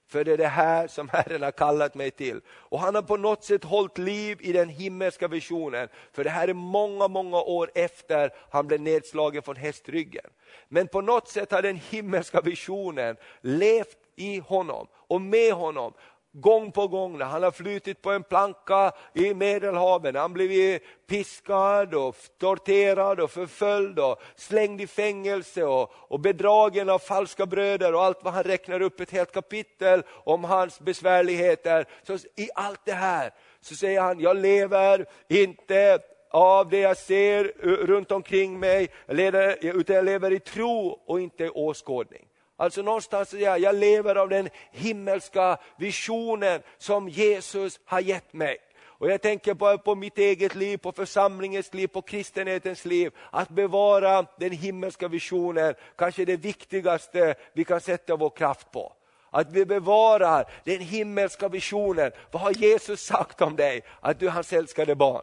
För 0.09 0.25
det 0.25 0.33
är 0.33 0.37
det 0.37 0.47
här 0.47 0.89
som 0.89 1.09
Herren 1.13 1.43
har 1.43 1.51
kallat 1.51 1.95
mig 1.95 2.11
till. 2.11 2.41
Och 2.49 2.81
han 2.81 2.95
har 2.95 3.03
på 3.03 3.17
något 3.17 3.45
sätt 3.45 3.65
hållit 3.65 3.99
liv 3.99 4.39
i 4.41 4.53
den 4.53 4.69
himmelska 4.69 5.29
visionen. 5.29 5.89
För 6.13 6.25
det 6.25 6.31
här 6.31 6.49
är 6.49 6.55
många, 6.55 7.09
många 7.09 7.41
år 7.43 7.71
efter 7.75 8.31
han 8.51 8.67
blev 8.67 8.81
nedslagen 8.81 9.43
från 9.43 9.57
hästryggen. 9.57 10.25
Men 10.69 10.89
på 10.89 11.01
något 11.01 11.29
sätt 11.29 11.53
har 11.53 11.63
den 11.63 11.77
himmelska 11.77 12.41
visionen 12.41 13.17
levt 13.41 13.99
i 14.17 14.39
honom 14.39 14.87
och 14.95 15.21
med 15.21 15.53
honom 15.53 15.93
gång 16.33 16.73
på 16.73 16.89
gång 16.89 17.19
när 17.19 17.25
han 17.25 17.43
har 17.43 17.51
flutit 17.51 18.03
på 18.03 18.11
en 18.11 18.23
planka 18.23 18.93
i 19.15 19.35
Medelhavet, 19.35 20.15
han 20.15 20.33
blivit 20.33 20.83
piskad 21.07 21.95
och 21.95 22.17
torterad 22.39 23.21
och 23.21 23.31
förföljd 23.31 23.99
och 23.99 24.23
slängd 24.37 24.81
i 24.81 24.87
fängelse 24.87 25.65
och, 25.65 25.91
och 25.95 26.21
bedragen 26.21 26.89
av 26.89 26.99
falska 26.99 27.47
bröder 27.47 27.95
och 27.95 28.05
allt 28.05 28.25
vad 28.25 28.35
han 28.35 28.43
räknar 28.43 28.83
upp 28.83 29.01
ett 29.01 29.11
helt 29.11 29.33
kapitel 29.33 30.03
om 30.25 30.45
hans 30.45 30.81
besvärligheter. 30.81 31.87
Så 32.03 32.15
I 32.37 32.49
allt 32.55 32.81
det 32.85 32.93
här 32.93 33.31
så 33.61 33.75
säger 33.75 34.01
han, 34.01 34.21
jag 34.21 34.37
lever 34.37 35.07
inte 35.29 35.99
av 36.31 36.69
det 36.69 36.79
jag 36.79 36.97
ser 36.97 37.45
runt 37.87 38.13
omkring 38.13 38.61
mig, 38.61 38.89
utan 39.09 39.95
jag 39.97 40.05
lever 40.05 40.33
i 40.33 40.41
tro 40.41 41.01
och 41.07 41.21
inte 41.21 41.45
i 41.45 41.49
åskådning. 41.49 42.30
Alltså 42.61 42.83
någonstans, 42.83 43.33
jag, 43.33 43.59
jag 43.59 43.75
lever 43.75 44.17
av 44.17 44.29
den 44.29 44.49
himmelska 44.73 45.59
visionen 45.77 46.63
som 46.79 47.09
Jesus 47.09 47.81
har 47.85 48.01
gett 48.01 48.33
mig. 48.33 48.59
Och 48.83 49.11
jag 49.11 49.23
tänker 49.23 49.55
bara 49.55 49.79
på 49.79 49.95
mitt 49.95 50.19
eget 50.19 50.55
liv, 50.55 50.77
på 50.77 50.93
församlingens 50.93 51.75
liv, 51.75 51.87
på 51.87 52.03
kristenhetens 52.03 52.85
liv. 52.85 53.13
Att 53.31 53.49
bevara 53.49 54.27
den 54.39 54.51
himmelska 54.51 55.09
visionen, 55.09 55.75
kanske 55.97 56.25
det 56.25 56.37
viktigaste 56.37 57.35
vi 57.53 57.65
kan 57.65 57.81
sätta 57.81 58.17
vår 58.17 58.31
kraft 58.31 58.73
på. 58.73 58.93
Att 59.31 59.53
vi 59.53 59.65
bevarar 59.65 60.51
den 60.65 60.81
himmelska 60.81 61.49
visionen. 61.49 62.13
Vad 62.31 62.43
har 62.43 62.53
Jesus 62.53 63.01
sagt 63.01 63.41
om 63.41 63.57
dig? 63.57 63.83
Att 64.01 64.21
du 64.21 64.27
är 64.27 64.31
hans 64.31 64.53
älskade 64.53 64.95
barn. 64.95 65.23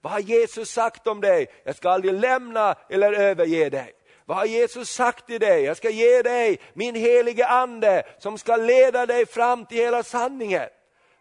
Vad 0.00 0.12
har 0.12 0.20
Jesus 0.20 0.70
sagt 0.70 1.06
om 1.06 1.20
dig? 1.20 1.46
Jag 1.64 1.76
ska 1.76 1.90
aldrig 1.90 2.14
lämna 2.14 2.74
eller 2.90 3.12
överge 3.12 3.70
dig. 3.70 3.94
Vad 4.28 4.36
har 4.36 4.44
Jesus 4.44 4.90
sagt 4.90 5.26
till 5.26 5.40
dig? 5.40 5.62
Jag 5.62 5.76
ska 5.76 5.90
ge 5.90 6.22
dig 6.22 6.60
min 6.72 6.94
helige 6.94 7.46
ande 7.46 8.02
som 8.18 8.38
ska 8.38 8.56
leda 8.56 9.06
dig 9.06 9.26
fram 9.26 9.66
till 9.66 9.78
hela 9.78 10.02
sanningen. 10.02 10.68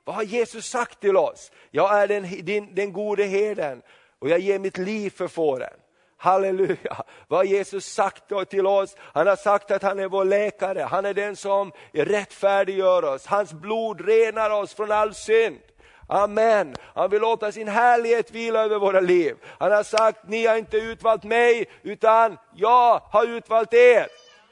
Vad 0.04 0.16
har 0.16 0.24
Jesus 0.24 0.66
sagt 0.66 1.00
till 1.00 1.18
oss? 1.18 1.52
Jag 1.72 2.02
är 2.02 2.08
den, 2.08 2.46
din, 2.46 2.76
den 2.76 2.94
gode 2.94 3.24
herden 3.24 3.82
och 4.20 4.30
jag 4.30 4.40
ger 4.40 4.60
mitt 4.60 4.78
liv 4.78 5.10
för 5.10 5.28
fåren. 5.28 5.74
Halleluja! 6.18 7.04
Vad 7.28 7.40
har 7.40 7.46
Jesus 7.46 7.86
sagt 7.86 8.50
till 8.50 8.68
oss? 8.68 8.96
Han 9.00 9.28
har 9.28 9.36
sagt 9.36 9.72
att 9.72 9.84
han 9.84 10.00
är 10.00 10.08
vår 10.08 10.26
läkare, 10.26 10.82
han 10.82 11.06
är 11.06 11.14
den 11.14 11.36
som 11.36 11.72
rättfärdiggör 11.92 13.06
oss. 13.06 13.26
Hans 13.26 13.54
blod 13.54 14.02
renar 14.02 14.50
oss 14.50 14.74
från 14.74 14.92
all 14.92 15.14
synd. 15.14 15.60
Amen. 16.08 16.76
Han 16.96 17.10
vill 17.10 17.22
låta 17.22 17.52
sin 17.52 17.68
härlighet 17.68 18.32
vila 18.32 18.64
över 18.64 18.80
våra 18.80 19.00
liv. 19.00 19.36
Han 19.60 19.72
har 19.72 19.84
sagt, 19.84 20.20
ni 20.28 20.46
har 20.46 20.56
inte 20.56 20.78
utvalt 20.78 21.24
mig, 21.24 21.66
utan 21.84 22.38
jag 22.56 23.00
har 23.00 23.26
utvalt 23.26 23.74
er. 23.74 24.08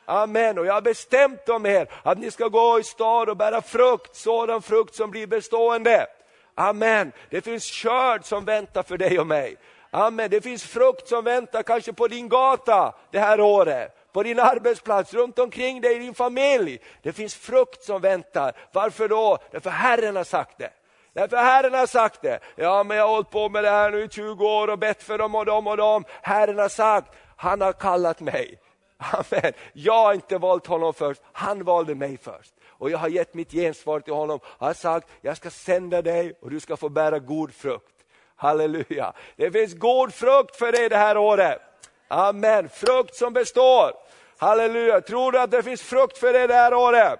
Amen. 0.05 0.57
Och 0.57 0.65
jag 0.65 0.73
har 0.73 0.81
bestämt 0.81 1.49
om 1.49 1.65
er 1.65 1.87
att 2.03 2.17
ni 2.17 2.31
ska 2.31 2.47
gå 2.47 2.79
i 2.79 2.83
stad 2.83 3.29
och 3.29 3.37
bära 3.37 3.61
frukt, 3.61 4.15
sådan 4.15 4.61
frukt 4.61 4.95
som 4.95 5.11
blir 5.11 5.27
bestående. 5.27 6.07
Amen. 6.55 7.11
Det 7.29 7.41
finns 7.41 7.63
körd 7.63 8.25
som 8.25 8.45
väntar 8.45 8.83
för 8.83 8.97
dig 8.97 9.19
och 9.19 9.27
mig. 9.27 9.57
Amen. 9.91 10.29
Det 10.29 10.41
finns 10.41 10.63
frukt 10.63 11.07
som 11.07 11.23
väntar 11.23 11.63
kanske 11.63 11.93
på 11.93 12.07
din 12.07 12.29
gata 12.29 12.93
det 13.11 13.19
här 13.19 13.41
året 13.41 14.05
på 14.15 14.23
din 14.23 14.39
arbetsplats, 14.39 15.13
runt 15.13 15.39
omkring 15.39 15.81
dig 15.81 15.95
i 15.95 15.99
din 15.99 16.13
familj. 16.13 16.79
Det 17.01 17.13
finns 17.13 17.35
frukt 17.35 17.83
som 17.83 18.01
väntar. 18.01 18.53
Varför 18.71 19.07
då? 19.07 19.37
Därför 19.51 19.69
Herren 19.69 20.15
har 20.15 20.23
sagt 20.23 20.57
det. 20.57 20.69
Därför 21.15 21.37
Herren 21.37 21.73
har 21.73 21.85
sagt 21.85 22.21
det. 22.21 22.39
Ja, 22.55 22.83
men 22.83 22.97
jag 22.97 23.07
har 23.07 23.13
hållit 23.13 23.29
på 23.29 23.49
med 23.49 23.63
det 23.63 23.69
här 23.69 23.91
nu 23.91 24.03
i 24.03 24.09
20 24.09 24.45
år 24.45 24.67
och 24.67 24.79
bett 24.79 25.03
för 25.03 25.17
dem 25.17 25.35
och 25.35 25.45
dem 25.45 25.67
och 25.67 25.77
dem. 25.77 26.03
Herren 26.21 26.59
har 26.59 26.69
sagt, 26.69 27.11
han 27.35 27.61
har 27.61 27.73
kallat 27.73 28.19
mig. 28.19 28.59
Amen. 28.97 29.53
Jag 29.73 30.03
har 30.03 30.13
inte 30.13 30.37
valt 30.37 30.67
honom 30.67 30.93
först, 30.93 31.21
han 31.31 31.63
valde 31.63 31.95
mig 31.95 32.17
först. 32.17 32.53
Och 32.69 32.89
jag 32.89 32.97
har 32.97 33.07
gett 33.07 33.33
mitt 33.33 33.51
gensvar 33.51 33.99
till 33.99 34.13
honom. 34.13 34.39
Han 34.59 34.67
har 34.67 34.73
sagt, 34.73 35.07
jag 35.21 35.37
ska 35.37 35.49
sända 35.49 36.01
dig 36.01 36.33
och 36.41 36.49
du 36.49 36.59
ska 36.59 36.77
få 36.77 36.89
bära 36.89 37.19
god 37.19 37.53
frukt. 37.53 37.95
Halleluja. 38.35 39.13
Det 39.35 39.51
finns 39.51 39.73
god 39.73 40.13
frukt 40.13 40.55
för 40.55 40.71
dig 40.71 40.89
det 40.89 40.97
här 40.97 41.17
året. 41.17 41.61
Amen. 42.07 42.69
Frukt 42.69 43.15
som 43.15 43.33
består. 43.33 43.91
Halleluja. 44.37 45.01
Tror 45.01 45.31
du 45.31 45.39
att 45.39 45.51
det 45.51 45.63
finns 45.63 45.81
frukt 45.81 46.17
för 46.17 46.33
dig 46.33 46.47
det 46.47 46.55
här 46.55 46.73
året? 46.73 47.19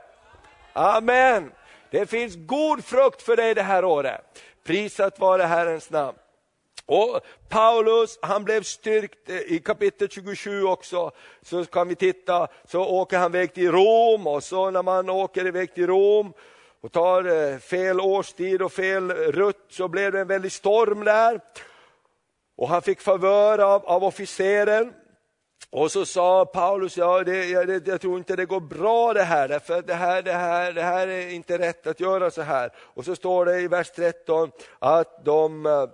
Amen. 0.74 1.52
Det 1.96 2.06
finns 2.06 2.36
god 2.36 2.86
frukt 2.86 3.22
för 3.22 3.36
dig 3.36 3.54
det 3.54 3.62
här 3.62 3.86
året. 3.86 4.22
Prisat 4.64 5.20
vare 5.20 5.44
Herrens 5.44 5.90
namn. 5.90 6.18
Och 6.86 7.22
Paulus, 7.50 8.20
han 8.22 8.44
blev 8.44 8.64
styrkt 8.64 9.30
eh, 9.30 9.36
i 9.36 9.62
kapitel 9.66 10.10
27 10.10 10.64
också, 10.64 11.12
så 11.42 11.66
kan 11.66 11.88
vi 11.88 11.96
titta, 11.96 12.48
så 12.66 12.86
åker 12.86 13.18
han 13.18 13.36
iväg 13.36 13.54
till 13.54 13.72
Rom 13.72 14.28
och 14.28 14.44
så 14.44 14.72
när 14.72 14.84
man 14.84 15.10
åker 15.10 15.48
iväg 15.48 15.74
till 15.74 15.88
Rom 15.88 16.34
och 16.82 16.92
tar 16.92 17.52
eh, 17.54 17.58
fel 17.58 18.00
årstid 18.00 18.62
och 18.62 18.72
fel 18.72 19.12
rutt 19.12 19.66
så 19.70 19.88
blev 19.88 20.12
det 20.12 20.20
en 20.20 20.28
väldig 20.28 20.52
storm 20.52 21.04
där. 21.04 21.40
Och 22.58 22.70
han 22.70 22.82
fick 22.82 23.02
favör 23.02 23.60
av, 23.60 23.86
av 23.86 24.04
officeren 24.04 24.94
och 25.78 25.92
så 25.92 26.06
sa 26.06 26.46
Paulus, 26.46 26.98
ja, 26.98 27.24
det, 27.24 27.46
jag, 27.46 27.88
jag, 27.88 28.02
tror 28.02 28.18
inte 28.18 28.36
det 28.36 28.46
går 28.46 28.60
bra 28.60 29.14
det 29.14 29.24
här, 29.24 29.48
därför 29.48 29.82
det 29.82 29.94
här, 29.94 30.22
det, 30.22 30.32
här, 30.32 30.72
det 30.74 30.82
här 30.82 31.08
är 31.08 31.30
inte 31.30 31.58
rätt 31.58 31.88
att 31.88 32.00
göra 32.00 32.32
så 32.32 32.42
här. 32.42 32.72
Och 32.78 33.06
så 33.06 33.16
står 33.16 33.46
det 33.46 33.62
i 33.62 33.68
vers 33.68 33.92
13 33.96 34.52
att 34.80 35.26
de 35.26 35.66
eh, 35.66 35.86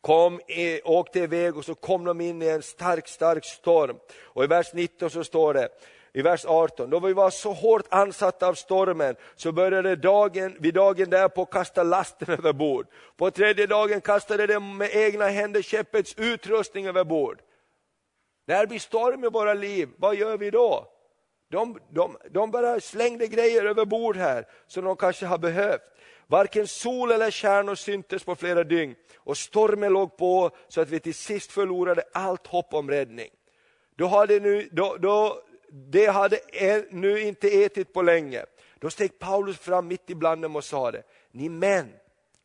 kom, 0.00 0.40
åkte 0.84 1.18
iväg 1.18 1.56
och 1.56 1.64
så 1.64 1.74
kom 1.74 2.04
de 2.04 2.20
in 2.20 2.42
i 2.42 2.48
en 2.48 2.62
stark, 2.62 3.08
stark 3.08 3.44
storm. 3.44 3.96
Och 4.22 4.44
i 4.44 4.46
vers 4.46 4.72
19 4.72 5.10
så 5.10 5.24
står 5.24 5.54
det, 5.54 5.68
i 6.12 6.22
vers 6.22 6.44
18, 6.46 6.90
då 6.90 7.00
vi 7.00 7.12
var 7.12 7.30
så 7.30 7.52
hårt 7.52 7.86
ansatta 7.88 8.48
av 8.48 8.54
stormen 8.54 9.16
så 9.36 9.52
började 9.52 9.96
dagen, 9.96 10.56
vid 10.60 10.74
dagen 10.74 11.10
därpå 11.10 11.44
kasta 11.44 11.82
lasten 11.82 12.30
över 12.30 12.52
bord. 12.52 12.86
På 13.16 13.30
tredje 13.30 13.66
dagen 13.66 14.00
kastade 14.00 14.46
de 14.46 14.76
med 14.76 14.90
egna 14.92 15.28
händer 15.28 15.62
skeppets 15.62 16.14
utrustning 16.16 16.86
över 16.86 17.04
bord. 17.04 17.38
När 18.44 18.60
det 18.60 18.66
blir 18.66 18.78
storm 18.78 19.24
i 19.24 19.28
våra 19.28 19.54
liv, 19.54 19.88
vad 19.96 20.16
gör 20.16 20.36
vi 20.36 20.50
då? 20.50 20.88
De, 21.50 21.78
de, 21.90 22.16
de 22.30 22.50
bara 22.50 22.80
slängde 22.80 23.26
grejer 23.26 23.64
över 23.64 23.84
bord 23.84 24.16
här 24.16 24.46
som 24.66 24.84
de 24.84 24.96
kanske 24.96 25.26
har 25.26 25.38
behövt. 25.38 25.82
Varken 26.26 26.66
sol 26.66 27.12
eller 27.12 27.30
stjärnor 27.30 27.74
syntes 27.74 28.24
på 28.24 28.34
flera 28.34 28.64
dygn 28.64 28.94
och 29.16 29.36
stormen 29.38 29.92
låg 29.92 30.16
på 30.16 30.50
så 30.68 30.80
att 30.80 30.88
vi 30.88 31.00
till 31.00 31.14
sist 31.14 31.52
förlorade 31.52 32.02
allt 32.12 32.46
hopp 32.46 32.74
om 32.74 32.90
räddning. 32.90 33.30
Då 33.96 34.06
hade 34.06 34.40
nu, 34.40 34.68
då, 34.72 34.96
då, 34.96 35.42
det 35.70 36.06
hade 36.06 36.36
e, 36.52 36.84
nu 36.90 37.20
inte 37.20 37.48
ätit 37.64 37.92
på 37.92 38.02
länge. 38.02 38.44
Då 38.78 38.90
steg 38.90 39.18
Paulus 39.18 39.58
fram 39.58 39.88
mitt 39.88 40.10
ibland 40.10 40.42
dem 40.42 40.56
och 40.56 40.64
sade, 40.64 41.02
ni 41.30 41.48
män, 41.48 41.92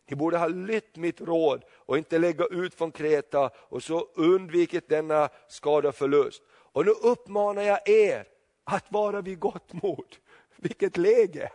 ni 0.09 0.15
borde 0.15 0.37
ha 0.37 0.47
lytt 0.47 0.97
mitt 0.97 1.21
råd 1.21 1.63
och 1.75 1.97
inte 1.97 2.17
lägga 2.17 2.45
ut 2.45 2.75
från 2.75 2.91
Kreta 2.91 3.49
och 3.55 3.83
så 3.83 4.07
undvikit 4.15 4.89
denna 4.89 5.29
skada 5.47 5.89
och 5.89 5.95
förlust. 5.95 6.43
Och 6.49 6.85
nu 6.85 6.91
uppmanar 6.91 7.61
jag 7.61 7.89
er 7.89 8.27
att 8.63 8.91
vara 8.91 9.21
vid 9.21 9.39
gott 9.39 9.73
mod. 9.73 10.15
Vilket 10.55 10.97
läge! 10.97 11.51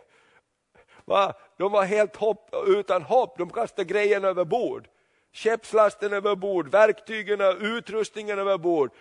Va? 1.05 1.33
De 1.57 1.71
var 1.71 1.83
helt 1.83 2.15
hopp, 2.15 2.49
utan 2.67 3.01
hopp, 3.01 3.37
de 3.37 3.49
kastade 3.49 3.83
grejerna 3.83 4.27
över 4.27 4.45
bord. 4.45 4.87
Skeppslasten 5.33 6.13
över 6.13 6.35
bord, 6.35 6.71
verktygen, 6.71 7.41
utrustningen 7.61 8.39
över 8.39 8.57
bord. 8.57 8.91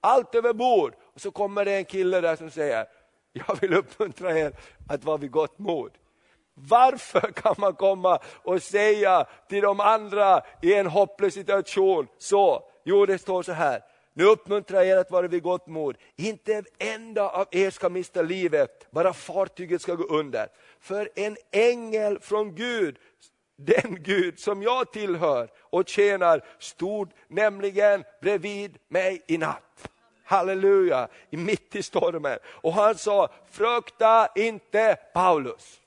Allt 0.00 0.34
över 0.34 0.52
bord. 0.52 0.94
Och 1.14 1.20
så 1.20 1.30
kommer 1.30 1.64
det 1.64 1.74
en 1.76 1.84
kille 1.84 2.20
där 2.20 2.36
som 2.36 2.50
säger, 2.50 2.86
jag 3.32 3.60
vill 3.60 3.74
uppmuntra 3.74 4.38
er 4.38 4.52
att 4.88 5.04
vara 5.04 5.16
vid 5.16 5.30
gott 5.30 5.58
mod. 5.58 5.90
Varför 6.54 7.32
kan 7.32 7.54
man 7.58 7.74
komma 7.74 8.18
och 8.42 8.62
säga 8.62 9.26
till 9.48 9.62
de 9.62 9.80
andra 9.80 10.42
i 10.62 10.74
en 10.74 10.86
hopplös 10.86 11.34
situation 11.34 12.06
så? 12.18 12.62
Jo, 12.84 13.06
det 13.06 13.18
står 13.18 13.42
så 13.42 13.52
här. 13.52 13.82
Nu 14.16 14.24
uppmuntrar 14.24 14.78
jag 14.78 14.88
er 14.88 14.96
att 14.96 15.10
vara 15.10 15.28
vid 15.28 15.42
gott 15.42 15.66
mod. 15.66 15.96
Inte 16.16 16.54
en 16.54 16.64
enda 16.78 17.28
av 17.28 17.46
er 17.50 17.70
ska 17.70 17.88
mista 17.88 18.22
livet, 18.22 18.86
bara 18.90 19.12
fartyget 19.12 19.82
ska 19.82 19.94
gå 19.94 20.04
under. 20.04 20.48
För 20.80 21.08
en 21.14 21.36
ängel 21.50 22.20
från 22.20 22.54
Gud, 22.54 22.96
den 23.56 24.02
Gud 24.02 24.38
som 24.38 24.62
jag 24.62 24.92
tillhör 24.92 25.48
och 25.60 25.88
tjänar, 25.88 26.44
stod 26.58 27.10
nämligen 27.28 28.04
bredvid 28.20 28.78
mig 28.88 29.22
i 29.26 29.38
natt. 29.38 29.90
Halleluja, 30.24 31.08
mitt 31.30 31.76
i 31.76 31.82
stormen. 31.82 32.38
Och 32.46 32.72
han 32.72 32.94
sa, 32.94 33.28
frukta 33.50 34.28
inte 34.34 34.96
Paulus. 35.14 35.80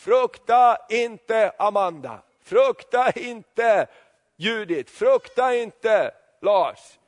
Frukta 0.00 0.76
inte 0.88 1.52
Amanda, 1.58 2.22
frukta 2.42 3.10
inte 3.10 3.86
Judit, 4.36 4.90
frukta 4.90 5.54
inte 5.54 6.14
Lars. 6.42 6.98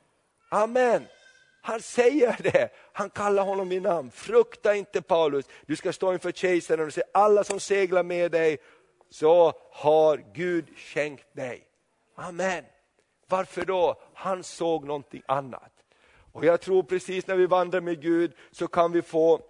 Amen. 0.49 1.07
Han 1.61 1.81
säger 1.81 2.37
det, 2.43 2.69
han 2.93 3.09
kallar 3.09 3.43
honom 3.43 3.69
vid 3.69 3.81
namn. 3.81 4.11
Frukta 4.11 4.75
inte 4.75 5.01
Paulus, 5.01 5.45
du 5.65 5.75
ska 5.75 5.93
stå 5.93 6.13
inför 6.13 6.31
kejsaren 6.31 6.85
och 6.85 6.93
se 6.93 7.03
alla 7.11 7.43
som 7.43 7.59
seglar 7.59 8.03
med 8.03 8.31
dig, 8.31 8.57
så 9.09 9.53
har 9.71 10.23
Gud 10.33 10.77
skänkt 10.77 11.35
dig. 11.35 11.67
Amen. 12.15 12.63
Varför 13.27 13.65
då? 13.65 14.01
Han 14.13 14.43
såg 14.43 14.85
någonting 14.85 15.23
annat. 15.25 15.71
Och 16.31 16.45
jag 16.45 16.61
tror 16.61 16.83
precis 16.83 17.27
när 17.27 17.35
vi 17.35 17.45
vandrar 17.45 17.81
med 17.81 18.01
Gud 18.01 18.33
så 18.51 18.67
kan 18.67 18.91
vi 18.91 19.01
få 19.01 19.41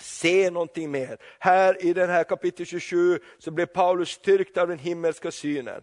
se 0.00 0.50
någonting 0.50 0.90
mer. 0.90 1.18
Här 1.38 1.84
i 1.84 1.92
den 1.92 2.10
här 2.10 2.24
kapitel 2.24 2.66
27 2.66 3.18
så 3.38 3.50
blev 3.50 3.66
Paulus 3.66 4.10
styrkt 4.10 4.56
av 4.56 4.68
den 4.68 4.78
himmelska 4.78 5.30
synen. 5.30 5.82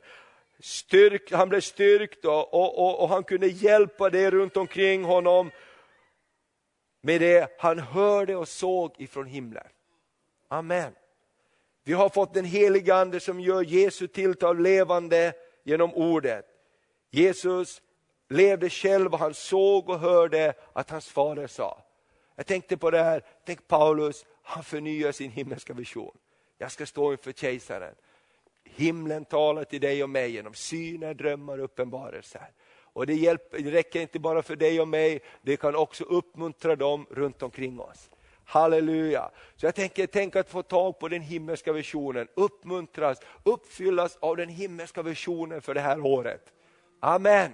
Styrk, 0.60 1.32
han 1.32 1.50
blev 1.50 1.62
styrkt 1.62 2.26
och, 2.26 2.54
och, 2.54 2.80
och, 2.80 3.02
och 3.02 3.10
han 3.10 3.24
kunde 3.24 3.48
hjälpa 3.48 4.10
det 4.10 4.32
runt 4.32 4.58
omkring 4.58 5.04
honom 5.04 5.52
med 7.02 7.22
det 7.22 7.52
han 7.60 7.80
hörde 7.80 8.36
och 8.36 8.48
såg 8.48 8.96
ifrån 8.98 9.26
himlen. 9.26 9.68
Amen. 10.48 10.94
Vi 11.84 11.94
har 11.94 12.10
fått 12.10 12.34
den 12.34 12.46
heliga 12.46 12.96
ande 12.96 13.20
som 13.20 13.40
gör 13.40 13.64
Jesu 13.64 14.08
tilltal 14.08 14.60
levande 14.60 15.34
genom 15.64 15.94
ordet. 15.94 16.46
Jesus 17.12 17.82
levde 18.30 18.70
själv 18.70 19.14
och 19.14 19.20
han 19.20 19.34
såg 19.34 19.90
och 19.90 20.00
hörde 20.00 20.54
att 20.74 20.90
hans 20.90 21.10
fader 21.10 21.48
sa. 21.48 21.84
Jag 22.36 22.46
tänkte 22.46 22.78
på 22.78 22.92
det 22.92 23.04
här, 23.04 23.24
tänk 23.46 23.68
Paulus, 23.68 24.26
han 24.44 24.64
förnyar 24.64 25.12
sin 25.12 25.32
himmelska 25.32 25.74
vision. 25.74 26.18
Jag 26.58 26.72
ska 26.72 26.86
stå 26.86 27.12
inför 27.12 27.32
kejsaren. 27.32 27.96
Himlen 28.64 29.26
talar 29.26 29.64
till 29.64 29.82
dig 29.82 30.04
och 30.04 30.10
mig 30.10 30.32
genom 30.32 30.54
syner, 30.54 31.14
drömmar 31.14 31.58
och 31.58 31.64
uppenbarelser. 31.64 32.50
Och 32.94 33.08
det, 33.08 33.14
hjälper, 33.14 33.60
det 33.60 33.72
räcker 33.72 34.02
inte 34.02 34.20
bara 34.20 34.42
för 34.42 34.56
dig 34.56 34.82
och 34.82 34.88
mig, 34.88 35.22
det 35.42 35.58
kan 35.58 35.76
också 35.76 36.04
uppmuntra 36.04 36.76
dem 36.76 37.06
runt 37.10 37.44
omkring 37.44 37.80
oss. 37.80 38.10
Halleluja! 38.46 39.32
Så 39.56 39.66
jag 39.66 39.76
tänker, 39.76 40.08
tänk 40.08 40.36
att 40.36 40.50
få 40.50 40.64
tag 40.64 41.00
på 41.00 41.08
den 41.08 41.22
himmelska 41.22 41.74
visionen, 41.74 42.28
uppmuntras, 42.34 43.20
uppfyllas 43.44 44.18
av 44.22 44.38
den 44.38 44.50
himmelska 44.50 45.02
visionen 45.02 45.62
för 45.62 45.74
det 45.74 45.82
här 45.82 46.06
året. 46.06 46.54
Amen! 47.00 47.52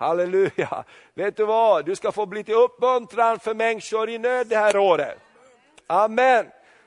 Halleluja! 0.00 0.84
Vet 1.14 1.36
du 1.36 1.44
vad, 1.44 1.86
du 1.86 1.96
ska 1.96 2.12
få 2.12 2.26
bli 2.26 2.44
till 2.44 2.54
uppmuntran 2.54 3.38
för 3.38 3.54
människor 3.54 4.10
i 4.10 4.18
nöd 4.18 4.46
det 4.46 4.56
här 4.56 4.76
året. 4.76 5.18
Amen! 5.86 6.46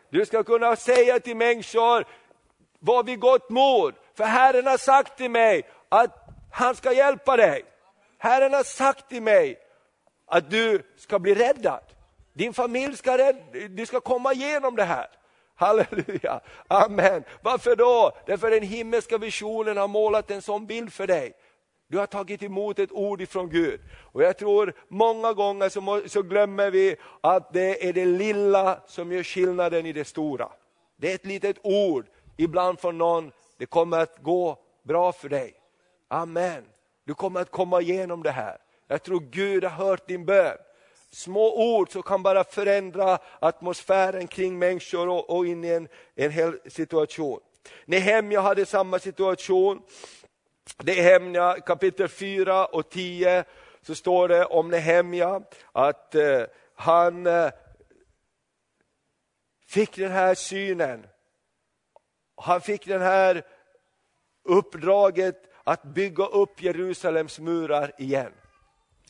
Du 0.10 0.26
ska 0.26 0.44
kunna 0.44 0.76
säga 0.76 1.20
till 1.20 1.38
människor, 1.38 2.06
var 2.80 3.04
vid 3.04 3.20
gott 3.20 3.50
mod, 3.50 3.94
för 4.18 4.24
Herren 4.24 4.68
har 4.68 4.78
sagt 4.78 5.18
till 5.18 5.32
mig 5.32 5.70
att 5.90 6.26
han 6.52 6.76
ska 6.76 6.94
hjälpa 6.94 7.38
dig. 7.38 7.66
Herren 8.18 8.54
har 8.54 8.64
sagt 8.64 9.10
till 9.10 9.22
mig 9.22 9.58
att 10.28 10.50
du 10.50 10.82
ska 10.98 11.20
bli 11.20 11.36
räddad. 11.36 11.84
Din 12.34 12.54
familj 12.54 12.98
ska, 12.98 13.18
rädd, 13.18 13.36
du 13.70 13.86
ska 13.86 14.00
komma 14.00 14.34
igenom 14.34 14.76
det 14.76 14.84
här. 14.84 15.08
Halleluja, 15.56 16.40
amen. 16.68 17.24
Varför 17.42 17.76
då? 17.76 18.12
Därför 18.26 18.52
den 18.52 18.64
himmelska 18.64 19.18
visionen 19.18 19.78
har 19.78 19.88
målat 19.88 20.32
en 20.32 20.42
sån 20.42 20.66
bild 20.66 20.94
för 20.94 21.08
dig. 21.08 21.34
Du 21.94 22.00
har 22.00 22.08
tagit 22.08 22.44
emot 22.44 22.80
ett 22.80 22.92
ord 22.92 23.22
ifrån 23.22 23.50
Gud. 23.50 23.80
Och 24.02 24.24
jag 24.24 24.38
tror 24.38 24.74
många 24.88 25.34
gånger 25.34 25.70
så, 25.70 25.82
må, 25.82 26.02
så 26.08 26.22
glömmer 26.22 26.72
vi 26.72 26.96
att 27.22 27.54
det 27.54 27.88
är 27.90 27.94
det 27.94 28.06
lilla 28.06 28.80
som 28.88 29.12
gör 29.12 29.24
skillnaden 29.24 29.86
i 29.86 29.94
det 29.94 30.06
stora. 30.06 30.50
Det 30.98 31.12
är 31.12 31.16
ett 31.16 31.26
litet 31.26 31.58
ord, 31.62 32.06
ibland 32.38 32.80
från 32.80 32.98
någon, 32.98 33.32
det 33.58 33.66
kommer 33.66 34.00
att 34.00 34.18
gå 34.22 34.58
bra 34.84 35.12
för 35.12 35.30
dig. 35.30 35.54
Amen. 36.08 36.64
Du 37.06 37.14
kommer 37.14 37.42
att 37.42 37.52
komma 37.52 37.82
igenom 37.82 38.24
det 38.24 38.32
här. 38.32 38.58
Jag 38.88 39.04
tror 39.04 39.20
Gud 39.20 39.64
har 39.64 39.86
hört 39.86 40.08
din 40.08 40.26
bön. 40.26 40.58
Små 41.12 41.76
ord 41.76 41.92
som 41.92 42.02
kan 42.02 42.24
bara 42.24 42.44
förändra 42.44 43.18
atmosfären 43.40 44.28
kring 44.28 44.60
människor 44.60 45.10
och, 45.10 45.30
och 45.30 45.46
in 45.48 45.64
i 45.64 45.70
en, 45.70 45.88
en 46.16 46.32
hel 46.32 46.60
situation. 46.68 47.40
Nehemja 47.86 48.42
hade 48.42 48.66
samma 48.66 49.00
situation. 49.00 49.82
Nehemja 50.84 51.60
kapitel 51.60 52.08
4 52.08 52.66
och 52.66 52.90
10 52.90 53.44
så 53.82 53.96
står 53.96 54.28
det 54.28 54.46
om 54.46 54.70
Nehemja 54.70 55.42
att 55.72 56.16
eh, 56.16 56.44
han 56.76 57.28
eh, 57.28 57.50
fick 59.68 59.96
den 59.96 60.12
här 60.12 60.36
synen. 60.36 61.08
Han 62.36 62.62
fick 62.62 62.86
den 62.86 63.02
här 63.02 63.46
uppdraget 64.44 65.54
att 65.64 65.84
bygga 65.84 66.26
upp 66.26 66.62
Jerusalems 66.62 67.40
murar 67.40 67.92
igen. 67.98 68.32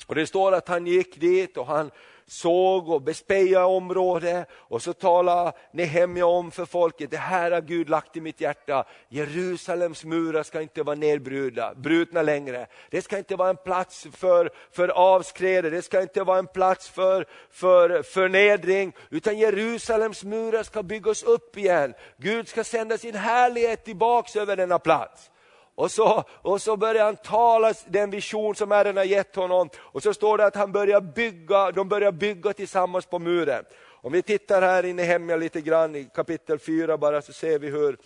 Och 0.07 0.15
Det 0.15 0.27
står 0.27 0.51
att 0.51 0.67
han 0.67 0.87
gick 0.87 1.19
dit 1.19 1.57
och 1.57 1.65
han 1.65 1.91
såg 2.27 2.89
och 2.89 3.01
bespejade 3.01 3.65
området 3.65 4.47
och 4.51 4.81
så 4.81 4.93
talade 4.93 5.51
Nehemja 5.71 6.25
om 6.25 6.51
för 6.51 6.65
folket, 6.65 7.11
det 7.11 7.17
här 7.17 7.51
har 7.51 7.61
Gud 7.61 7.89
lagt 7.89 8.17
i 8.17 8.21
mitt 8.21 8.41
hjärta. 8.41 8.85
Jerusalems 9.09 10.05
murar 10.05 10.43
ska 10.43 10.61
inte 10.61 10.83
vara 10.83 10.95
nedbrutna 10.95 11.73
brutna 11.75 12.21
längre. 12.21 12.67
Det 12.89 13.01
ska 13.01 13.17
inte 13.17 13.35
vara 13.35 13.49
en 13.49 13.57
plats 13.57 14.07
för, 14.11 14.49
för 14.71 14.87
avskräde, 14.87 15.69
det 15.69 15.81
ska 15.81 16.01
inte 16.01 16.23
vara 16.23 16.39
en 16.39 16.47
plats 16.47 16.89
för, 16.89 17.25
för 17.51 18.03
förnedring, 18.03 18.93
utan 19.09 19.37
Jerusalems 19.37 20.23
murar 20.23 20.63
ska 20.63 20.83
byggas 20.83 21.23
upp 21.23 21.57
igen. 21.57 21.93
Gud 22.17 22.47
ska 22.47 22.63
sända 22.63 22.97
sin 22.97 23.15
härlighet 23.15 23.85
tillbaks 23.85 24.35
över 24.35 24.55
denna 24.55 24.79
plats. 24.79 25.29
Och 25.75 25.91
så, 25.91 26.23
och 26.31 26.61
så 26.61 26.77
börjar 26.77 27.05
han 27.05 27.15
tala 27.15 27.73
den 27.85 28.09
vision 28.09 28.55
som 28.55 28.71
Herren 28.71 28.97
har 28.97 29.03
gett 29.03 29.35
honom. 29.35 29.69
Och 29.77 30.03
så 30.03 30.13
står 30.13 30.37
det 30.37 30.45
att 30.45 30.55
han 30.55 30.71
börjar 30.71 31.01
bygga, 31.01 31.71
de 31.71 31.89
börjar 31.89 32.11
bygga 32.11 32.53
tillsammans 32.53 33.05
på 33.05 33.19
muren. 33.19 33.65
Om 33.89 34.11
vi 34.11 34.21
tittar 34.21 34.61
här 34.61 34.85
i 34.85 34.93
Nehemja 34.93 35.35
lite 35.35 35.61
grann 35.61 35.95
i 35.95 36.09
kapitel 36.15 36.59
4 36.59 36.97
bara 36.97 37.21
så 37.21 37.33
ser 37.33 37.59
vi 37.59 37.69
hur 37.69 37.97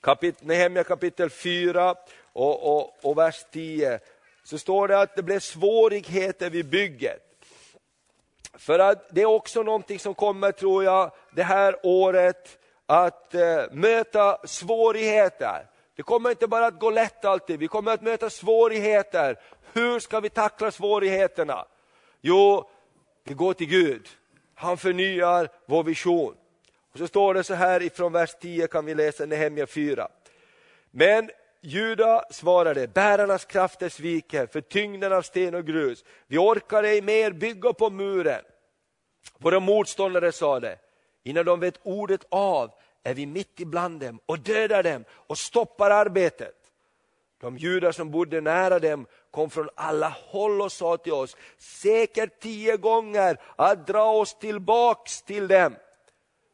kapit, 0.00 0.42
Nehemja 0.42 0.84
kapitel 0.84 1.30
4 1.30 1.94
och, 2.32 2.76
och, 2.76 3.04
och 3.04 3.18
vers 3.18 3.44
10 3.52 3.98
så 4.44 4.58
står 4.58 4.88
det 4.88 5.00
att 5.00 5.16
det 5.16 5.22
blev 5.22 5.40
svårigheter 5.40 6.50
vid 6.50 6.68
bygget. 6.68 7.22
För 8.58 8.78
att 8.78 9.08
det 9.10 9.22
är 9.22 9.26
också 9.26 9.62
någonting 9.62 9.98
som 9.98 10.14
kommer, 10.14 10.52
tror 10.52 10.84
jag, 10.84 11.10
det 11.30 11.42
här 11.42 11.76
året 11.82 12.58
att 12.86 13.34
eh, 13.34 13.64
möta 13.70 14.38
svårigheter. 14.46 15.66
Det 15.96 16.02
kommer 16.02 16.30
inte 16.30 16.46
bara 16.46 16.66
att 16.66 16.80
gå 16.80 16.90
lätt 16.90 17.24
alltid, 17.24 17.60
vi 17.60 17.68
kommer 17.68 17.92
att 17.92 18.02
möta 18.02 18.30
svårigheter. 18.30 19.38
Hur 19.72 20.00
ska 20.00 20.20
vi 20.20 20.30
tackla 20.30 20.70
svårigheterna? 20.70 21.64
Jo, 22.20 22.70
vi 23.24 23.34
går 23.34 23.52
till 23.52 23.66
Gud. 23.66 24.08
Han 24.54 24.76
förnyar 24.76 25.48
vår 25.66 25.84
vision. 25.84 26.34
Och 26.92 26.98
så 26.98 27.06
står 27.06 27.34
det 27.34 27.44
så 27.44 27.54
här 27.54 27.82
ifrån 27.82 28.12
vers 28.12 28.34
10 28.40 28.66
kan 28.66 28.86
vi 28.86 28.94
läsa 28.94 29.26
Nehemja 29.26 29.66
4. 29.66 30.08
Men 30.90 31.30
Juda 31.60 32.24
svarade, 32.30 32.88
bärarnas 32.88 33.44
krafter 33.44 33.88
sviker 33.88 34.46
för 34.46 34.60
tyngden 34.60 35.12
av 35.12 35.22
sten 35.22 35.54
och 35.54 35.66
grus. 35.66 36.04
Vi 36.26 36.38
orkar 36.38 36.82
ej 36.82 37.02
mer 37.02 37.30
bygga 37.30 37.72
på 37.72 37.90
muren. 37.90 38.42
Våra 39.38 39.60
motståndare 39.60 40.32
sade, 40.32 40.78
innan 41.22 41.44
de 41.44 41.60
vet 41.60 41.80
ordet 41.82 42.26
av 42.28 42.70
är 43.06 43.14
vi 43.14 43.26
mitt 43.26 43.60
ibland 43.60 44.00
dem 44.00 44.20
och 44.26 44.38
dödar 44.38 44.82
dem 44.82 45.04
och 45.10 45.38
stoppar 45.38 45.90
arbetet. 45.90 46.54
De 47.40 47.56
judar 47.56 47.92
som 47.92 48.10
bodde 48.10 48.40
nära 48.40 48.78
dem 48.78 49.06
kom 49.30 49.50
från 49.50 49.68
alla 49.74 50.08
håll 50.08 50.60
och 50.62 50.72
sa 50.72 50.96
till 50.96 51.12
oss, 51.12 51.36
säkert 51.58 52.40
tio 52.40 52.76
gånger 52.76 53.40
att 53.56 53.86
dra 53.86 54.04
oss 54.04 54.38
tillbaks 54.38 55.22
till 55.22 55.48
dem. 55.48 55.76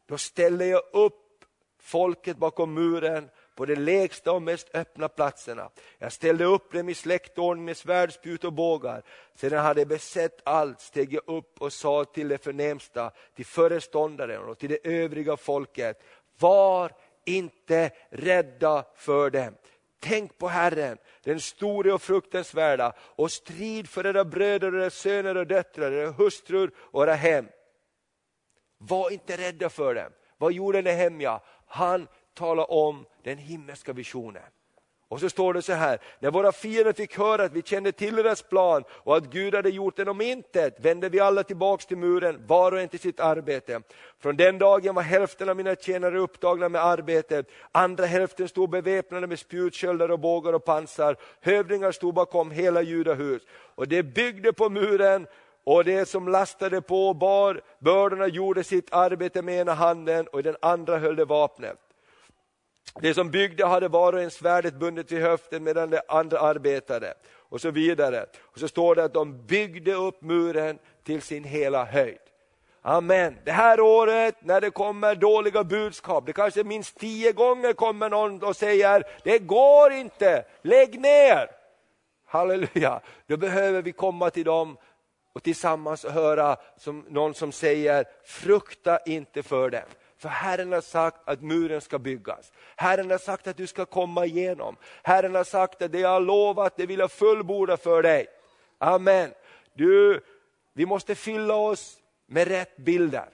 Då 0.07 0.19
ställde 0.19 0.67
jag 0.67 0.83
upp 0.93 1.45
folket 1.81 2.37
bakom 2.37 2.75
muren 2.75 3.29
på 3.55 3.67
de 3.67 3.77
lägsta 3.77 4.33
och 4.33 4.43
mest 4.43 4.75
öppna 4.75 5.09
platserna. 5.09 5.71
Jag 5.99 6.13
ställde 6.13 6.45
upp 6.45 6.73
dem 6.73 6.89
i 6.89 6.95
släktordning 6.95 7.65
med 7.65 7.77
svärdspjut 7.77 8.45
och 8.45 8.53
bågar. 8.53 9.03
Sedan 9.35 9.57
jag 9.57 9.65
hade 9.65 9.87
besett 9.87 10.41
allt 10.45 10.81
steg 10.81 11.13
jag 11.13 11.23
upp 11.27 11.63
och 11.63 11.73
sa 11.73 12.05
till 12.05 12.29
de 12.29 12.39
förnämsta, 12.39 13.11
till 13.35 13.47
föreståndaren 13.47 14.45
och 14.45 14.59
till 14.59 14.71
det 14.71 14.87
övriga 15.03 15.37
folket, 15.37 16.03
var 16.43 16.93
inte 17.25 17.91
rädda 18.11 18.85
för 18.95 19.31
dem. 19.31 19.55
Tänk 20.01 20.39
på 20.39 20.49
Herren, 20.49 20.99
den 21.23 21.41
store 21.41 21.93
och 21.93 22.03
fruktansvärda 22.03 22.93
och 22.99 23.33
strid 23.33 23.89
för 23.89 24.07
era 24.07 24.25
bröder, 24.25 24.75
era 24.75 24.91
söner 24.91 25.37
och 25.37 25.47
döttrar, 25.47 25.93
era 25.93 26.11
hustrur 26.11 26.71
och 26.77 27.03
era 27.03 27.15
hem. 27.15 27.49
Var 28.79 29.11
inte 29.11 29.37
rädda 29.37 29.71
för 29.71 29.95
dem. 29.95 30.13
Vad 30.39 30.53
gjorde 30.53 30.83
Nehemja? 30.83 31.41
Han 31.67 32.09
talade 32.35 32.67
om 32.73 33.07
den 33.23 33.39
himmelska 33.39 33.93
visionen. 33.93 34.43
Och 35.13 35.21
så 35.21 35.29
står 35.29 35.55
det 35.55 35.63
så 35.63 35.73
här, 35.73 35.99
när 36.19 36.31
våra 36.31 36.53
fiender 36.53 36.93
fick 36.93 37.19
höra 37.19 37.45
att 37.45 37.53
vi 37.53 37.63
kände 37.63 37.93
till 37.93 38.17
deras 38.17 38.43
plan 38.43 38.85
och 38.91 39.17
att 39.17 39.25
Gud 39.25 39.55
hade 39.55 39.71
gjort 39.71 39.97
den 39.97 40.09
om 40.09 40.21
intet, 40.21 40.77
vände 40.81 41.09
vi 41.09 41.21
alla 41.21 41.43
tillbaks 41.43 41.87
till 41.87 41.97
muren, 41.97 42.47
var 42.47 42.73
och 42.73 42.81
en 42.81 42.89
till 42.89 43.01
sitt 43.01 43.21
arbete. 43.21 43.81
Från 44.21 44.37
den 44.37 44.59
dagen 44.59 44.95
var 44.95 45.03
hälften 45.03 45.49
av 45.49 45.57
mina 45.57 45.75
tjänare 45.75 46.19
upptagna 46.19 46.69
med 46.69 46.85
arbetet, 46.85 47.47
andra 47.73 48.05
hälften 48.07 48.49
stod 48.49 48.71
beväpnade 48.71 49.27
med 49.27 49.39
spjutsköldar 49.39 50.11
och 50.11 50.19
bågar 50.19 50.53
och 50.53 50.65
pansar, 50.65 51.17
hövdingar 51.41 51.93
stod 51.93 52.15
bakom 52.15 52.51
hela 52.51 52.83
judahus. 52.83 53.43
Och 53.75 53.89
det 53.89 54.03
byggde 54.03 54.53
på 54.53 54.71
muren 54.71 55.27
och 55.65 55.85
det 55.85 56.09
som 56.09 56.29
lastade 56.29 56.81
på 56.81 57.09
och 57.09 57.17
bar 57.17 57.61
bördorna 57.79 58.27
gjorde 58.27 58.65
sitt 58.65 58.93
arbete 58.93 59.43
med 59.43 59.61
ena 59.61 59.75
handen 59.75 60.27
och 60.27 60.41
i 60.41 60.43
den 60.43 60.57
andra 60.63 60.99
höll 60.99 61.17
det 61.17 61.25
vapnet. 61.25 61.79
Det 63.01 63.15
som 63.15 63.31
byggde 63.31 63.67
hade 63.67 63.89
var 63.89 64.13
och 64.13 64.23
en 64.23 64.31
svärdet 64.31 64.75
bundet 64.75 65.13
vid 65.13 65.23
höften 65.23 65.65
medan 65.65 65.91
de 65.91 66.01
andra 66.09 66.39
arbetade. 66.39 67.15
Och 67.35 67.61
så 67.61 67.71
vidare. 67.71 68.27
Och 68.41 68.59
så 68.59 68.69
står 68.69 68.95
det 68.95 69.05
att 69.05 69.15
de 69.15 69.47
byggde 69.47 69.95
upp 69.95 70.23
muren 70.23 70.79
till 71.05 71.23
sin 71.23 71.45
hela 71.45 71.85
höjd. 71.85 72.19
Amen. 72.83 73.39
Det 73.45 73.53
här 73.53 73.81
året 73.81 74.37
när 74.41 74.61
det 74.61 74.71
kommer 74.71 75.15
dåliga 75.15 75.65
budskap, 75.65 76.27
det 76.27 76.33
kanske 76.33 76.65
minst 76.65 76.99
tio 76.99 77.33
gånger 77.33 77.73
kommer 77.73 78.11
någon 78.11 78.43
och 78.43 78.57
säger, 78.57 79.05
det 79.25 79.39
går 79.39 79.93
inte, 79.93 80.45
lägg 80.63 81.01
ner. 81.01 81.51
Halleluja. 82.27 83.01
Då 83.27 83.37
behöver 83.37 83.83
vi 83.83 83.93
komma 83.93 84.31
till 84.31 84.45
dem 84.45 84.77
och 85.33 85.43
tillsammans 85.43 86.05
höra 86.05 86.57
som 86.77 87.05
någon 87.09 87.35
som 87.35 87.53
säger, 87.53 88.05
frukta 88.25 88.99
inte 89.07 89.43
för 89.43 89.71
dem. 89.71 89.83
För 90.23 90.29
Herren 90.29 90.73
har 90.73 90.81
sagt 90.81 91.29
att 91.29 91.43
muren 91.43 91.81
ska 91.81 91.99
byggas. 91.99 92.53
Herren 92.77 93.11
har 93.11 93.19
sagt 93.19 93.47
att 93.47 93.57
du 93.57 93.67
ska 93.67 93.85
komma 93.85 94.27
igenom. 94.27 94.77
Herren 95.03 95.35
har 95.35 95.45
sagt 95.45 95.83
att 95.83 95.93
det 95.93 96.01
jag 96.01 96.09
har 96.09 96.21
lovat, 96.21 96.77
det 96.77 96.87
vill 96.87 96.99
jag 96.99 97.13
fullborda 97.13 97.77
för 97.77 98.03
dig. 98.03 98.27
Amen. 98.79 99.31
Du, 99.75 100.21
vi 100.73 100.87
måste 100.87 101.15
fylla 101.15 101.55
oss 101.55 101.97
med 102.27 102.49
rätt 102.49 102.77
bilder. 102.77 103.29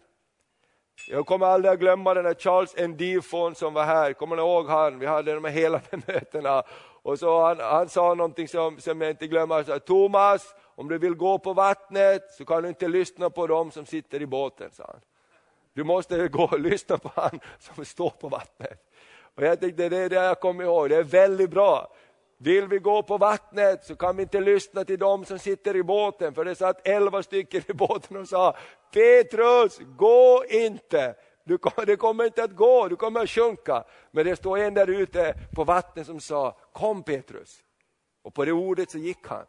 Jag 1.09 1.27
kommer 1.27 1.47
aldrig 1.47 1.73
att 1.73 1.81
glömma 1.81 2.15
den 2.15 2.27
här 2.27 2.35
Charles 2.35 2.75
N. 2.77 2.97
Difon 2.97 3.55
som 3.55 3.75
var 3.75 3.85
här, 3.85 4.13
kommer 4.13 4.37
ni 4.37 4.43
ihåg 4.43 4.69
han? 4.69 4.99
Vi 4.99 5.07
hade 5.07 5.35
de 5.35 5.45
här 5.45 5.53
hela 5.53 5.81
mötena. 6.07 6.63
Och 7.03 7.19
så 7.19 7.43
han, 7.43 7.61
han 7.61 7.89
sa 7.89 8.15
någonting 8.15 8.49
som, 8.49 8.81
som 8.81 9.01
jag 9.01 9.11
inte 9.11 9.27
glömmer, 9.27 9.63
sa, 9.63 9.79
Thomas, 9.79 10.55
om 10.75 10.89
du 10.89 10.99
vill 10.99 11.15
gå 11.15 11.39
på 11.39 11.53
vattnet 11.53 12.23
så 12.39 12.45
kan 12.45 12.63
du 12.63 12.69
inte 12.69 12.89
lyssna 12.89 13.31
på 13.31 13.47
dem 13.47 13.71
som 13.71 13.87
sitter 13.87 14.23
i 14.23 14.27
båten, 14.27 14.71
sa 14.73 14.85
han. 14.87 15.01
Du 15.79 15.85
måste 15.85 16.29
gå 16.29 16.45
och 16.45 16.61
lyssna 16.61 16.99
på 16.99 17.11
han 17.15 17.41
som 17.59 17.85
står 17.85 18.11
på 18.11 18.29
vattnet. 18.29 18.91
Och 19.35 19.43
jag 19.43 19.61
tänkte 19.61 19.89
det 19.89 19.97
är 19.97 20.09
det 20.09 20.17
jag 20.17 20.41
kommer 20.41 20.65
ihåg, 20.65 20.89
det 20.89 20.97
är 20.97 21.03
väldigt 21.03 21.51
bra. 21.51 21.93
Vill 22.39 22.69
vi 22.69 22.79
gå 22.79 23.03
på 23.03 23.19
vattnet 23.19 23.85
så 23.85 23.97
kan 23.97 24.17
vi 24.17 24.23
inte 24.23 24.41
lyssna 24.41 24.85
till 24.85 24.99
dem 24.99 25.25
som 25.25 25.39
sitter 25.39 25.77
i 25.77 25.83
båten, 25.83 26.35
för 26.35 26.45
det 26.45 26.55
satt 26.55 26.89
elva 26.89 27.23
stycken 27.23 27.63
i 27.69 27.73
båten 27.73 28.17
och 28.17 28.29
sa 28.29 28.57
Petrus, 28.93 29.79
gå 29.97 30.45
inte! 30.49 31.15
Du, 31.45 31.59
det 31.87 31.97
kommer 31.97 32.25
inte 32.25 32.45
att 32.45 32.57
gå, 32.57 32.89
du 32.89 32.97
kommer 32.97 33.21
att 33.21 33.31
sjunka. 33.31 33.85
Men 34.11 34.27
det 34.27 34.37
står 34.37 34.59
en 34.59 34.75
där 34.75 34.91
ute 34.91 35.35
på 35.55 35.65
vattnet 35.65 36.07
som 36.07 36.21
sa, 36.21 36.59
kom 36.73 37.03
Petrus. 37.03 37.59
Och 38.23 38.35
på 38.35 38.45
det 38.45 38.53
ordet 38.53 38.91
så 38.91 38.99
gick 38.99 39.27
han. 39.27 39.45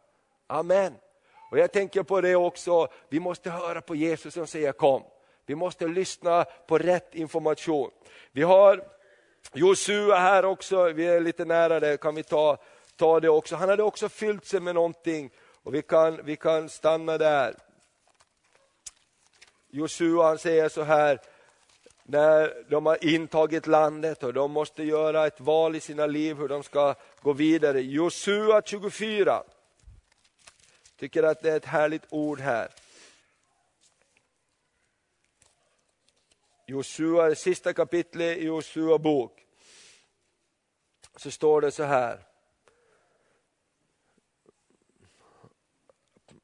Amen. 0.46 0.94
Och 1.50 1.58
jag 1.58 1.72
tänker 1.72 2.02
på 2.02 2.20
det 2.20 2.36
också, 2.36 2.88
vi 3.08 3.20
måste 3.20 3.50
höra 3.50 3.80
på 3.80 3.94
Jesus 3.94 4.34
som 4.34 4.46
säger 4.46 4.72
kom. 4.72 5.02
Vi 5.50 5.56
måste 5.56 5.86
lyssna 5.86 6.44
på 6.44 6.78
rätt 6.78 7.14
information. 7.14 7.90
Vi 8.32 8.42
har 8.42 8.84
Josua 9.52 10.18
här 10.18 10.44
också, 10.44 10.84
vi 10.84 11.06
är 11.06 11.20
lite 11.20 11.44
nära 11.44 11.80
det, 11.80 12.00
kan 12.00 12.14
vi 12.14 12.22
ta, 12.22 12.58
ta 12.96 13.20
det 13.20 13.28
också. 13.28 13.56
Han 13.56 13.68
hade 13.68 13.82
också 13.82 14.08
fyllt 14.08 14.44
sig 14.44 14.60
med 14.60 14.74
någonting 14.74 15.30
och 15.62 15.74
vi 15.74 15.82
kan, 15.82 16.20
vi 16.24 16.36
kan 16.36 16.68
stanna 16.68 17.18
där. 17.18 17.54
Josua 19.70 20.24
han 20.24 20.38
säger 20.38 20.68
så 20.68 20.82
här, 20.82 21.20
när 22.02 22.70
de 22.70 22.86
har 22.86 23.04
intagit 23.04 23.66
landet 23.66 24.22
och 24.22 24.32
de 24.32 24.50
måste 24.50 24.82
göra 24.82 25.26
ett 25.26 25.40
val 25.40 25.76
i 25.76 25.80
sina 25.80 26.06
liv 26.06 26.36
hur 26.36 26.48
de 26.48 26.62
ska 26.62 26.94
gå 27.22 27.32
vidare. 27.32 27.80
Josua 27.80 28.62
24. 28.64 29.42
Tycker 30.98 31.22
att 31.22 31.42
det 31.42 31.50
är 31.50 31.56
ett 31.56 31.64
härligt 31.64 32.06
ord 32.10 32.40
här. 32.40 32.68
Josua, 36.70 37.28
det 37.28 37.36
sista 37.36 37.72
kapitlet 37.72 38.38
i 38.38 38.44
Josua 38.46 38.98
bok. 38.98 39.46
Så 41.16 41.30
står 41.30 41.60
det 41.60 41.70
så 41.70 41.82
här. 41.82 42.26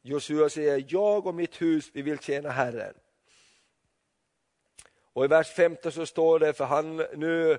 Josua 0.02 0.48
säger, 0.48 0.84
jag 0.88 1.26
och 1.26 1.34
mitt 1.34 1.62
hus, 1.62 1.90
vi 1.92 2.02
vill 2.02 2.18
tjäna 2.18 2.50
Herren. 2.50 2.94
Och 5.12 5.24
i 5.24 5.28
vers 5.28 5.48
15 5.54 5.92
så 5.92 6.06
står 6.06 6.38
det, 6.38 6.52
för 6.52 6.64
han 6.64 6.96
nu 6.96 7.58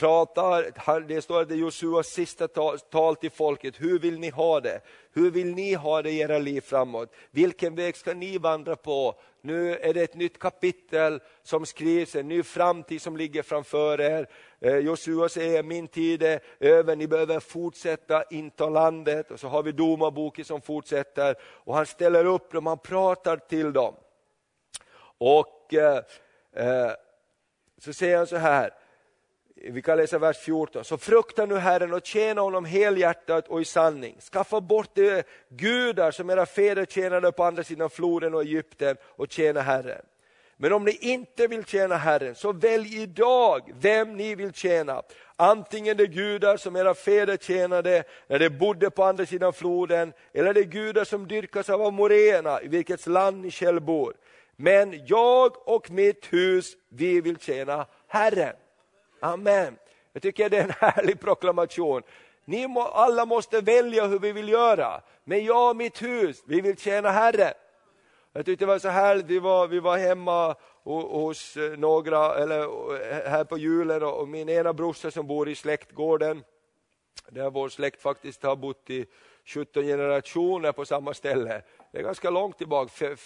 pratar, 0.00 1.00
det 1.00 1.22
står 1.22 1.42
att 1.42 1.48
det 1.48 1.54
är 1.54 1.56
Josuas 1.56 2.06
sista 2.06 2.48
tal, 2.48 2.78
tal 2.78 3.16
till 3.16 3.30
folket. 3.30 3.80
Hur 3.80 3.98
vill 3.98 4.18
ni 4.18 4.30
ha 4.30 4.60
det? 4.60 4.80
Hur 5.12 5.30
vill 5.30 5.54
ni 5.54 5.74
ha 5.74 6.02
det 6.02 6.10
i 6.10 6.18
era 6.18 6.38
liv 6.38 6.60
framåt? 6.60 7.14
Vilken 7.30 7.74
väg 7.74 7.96
ska 7.96 8.14
ni 8.14 8.38
vandra 8.38 8.76
på? 8.76 9.14
Nu 9.40 9.76
är 9.76 9.94
det 9.94 10.02
ett 10.02 10.14
nytt 10.14 10.38
kapitel 10.38 11.20
som 11.42 11.66
skrivs, 11.66 12.14
en 12.16 12.28
ny 12.28 12.42
framtid 12.42 13.02
som 13.02 13.16
ligger 13.16 13.42
framför 13.42 14.00
er. 14.00 14.26
Eh, 14.60 14.76
Josua 14.76 15.28
säger, 15.28 15.62
min 15.62 15.88
tid 15.88 16.22
är 16.22 16.40
över, 16.60 16.96
ni 16.96 17.08
behöver 17.08 17.40
fortsätta 17.40 18.22
inta 18.30 18.68
landet. 18.68 19.30
Och 19.30 19.40
så 19.40 19.48
har 19.48 19.62
vi 19.62 19.72
domarboken 19.72 20.44
som 20.44 20.60
fortsätter. 20.60 21.34
Och 21.42 21.74
han 21.74 21.86
ställer 21.86 22.24
upp 22.24 22.52
dem, 22.52 22.66
han 22.66 22.78
pratar 22.78 23.36
till 23.36 23.72
dem. 23.72 23.94
Och 25.18 25.74
eh, 25.74 26.02
eh 26.56 26.92
så 27.78 27.92
säger 27.92 28.16
han 28.16 28.26
så 28.26 28.36
här, 28.36 28.70
vi 29.62 29.82
kan 29.82 29.96
läsa 29.96 30.18
vers 30.18 30.38
14. 30.38 30.84
Så 30.84 30.98
frukta 30.98 31.46
nu 31.46 31.56
Herren 31.56 31.92
och 31.92 32.06
tjäna 32.06 32.40
honom 32.40 32.64
helhjärtat 32.64 33.48
och 33.48 33.60
i 33.60 33.64
sanning. 33.64 34.16
Skaffa 34.32 34.60
bort 34.60 34.90
de 34.94 35.22
gudar 35.48 36.10
som 36.10 36.30
era 36.30 36.46
fäder 36.46 36.84
tjänade 36.84 37.32
på 37.32 37.44
andra 37.44 37.64
sidan 37.64 37.90
floden 37.90 38.34
och 38.34 38.42
Egypten 38.42 38.96
och 39.02 39.32
tjäna 39.32 39.60
Herren. 39.60 40.02
Men 40.56 40.72
om 40.72 40.84
ni 40.84 40.98
inte 41.00 41.46
vill 41.46 41.64
tjäna 41.64 41.96
Herren, 41.96 42.34
så 42.34 42.52
välj 42.52 43.02
idag 43.02 43.72
vem 43.80 44.16
ni 44.16 44.34
vill 44.34 44.52
tjäna. 44.52 45.02
Antingen 45.36 45.96
de 45.96 46.06
gudar 46.06 46.56
som 46.56 46.76
era 46.76 46.94
fäder 46.94 47.36
tjänade 47.36 48.04
när 48.26 48.38
de 48.38 48.50
bodde 48.50 48.90
på 48.90 49.04
andra 49.04 49.26
sidan 49.26 49.52
floden, 49.52 50.12
eller 50.32 50.54
de 50.54 50.64
gudar 50.64 51.04
som 51.04 51.28
dyrkas 51.28 51.70
av 51.70 51.82
amoréerna, 51.82 52.62
i 52.62 52.68
vilket 52.68 53.06
land 53.06 53.40
ni 53.40 53.50
själv 53.50 53.82
bor. 53.82 54.14
Men 54.56 55.06
jag 55.06 55.68
och 55.68 55.90
mitt 55.90 56.32
hus, 56.32 56.76
vi 56.88 57.20
vill 57.20 57.38
tjäna 57.38 57.86
Herren. 58.08 58.54
Amen. 59.20 59.78
Jag 60.12 60.22
tycker 60.22 60.50
det 60.50 60.58
är 60.58 60.64
en 60.64 60.70
härlig 60.78 61.20
proklamation. 61.20 62.02
Ni 62.44 62.66
må, 62.66 62.82
alla 62.82 63.26
måste 63.26 63.60
välja 63.60 64.06
hur 64.06 64.18
vi 64.18 64.32
vill 64.32 64.48
göra. 64.48 65.00
Men 65.24 65.44
jag 65.44 65.70
och 65.70 65.76
mitt 65.76 66.02
hus, 66.02 66.42
vi 66.46 66.60
vill 66.60 66.76
tjäna 66.76 67.10
Herren. 67.10 67.54
Jag 68.32 68.44
tyckte 68.44 68.64
det 68.64 68.66
var 68.68 68.78
så 68.78 68.88
härligt, 68.88 69.26
vi 69.26 69.38
var, 69.38 69.66
vi 69.66 69.80
var 69.80 69.98
hemma 69.98 70.56
hos 70.82 71.56
eh, 71.56 71.78
några, 71.78 72.34
eller 72.34 72.62
eh, 72.62 73.30
här 73.30 73.44
på 73.44 73.58
julen 73.58 74.02
och 74.02 74.28
min 74.28 74.48
ena 74.48 74.72
brorsa 74.72 75.10
som 75.10 75.26
bor 75.26 75.48
i 75.48 75.54
släktgården, 75.54 76.44
där 77.28 77.50
vår 77.50 77.68
släkt 77.68 78.02
faktiskt 78.02 78.42
har 78.42 78.56
bott 78.56 78.90
i 78.90 79.06
17 79.44 79.82
generationer 79.82 80.72
på 80.72 80.84
samma 80.84 81.14
ställe. 81.14 81.62
Det 81.92 81.98
är 81.98 82.02
ganska 82.02 82.30
långt 82.30 82.58
tillbaka, 82.58 83.16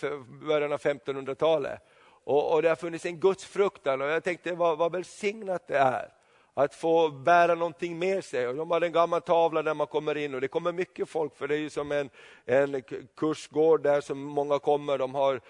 början 0.46 0.72
av 0.72 0.80
1500-talet. 0.80 1.80
Och, 2.24 2.52
och 2.52 2.62
det 2.62 2.68
har 2.68 2.76
funnits 2.76 3.06
en 3.06 3.20
gudsfruktan 3.20 4.02
och 4.02 4.08
jag 4.08 4.24
tänkte 4.24 4.52
vad, 4.52 4.78
vad 4.78 4.92
välsignat 4.92 5.66
det 5.66 5.78
är 5.78 6.08
att 6.54 6.74
få 6.74 7.10
bära 7.10 7.54
någonting 7.54 7.98
med 7.98 8.24
sig. 8.24 8.48
Och 8.48 8.54
de 8.54 8.70
har 8.70 8.80
en 8.80 8.92
gammal 8.92 9.20
tavla 9.20 9.62
där 9.62 9.74
man 9.74 9.86
kommer 9.86 10.16
in 10.16 10.34
och 10.34 10.40
det 10.40 10.48
kommer 10.48 10.72
mycket 10.72 11.08
folk 11.08 11.36
för 11.36 11.48
det 11.48 11.54
är 11.54 11.58
ju 11.58 11.70
som 11.70 11.92
en, 11.92 12.10
en 12.44 12.82
kursgård 13.16 13.82
där 13.82 14.00
som 14.00 14.18
många 14.18 14.58
kommer. 14.58 14.98
De 14.98 15.14
har 15.14 15.40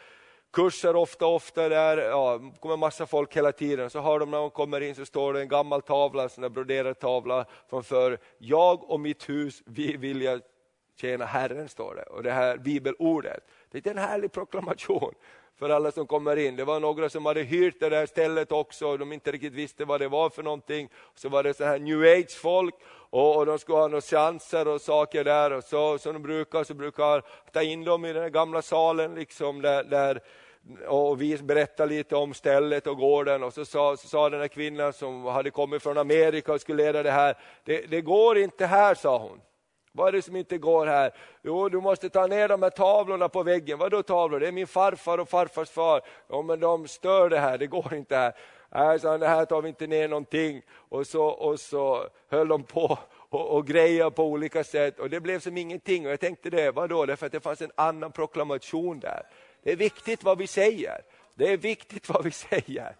kurser 0.52 0.96
ofta, 0.96 1.26
ofta 1.26 1.68
där, 1.68 1.98
ja, 1.98 2.38
det 2.38 2.60
kommer 2.60 2.76
massa 2.76 3.06
folk 3.06 3.36
hela 3.36 3.52
tiden. 3.52 3.90
Så 3.90 4.00
har 4.00 4.20
de 4.20 4.30
när 4.30 4.38
de 4.38 4.50
kommer 4.50 4.80
in 4.80 4.94
så 4.94 5.04
står 5.04 5.32
det 5.32 5.40
en 5.40 5.48
gammal 5.48 5.82
tavla, 5.82 6.28
en 6.36 6.52
broderad 6.52 6.98
tavla 6.98 7.46
Från 7.70 7.84
förr. 7.84 8.18
Jag 8.38 8.90
och 8.90 9.00
mitt 9.00 9.28
hus, 9.28 9.62
vi 9.66 9.96
vill 9.96 10.40
tjäna 10.96 11.24
Herren, 11.24 11.68
står 11.68 11.94
det. 11.94 12.02
Och 12.02 12.22
det 12.22 12.32
här 12.32 12.56
bibelordet. 12.56 13.40
Det 13.70 13.86
är 13.86 13.90
en 13.90 13.98
härlig 13.98 14.32
proklamation 14.32 15.14
för 15.58 15.70
alla 15.70 15.92
som 15.92 16.06
kommer 16.06 16.36
in. 16.36 16.56
Det 16.56 16.64
var 16.64 16.80
några 16.80 17.08
som 17.08 17.26
hade 17.26 17.42
hyrt 17.42 17.80
det 17.80 17.88
där 17.88 18.06
stället 18.06 18.52
också 18.52 18.86
och 18.86 18.98
de 18.98 19.12
inte 19.12 19.32
riktigt 19.32 19.52
visste 19.52 19.84
vad 19.84 20.00
det 20.00 20.08
var 20.08 20.30
för 20.30 20.42
någonting. 20.42 20.88
Så 21.14 21.28
var 21.28 21.42
det 21.42 21.54
så 21.54 21.64
här 21.64 21.78
new 21.78 22.02
age 22.02 22.36
folk 22.36 22.74
och, 23.10 23.36
och 23.36 23.46
de 23.46 23.58
skulle 23.58 23.78
ha 23.78 23.88
några 23.88 24.00
chanser 24.00 24.68
och 24.68 24.80
saker 24.80 25.24
där 25.24 25.52
och 25.52 25.64
så 25.64 25.98
som 25.98 26.12
de 26.12 26.22
brukar 26.22 26.64
så 26.64 26.74
brukar 26.74 27.22
ta 27.52 27.62
in 27.62 27.84
dem 27.84 28.04
i 28.04 28.12
den 28.12 28.32
gamla 28.32 28.62
salen 28.62 29.14
liksom 29.14 29.62
där, 29.62 29.84
där 29.84 30.20
och 30.88 31.22
vi 31.22 31.38
berättade 31.38 31.94
lite 31.94 32.16
om 32.16 32.34
stället 32.34 32.86
och 32.86 32.96
gården 32.96 33.42
och 33.42 33.52
så 33.52 33.64
sa, 33.64 33.96
så 33.96 34.08
sa 34.08 34.30
den 34.30 34.40
här 34.40 34.48
kvinnan 34.48 34.92
som 34.92 35.24
hade 35.24 35.50
kommit 35.50 35.82
från 35.82 35.98
Amerika 35.98 36.52
och 36.52 36.60
skulle 36.60 36.82
leda 36.82 37.02
det 37.02 37.10
här, 37.10 37.38
det, 37.64 37.90
det 37.90 38.00
går 38.00 38.38
inte 38.38 38.66
här 38.66 38.94
sa 38.94 39.18
hon. 39.18 39.40
Vad 39.96 40.08
är 40.08 40.12
det 40.12 40.22
som 40.22 40.36
inte 40.36 40.58
går 40.58 40.86
här? 40.86 41.12
Jo, 41.42 41.68
du 41.68 41.80
måste 41.80 42.08
ta 42.08 42.26
ner 42.26 42.48
de 42.48 42.62
här 42.62 42.70
tavlorna 42.70 43.28
på 43.28 43.42
väggen. 43.42 43.78
Vadå 43.78 44.02
tavlor? 44.02 44.40
Det 44.40 44.48
är 44.48 44.52
min 44.52 44.66
farfar 44.66 45.18
och 45.18 45.28
farfars 45.28 45.70
far. 45.70 46.00
Ja, 46.28 46.42
men 46.42 46.60
de 46.60 46.88
stör 46.88 47.28
det 47.30 47.38
här, 47.38 47.58
det 47.58 47.66
går 47.66 47.94
inte 47.94 48.16
här. 48.16 48.32
Nej, 48.68 49.18
det 49.18 49.28
här 49.28 49.44
tar 49.44 49.62
vi 49.62 49.68
inte 49.68 49.86
ner 49.86 50.08
någonting. 50.08 50.62
Och 50.88 51.06
så, 51.06 51.24
och 51.24 51.60
så 51.60 52.08
höll 52.28 52.48
de 52.48 52.62
på 52.62 52.98
och, 53.34 53.56
och 53.56 53.66
grejer 53.66 54.10
på 54.10 54.24
olika 54.24 54.64
sätt 54.64 54.98
och 54.98 55.10
det 55.10 55.20
blev 55.20 55.40
som 55.40 55.56
ingenting. 55.56 56.06
Och 56.06 56.12
jag 56.12 56.20
tänkte 56.20 56.50
det, 56.50 56.70
vadå? 56.70 57.06
Därför 57.06 57.26
att 57.26 57.32
det 57.32 57.40
fanns 57.40 57.62
en 57.62 57.72
annan 57.74 58.12
proklamation 58.12 59.00
där. 59.00 59.22
Det 59.62 59.72
är 59.72 59.76
viktigt 59.76 60.24
vad 60.24 60.38
vi 60.38 60.46
säger. 60.46 61.00
Det 61.34 61.52
är 61.52 61.56
viktigt 61.56 62.08
vad 62.08 62.24
vi 62.24 62.30
säger. 62.50 62.96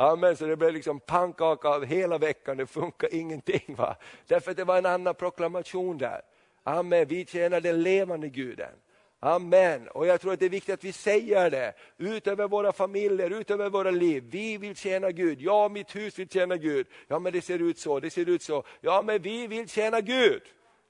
Amen, 0.00 0.36
så 0.36 0.46
det 0.46 0.56
blev 0.56 0.72
liksom 0.72 1.00
pannkaka 1.00 1.68
av 1.68 1.84
hela 1.84 2.18
veckan, 2.18 2.56
det 2.56 2.66
funkar 2.66 3.14
ingenting. 3.14 3.74
Va? 3.78 3.96
Därför 4.26 4.50
att 4.50 4.56
det 4.56 4.64
var 4.64 4.78
en 4.78 4.86
annan 4.86 5.14
proklamation 5.14 5.98
där. 5.98 6.20
Amen, 6.64 7.08
vi 7.08 7.26
tjänar 7.26 7.60
den 7.60 7.82
levande 7.82 8.28
guden. 8.28 8.72
Amen. 9.20 9.88
Och 9.88 10.06
jag 10.06 10.20
tror 10.20 10.32
att 10.32 10.38
det 10.38 10.44
är 10.44 10.50
viktigt 10.50 10.74
att 10.74 10.84
vi 10.84 10.92
säger 10.92 11.50
det 11.50 11.72
utöver 11.98 12.48
våra 12.48 12.72
familjer, 12.72 13.30
utöver 13.30 13.70
våra 13.70 13.90
liv. 13.90 14.24
Vi 14.30 14.56
vill 14.56 14.76
tjäna 14.76 15.10
Gud. 15.10 15.40
jag 15.40 15.64
och 15.64 15.70
mitt 15.70 15.96
hus 15.96 16.18
vill 16.18 16.28
tjäna 16.28 16.56
Gud. 16.56 16.86
Ja, 17.08 17.18
men 17.18 17.32
det 17.32 17.40
ser 17.40 17.58
ut 17.58 17.78
så, 17.78 18.00
det 18.00 18.10
ser 18.10 18.28
ut 18.28 18.42
så. 18.42 18.64
Ja, 18.80 19.02
men 19.06 19.22
vi 19.22 19.46
vill 19.46 19.68
tjäna 19.68 20.00
Gud. 20.00 20.42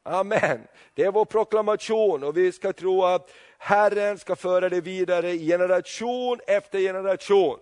Amen. 0.03 0.61
Det 0.95 1.05
är 1.05 1.13
vår 1.13 1.25
proklamation 1.25 2.25
och 2.25 2.37
vi 2.37 2.53
ska 2.53 2.73
tro 2.73 3.05
att 3.05 3.31
Herren 3.59 4.19
ska 4.19 4.37
föra 4.37 4.69
det 4.69 4.81
vidare 4.81 5.39
generation 5.39 6.41
efter 6.47 6.79
generation. 6.79 7.59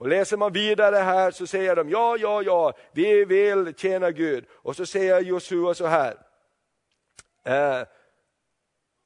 Och 0.00 0.08
läser 0.08 0.36
man 0.36 0.52
vidare 0.52 0.96
här 0.96 1.30
så 1.30 1.46
säger 1.46 1.76
de, 1.76 1.90
ja, 1.90 2.16
ja, 2.16 2.42
ja, 2.42 2.72
vi 2.92 3.24
vill 3.24 3.74
tjäna 3.76 4.10
Gud. 4.10 4.44
Och 4.50 4.76
så 4.76 4.86
säger 4.86 5.20
Josua 5.20 5.74
så 5.74 5.86
här, 5.86 6.16
eh, 7.46 7.86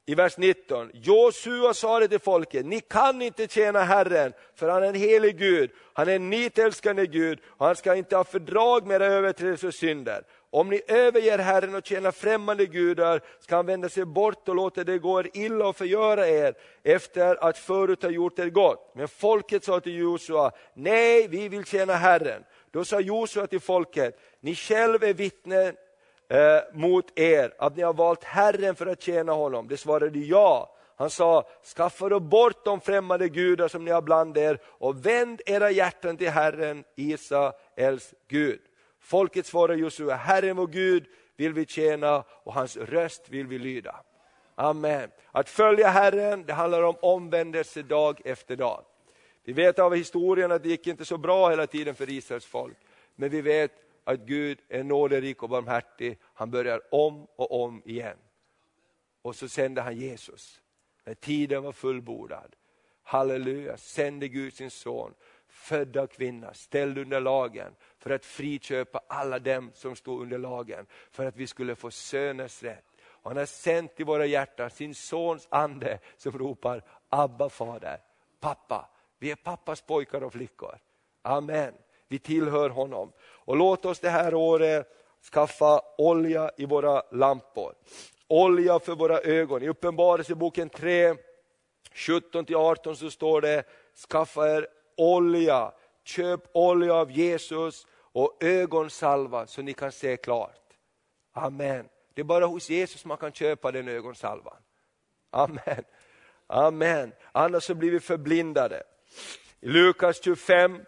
i 0.07 0.15
vers 0.15 0.39
19. 0.39 0.91
Josua 0.95 1.75
sa 1.75 2.01
det 2.01 2.09
till 2.09 2.19
folket, 2.19 2.67
ni 2.67 2.81
kan 2.81 3.23
inte 3.23 3.49
tjäna 3.49 3.83
Herren, 3.83 4.33
för 4.55 4.69
han 4.69 4.83
är 4.83 4.87
en 4.87 4.95
helig 4.95 5.39
Gud, 5.39 5.71
han 5.93 6.09
är 6.09 6.17
en 6.17 6.31
nitälskande 6.31 7.07
Gud, 7.07 7.39
och 7.45 7.67
han 7.67 7.77
ska 7.77 7.95
inte 7.95 8.17
ha 8.17 8.25
fördrag 8.25 8.87
med 8.87 9.03
era 9.03 9.07
överträdelser 9.07 9.69
och 9.69 9.75
synder. 9.75 10.23
Om 10.55 10.71
ni 10.71 10.83
överger 10.89 11.39
Herren 11.39 11.75
och 11.75 11.87
tjänar 11.87 12.11
främmande 12.11 12.67
gudar 12.67 13.21
ska 13.41 13.57
han 13.57 13.67
vända 13.67 13.89
sig 13.89 14.05
bort 14.05 14.49
och 14.49 14.55
låta 14.55 14.85
det 14.85 14.99
gå 14.99 15.21
er 15.21 15.31
illa 15.33 15.67
och 15.67 15.77
förgöra 15.77 16.29
er 16.29 16.55
efter 16.83 17.45
att 17.45 17.59
förut 17.59 18.03
ha 18.03 18.11
gjort 18.11 18.39
er 18.39 18.51
gott. 18.51 18.93
Men 18.95 19.09
folket 19.09 19.65
sa 19.65 19.81
till 19.81 19.99
Josua, 19.99 20.53
nej 20.75 21.29
vi 21.29 21.49
vill 21.49 21.65
tjäna 21.65 21.95
Herren. 21.95 22.45
Då 22.71 22.85
sa 22.85 23.01
Josua 23.01 23.47
till 23.47 23.61
folket, 23.61 24.21
ni 24.41 24.55
själva 24.55 25.07
är 25.07 25.15
vittnen 25.15 25.77
eh, 26.29 26.61
mot 26.73 27.19
er, 27.19 27.55
att 27.59 27.77
ni 27.77 27.83
har 27.83 27.95
valt 27.95 28.25
Herren 28.25 28.75
för 28.75 28.87
att 28.87 29.03
tjäna 29.03 29.33
honom. 29.33 29.69
Det 29.69 29.77
svarade 29.77 30.19
ja. 30.19 30.77
Han 30.97 31.11
sa, 31.11 31.49
skaffa 31.77 32.09
då 32.09 32.21
bort 32.21 32.65
de 32.65 32.81
främmande 32.81 33.29
gudar 33.29 33.69
som 33.69 33.85
ni 33.85 33.91
har 33.91 34.03
bland 34.03 34.37
er 34.37 34.59
och 34.65 35.07
vänd 35.07 35.41
era 35.47 35.71
hjärtan 35.71 36.17
till 36.17 36.31
Herren, 36.31 36.85
Israels 36.97 38.15
Gud. 38.29 38.61
Folket 39.05 39.47
svarade 39.47 39.79
Josua, 39.79 40.15
Herren 40.15 40.57
vår 40.57 40.67
Gud 40.67 41.07
vill 41.37 41.53
vi 41.53 41.67
tjäna 41.67 42.25
och 42.29 42.55
hans 42.55 42.77
röst 42.77 43.29
vill 43.29 43.47
vi 43.47 43.59
lyda. 43.59 43.97
Amen. 44.55 45.11
Att 45.33 45.49
följa 45.49 45.89
Herren, 45.89 46.45
det 46.47 46.53
handlar 46.53 46.83
om 46.83 46.97
omvändelse 47.03 47.83
dag 47.83 48.21
efter 48.25 48.57
dag. 48.57 48.85
Vi 49.45 49.53
vet 49.53 49.79
av 49.79 49.95
historien 49.95 50.53
att 50.53 50.63
det 50.63 50.69
gick 50.69 50.87
inte 50.87 51.05
så 51.05 51.19
bra 51.19 51.51
hela 51.51 51.67
tiden 51.67 51.95
för 51.95 52.11
Israels 52.11 52.47
folk. 52.47 52.77
Men 53.15 53.31
vi 53.31 53.41
vet 53.41 53.73
att 54.05 54.21
Gud 54.21 54.59
är 54.69 54.83
nåderik 54.83 55.43
och 55.43 55.49
barmhärtig. 55.49 56.19
Han 56.35 56.51
börjar 56.51 56.81
om 56.91 57.27
och 57.37 57.65
om 57.65 57.83
igen. 57.85 58.17
Och 59.23 59.37
så 59.37 59.49
sände 59.49 59.81
han 59.81 59.97
Jesus. 59.97 60.61
När 61.05 61.15
tiden 61.15 61.63
var 61.63 61.73
fullbordad. 61.73 62.57
Halleluja, 63.03 63.77
sände 63.77 64.29
Gud 64.29 64.55
sin 64.55 64.71
son, 64.71 65.15
född 65.55 65.97
av 65.97 66.07
kvinna, 66.07 66.55
ställd 66.55 66.99
under 66.99 67.21
lagen, 67.21 67.75
för 67.99 68.11
att 68.11 68.25
friköpa 68.25 69.01
alla 69.09 69.39
dem 69.39 69.71
som 69.75 69.97
stod 69.97 70.23
under 70.23 70.39
lagen, 70.39 70.87
för 71.11 71.27
att 71.27 71.37
vi 71.37 71.47
skulle 71.47 71.75
få 71.75 71.91
söners 71.91 72.63
rätt. 72.63 72.85
Han 73.23 73.37
har 73.37 73.47
sänt 73.47 74.01
i 74.01 74.03
våra 74.03 74.27
hjärtan 74.27 74.71
sin 74.71 74.95
sons 74.95 75.47
ande 75.51 75.99
som 76.17 76.39
ropar 76.39 76.83
Abba 77.09 77.49
fader, 77.49 77.99
pappa. 78.41 78.89
Vi 79.19 79.31
är 79.31 79.37
pappas 79.37 79.81
pojkar 79.81 80.23
och 80.23 80.33
flickor. 80.33 80.79
Amen. 81.23 81.75
Vi 82.09 82.19
tillhör 82.19 82.71
honom. 82.71 83.13
Och 83.21 83.57
låt 83.57 83.85
oss 83.85 84.01
det 84.01 84.11
här 84.11 84.35
året 84.35 84.89
skaffa 85.33 85.81
olja 85.99 86.51
i 86.57 86.67
våra 86.67 87.03
lampor. 87.13 87.75
Olja 88.29 88.79
för 88.79 88.95
våra 88.95 89.19
ögon. 89.19 89.63
I 89.63 89.69
Uppenbarelseboken 89.69 90.69
3, 90.69 91.15
17-18 91.95 92.95
så 92.95 93.11
står 93.11 93.41
det, 93.41 93.65
skaffa 94.11 94.57
er 94.57 94.69
olja, 94.97 95.73
köp 96.05 96.41
olja 96.53 96.95
av 96.95 97.11
Jesus 97.11 97.87
och 97.97 98.37
ögonsalva 98.41 99.47
så 99.47 99.63
ni 99.63 99.73
kan 99.73 99.93
se 99.93 100.17
klart. 100.17 100.61
Amen. 101.33 101.89
Det 102.15 102.21
är 102.21 102.25
bara 102.25 102.47
hos 102.47 102.71
Jesus 102.71 103.05
man 103.05 103.17
kan 103.17 103.33
köpa 103.33 103.73
den 103.73 103.89
ögonsalvan. 103.89 104.57
Amen. 105.31 105.85
Amen. 106.47 107.13
Annars 107.33 107.65
så 107.65 107.75
blir 107.75 107.91
vi 107.91 108.01
förblindade. 108.01 108.83
I 109.61 109.69
Lukas 109.69 110.25
25, 110.25 110.85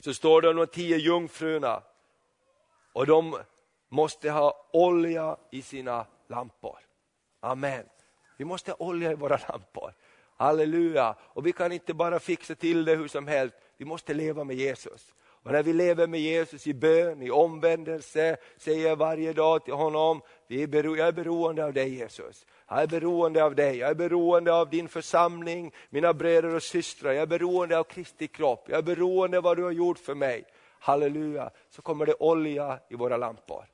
så 0.00 0.14
står 0.14 0.42
det 0.42 0.48
om 0.48 0.56
de 0.56 0.66
tio 0.66 0.96
jungfrurna 0.96 1.82
och 2.92 3.06
de 3.06 3.38
måste 3.88 4.30
ha 4.30 4.68
olja 4.72 5.36
i 5.50 5.62
sina 5.62 6.06
lampor. 6.28 6.78
Amen. 7.40 7.86
Vi 8.36 8.44
måste 8.44 8.70
ha 8.70 8.76
olja 8.78 9.12
i 9.12 9.14
våra 9.14 9.38
lampor. 9.48 9.94
Halleluja. 10.42 11.14
Och 11.20 11.46
vi 11.46 11.52
kan 11.52 11.72
inte 11.72 11.94
bara 11.94 12.18
fixa 12.18 12.54
till 12.54 12.84
det 12.84 12.94
hur 12.94 13.08
som 13.08 13.26
helst, 13.26 13.56
vi 13.76 13.84
måste 13.84 14.14
leva 14.14 14.44
med 14.44 14.56
Jesus. 14.56 15.14
Och 15.24 15.52
när 15.52 15.62
vi 15.62 15.72
lever 15.72 16.06
med 16.06 16.20
Jesus 16.20 16.66
i 16.66 16.74
bön, 16.74 17.22
i 17.22 17.30
omvändelse, 17.30 18.36
säger 18.56 18.88
jag 18.88 18.96
varje 18.96 19.32
dag 19.32 19.64
till 19.64 19.74
honom, 19.74 20.20
vi 20.46 20.62
är 20.62 20.66
bero, 20.66 20.96
jag 20.96 21.08
är 21.08 21.12
beroende 21.12 21.64
av 21.64 21.72
dig 21.72 21.94
Jesus. 21.94 22.46
Jag 22.68 22.82
är 22.82 22.86
beroende 22.86 23.44
av 23.44 23.54
dig, 23.54 23.76
jag 23.76 23.90
är 23.90 23.94
beroende 23.94 24.54
av 24.54 24.70
din 24.70 24.88
församling, 24.88 25.72
mina 25.90 26.14
bröder 26.14 26.54
och 26.54 26.62
systrar, 26.62 27.12
jag 27.12 27.22
är 27.22 27.26
beroende 27.26 27.78
av 27.78 27.84
Kristi 27.84 28.28
kropp, 28.28 28.64
jag 28.68 28.78
är 28.78 28.82
beroende 28.82 29.36
av 29.38 29.44
vad 29.44 29.56
du 29.56 29.62
har 29.62 29.70
gjort 29.70 29.98
för 29.98 30.14
mig. 30.14 30.44
Halleluja, 30.78 31.50
så 31.70 31.82
kommer 31.82 32.06
det 32.06 32.14
olja 32.14 32.78
i 32.88 32.94
våra 32.94 33.16
lampor. 33.16 33.64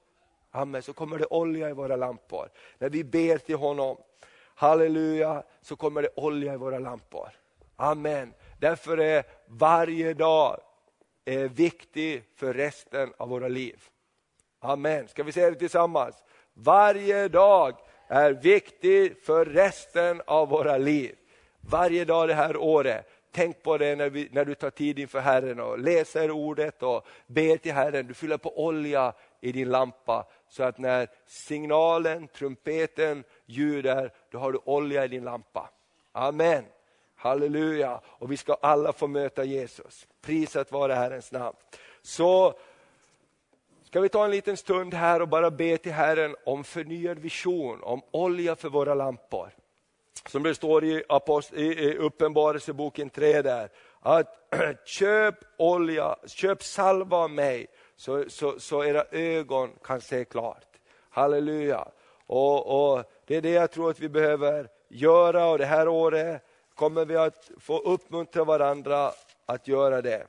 Amen, 0.51 0.83
så 0.83 0.93
kommer 0.93 1.19
det 1.19 1.27
olja 1.27 1.71
i 1.71 1.73
våra 1.73 1.97
lampor. 1.97 2.49
När 2.79 2.91
vi 2.91 3.05
ber 3.05 3.39
till 3.39 3.57
honom, 3.57 3.97
halleluja, 4.59 5.43
så 5.63 5.77
kommer 5.77 6.03
det 6.03 6.09
olja 6.17 6.55
i 6.55 6.57
våra 6.57 6.79
lampor. 6.79 7.29
Amen. 7.77 8.35
Därför 8.59 8.99
är 8.99 9.25
varje 9.47 10.15
dag 10.15 10.61
är 11.25 11.49
viktig 11.49 12.23
för 12.37 12.55
resten 12.55 13.13
av 13.17 13.29
våra 13.29 13.49
liv. 13.49 13.83
Amen. 14.61 15.09
Ska 15.09 15.23
vi 15.23 15.33
säga 15.33 15.51
det 15.51 15.57
tillsammans? 15.57 16.25
Varje 16.55 17.29
dag 17.29 17.75
är 18.09 18.33
viktig 18.33 19.17
för 19.23 19.45
resten 19.45 20.23
av 20.27 20.49
våra 20.49 20.79
liv. 20.79 21.17
Varje 21.61 22.05
dag 22.05 22.29
det 22.29 22.35
här 22.35 22.57
året. 22.57 23.09
Tänk 23.33 23.63
på 23.63 23.79
det 23.79 23.97
när, 23.97 24.11
vi, 24.11 24.29
när 24.33 24.45
du 24.45 24.55
tar 24.55 24.71
tid 24.71 24.99
inför 24.99 25.21
Herren 25.21 25.61
och 25.61 25.79
läser 25.79 26.31
ordet 26.31 26.83
och 26.83 27.07
ber 27.27 27.57
till 27.57 27.73
Herren. 27.73 28.07
Du 28.07 28.15
fyller 28.15 28.37
på 28.37 28.65
olja 28.65 29.13
i 29.41 29.53
din 29.53 29.71
lampa 29.71 30.27
så 30.49 30.63
att 30.63 30.79
när 30.79 31.09
signalen, 31.27 32.29
trumpeten 32.29 33.25
ljuder, 33.47 34.13
då 34.31 34.39
har 34.39 34.53
du 34.53 34.59
olja 34.65 35.05
i 35.05 35.09
din 35.09 35.25
lampa. 35.25 35.71
Amen. 36.13 36.65
Halleluja. 37.17 38.01
Och 38.05 38.33
vi 38.33 38.37
ska 38.37 38.55
alla 38.55 38.93
få 38.93 39.07
möta 39.07 39.45
Jesus. 39.45 40.07
Prisat 40.21 40.73
vare 40.73 40.93
Herrens 40.93 41.33
namn. 41.33 41.57
Så 42.03 42.55
ska 43.85 44.01
vi 44.01 44.09
ta 44.09 44.25
en 44.25 44.31
liten 44.31 44.57
stund 44.57 44.95
här 44.95 45.23
och 45.23 45.29
bara 45.29 45.51
be 45.51 45.79
till 45.79 45.93
Herren 45.93 46.37
om 46.45 46.65
förnyad 46.65 47.19
vision, 47.19 47.83
om 47.83 48.03
olja 48.11 48.57
för 48.57 48.69
våra 48.69 48.95
lampor. 48.95 49.51
Som 50.27 50.43
det 50.43 50.55
står 50.55 50.85
i, 50.85 51.05
i 51.53 51.97
Uppenbarelseboken 51.97 53.11
3 53.11 53.43
där, 53.43 53.69
att 54.01 54.49
köp 54.85 55.35
olja, 55.57 56.17
köp 56.27 56.63
salva 56.63 57.17
av 57.17 57.31
mig 57.31 57.67
så, 57.97 58.25
så, 58.29 58.61
så 58.61 58.85
era 58.85 59.05
ögon 59.11 59.71
kan 59.85 60.01
se 60.01 60.25
klart. 60.25 60.67
Halleluja. 61.11 61.89
Och, 62.27 62.97
och 62.97 63.05
det 63.29 63.37
är 63.37 63.43
det 63.43 63.51
jag 63.51 63.71
tror 63.71 63.91
att 63.91 64.01
vi 64.01 64.09
behöver 64.09 64.69
göra 64.89 65.47
och 65.47 65.59
det 65.59 65.65
här 65.65 65.89
året 65.89 66.43
kommer 66.75 67.05
vi 67.05 67.17
att 67.17 67.51
få 67.59 67.79
uppmuntra 67.79 68.45
varandra 68.45 69.13
att 69.47 69.69
göra 69.69 70.03
det. 70.03 70.27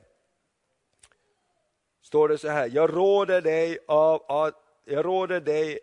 Står 2.02 2.28
det 2.28 2.38
så 2.38 2.48
här, 2.48 2.70
jag 2.72 2.96
råder 2.96 3.40
dig, 3.40 3.78
av, 3.88 4.22
att, 4.28 4.54
jag 4.84 5.04
råder 5.04 5.40
dig 5.40 5.78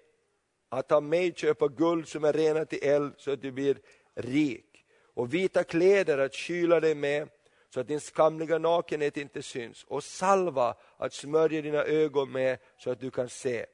att 0.69 0.87
ta 0.87 1.01
mig 1.01 1.33
köpa 1.35 1.67
guld 1.67 2.07
som 2.07 2.23
är 2.23 2.33
renat 2.33 2.73
i 2.73 2.77
eld 2.77 3.13
så 3.17 3.31
att 3.31 3.41
du 3.41 3.51
blir 3.51 3.77
rik 4.15 4.85
och 5.13 5.33
vita 5.33 5.63
kläder 5.63 6.17
att 6.17 6.33
kyla 6.33 6.79
dig 6.79 6.95
med 6.95 7.29
så 7.69 7.79
att 7.79 7.87
din 7.87 8.01
skamliga 8.01 8.57
nakenhet 8.57 9.17
inte 9.17 9.41
syns 9.41 9.83
och 9.83 10.03
salva 10.03 10.75
att 10.97 11.13
smörja 11.13 11.61
dina 11.61 11.83
ögon 11.83 12.31
med 12.31 12.57
så 12.77 12.91
att 12.91 12.99
du 12.99 13.11
kan 13.11 13.29
se. 13.29 13.65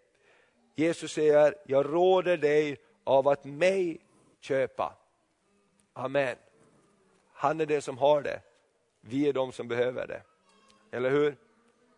Jesus 0.75 1.11
säger, 1.11 1.55
jag 1.65 1.93
råder 1.93 2.37
dig 2.37 2.77
av 3.03 3.27
att 3.27 3.45
mig 3.45 3.99
köpa. 4.39 4.93
Amen. 5.93 6.35
Han 7.33 7.61
är 7.61 7.65
den 7.65 7.81
som 7.81 7.97
har 7.97 8.21
det. 8.21 8.39
Vi 9.01 9.29
är 9.29 9.33
de 9.33 9.51
som 9.51 9.67
behöver 9.67 10.07
det. 10.07 10.21
Eller 10.91 11.09
hur? 11.09 11.35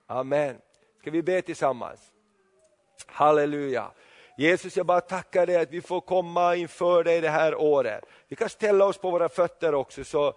Amen. 0.07 0.61
Ska 1.01 1.11
vi 1.11 1.21
be 1.21 1.41
tillsammans? 1.41 2.11
Halleluja. 3.05 3.91
Jesus, 4.37 4.77
jag 4.77 4.85
bara 4.85 5.01
tackar 5.01 5.45
dig 5.45 5.55
att 5.55 5.71
vi 5.71 5.81
får 5.81 6.01
komma 6.01 6.55
inför 6.55 7.03
dig 7.03 7.21
det 7.21 7.29
här 7.29 7.55
året. 7.55 8.05
Vi 8.27 8.35
kan 8.35 8.49
ställa 8.49 8.85
oss 8.85 8.97
på 8.97 9.11
våra 9.11 9.29
fötter 9.29 9.73
också, 9.75 10.03
så 10.03 10.33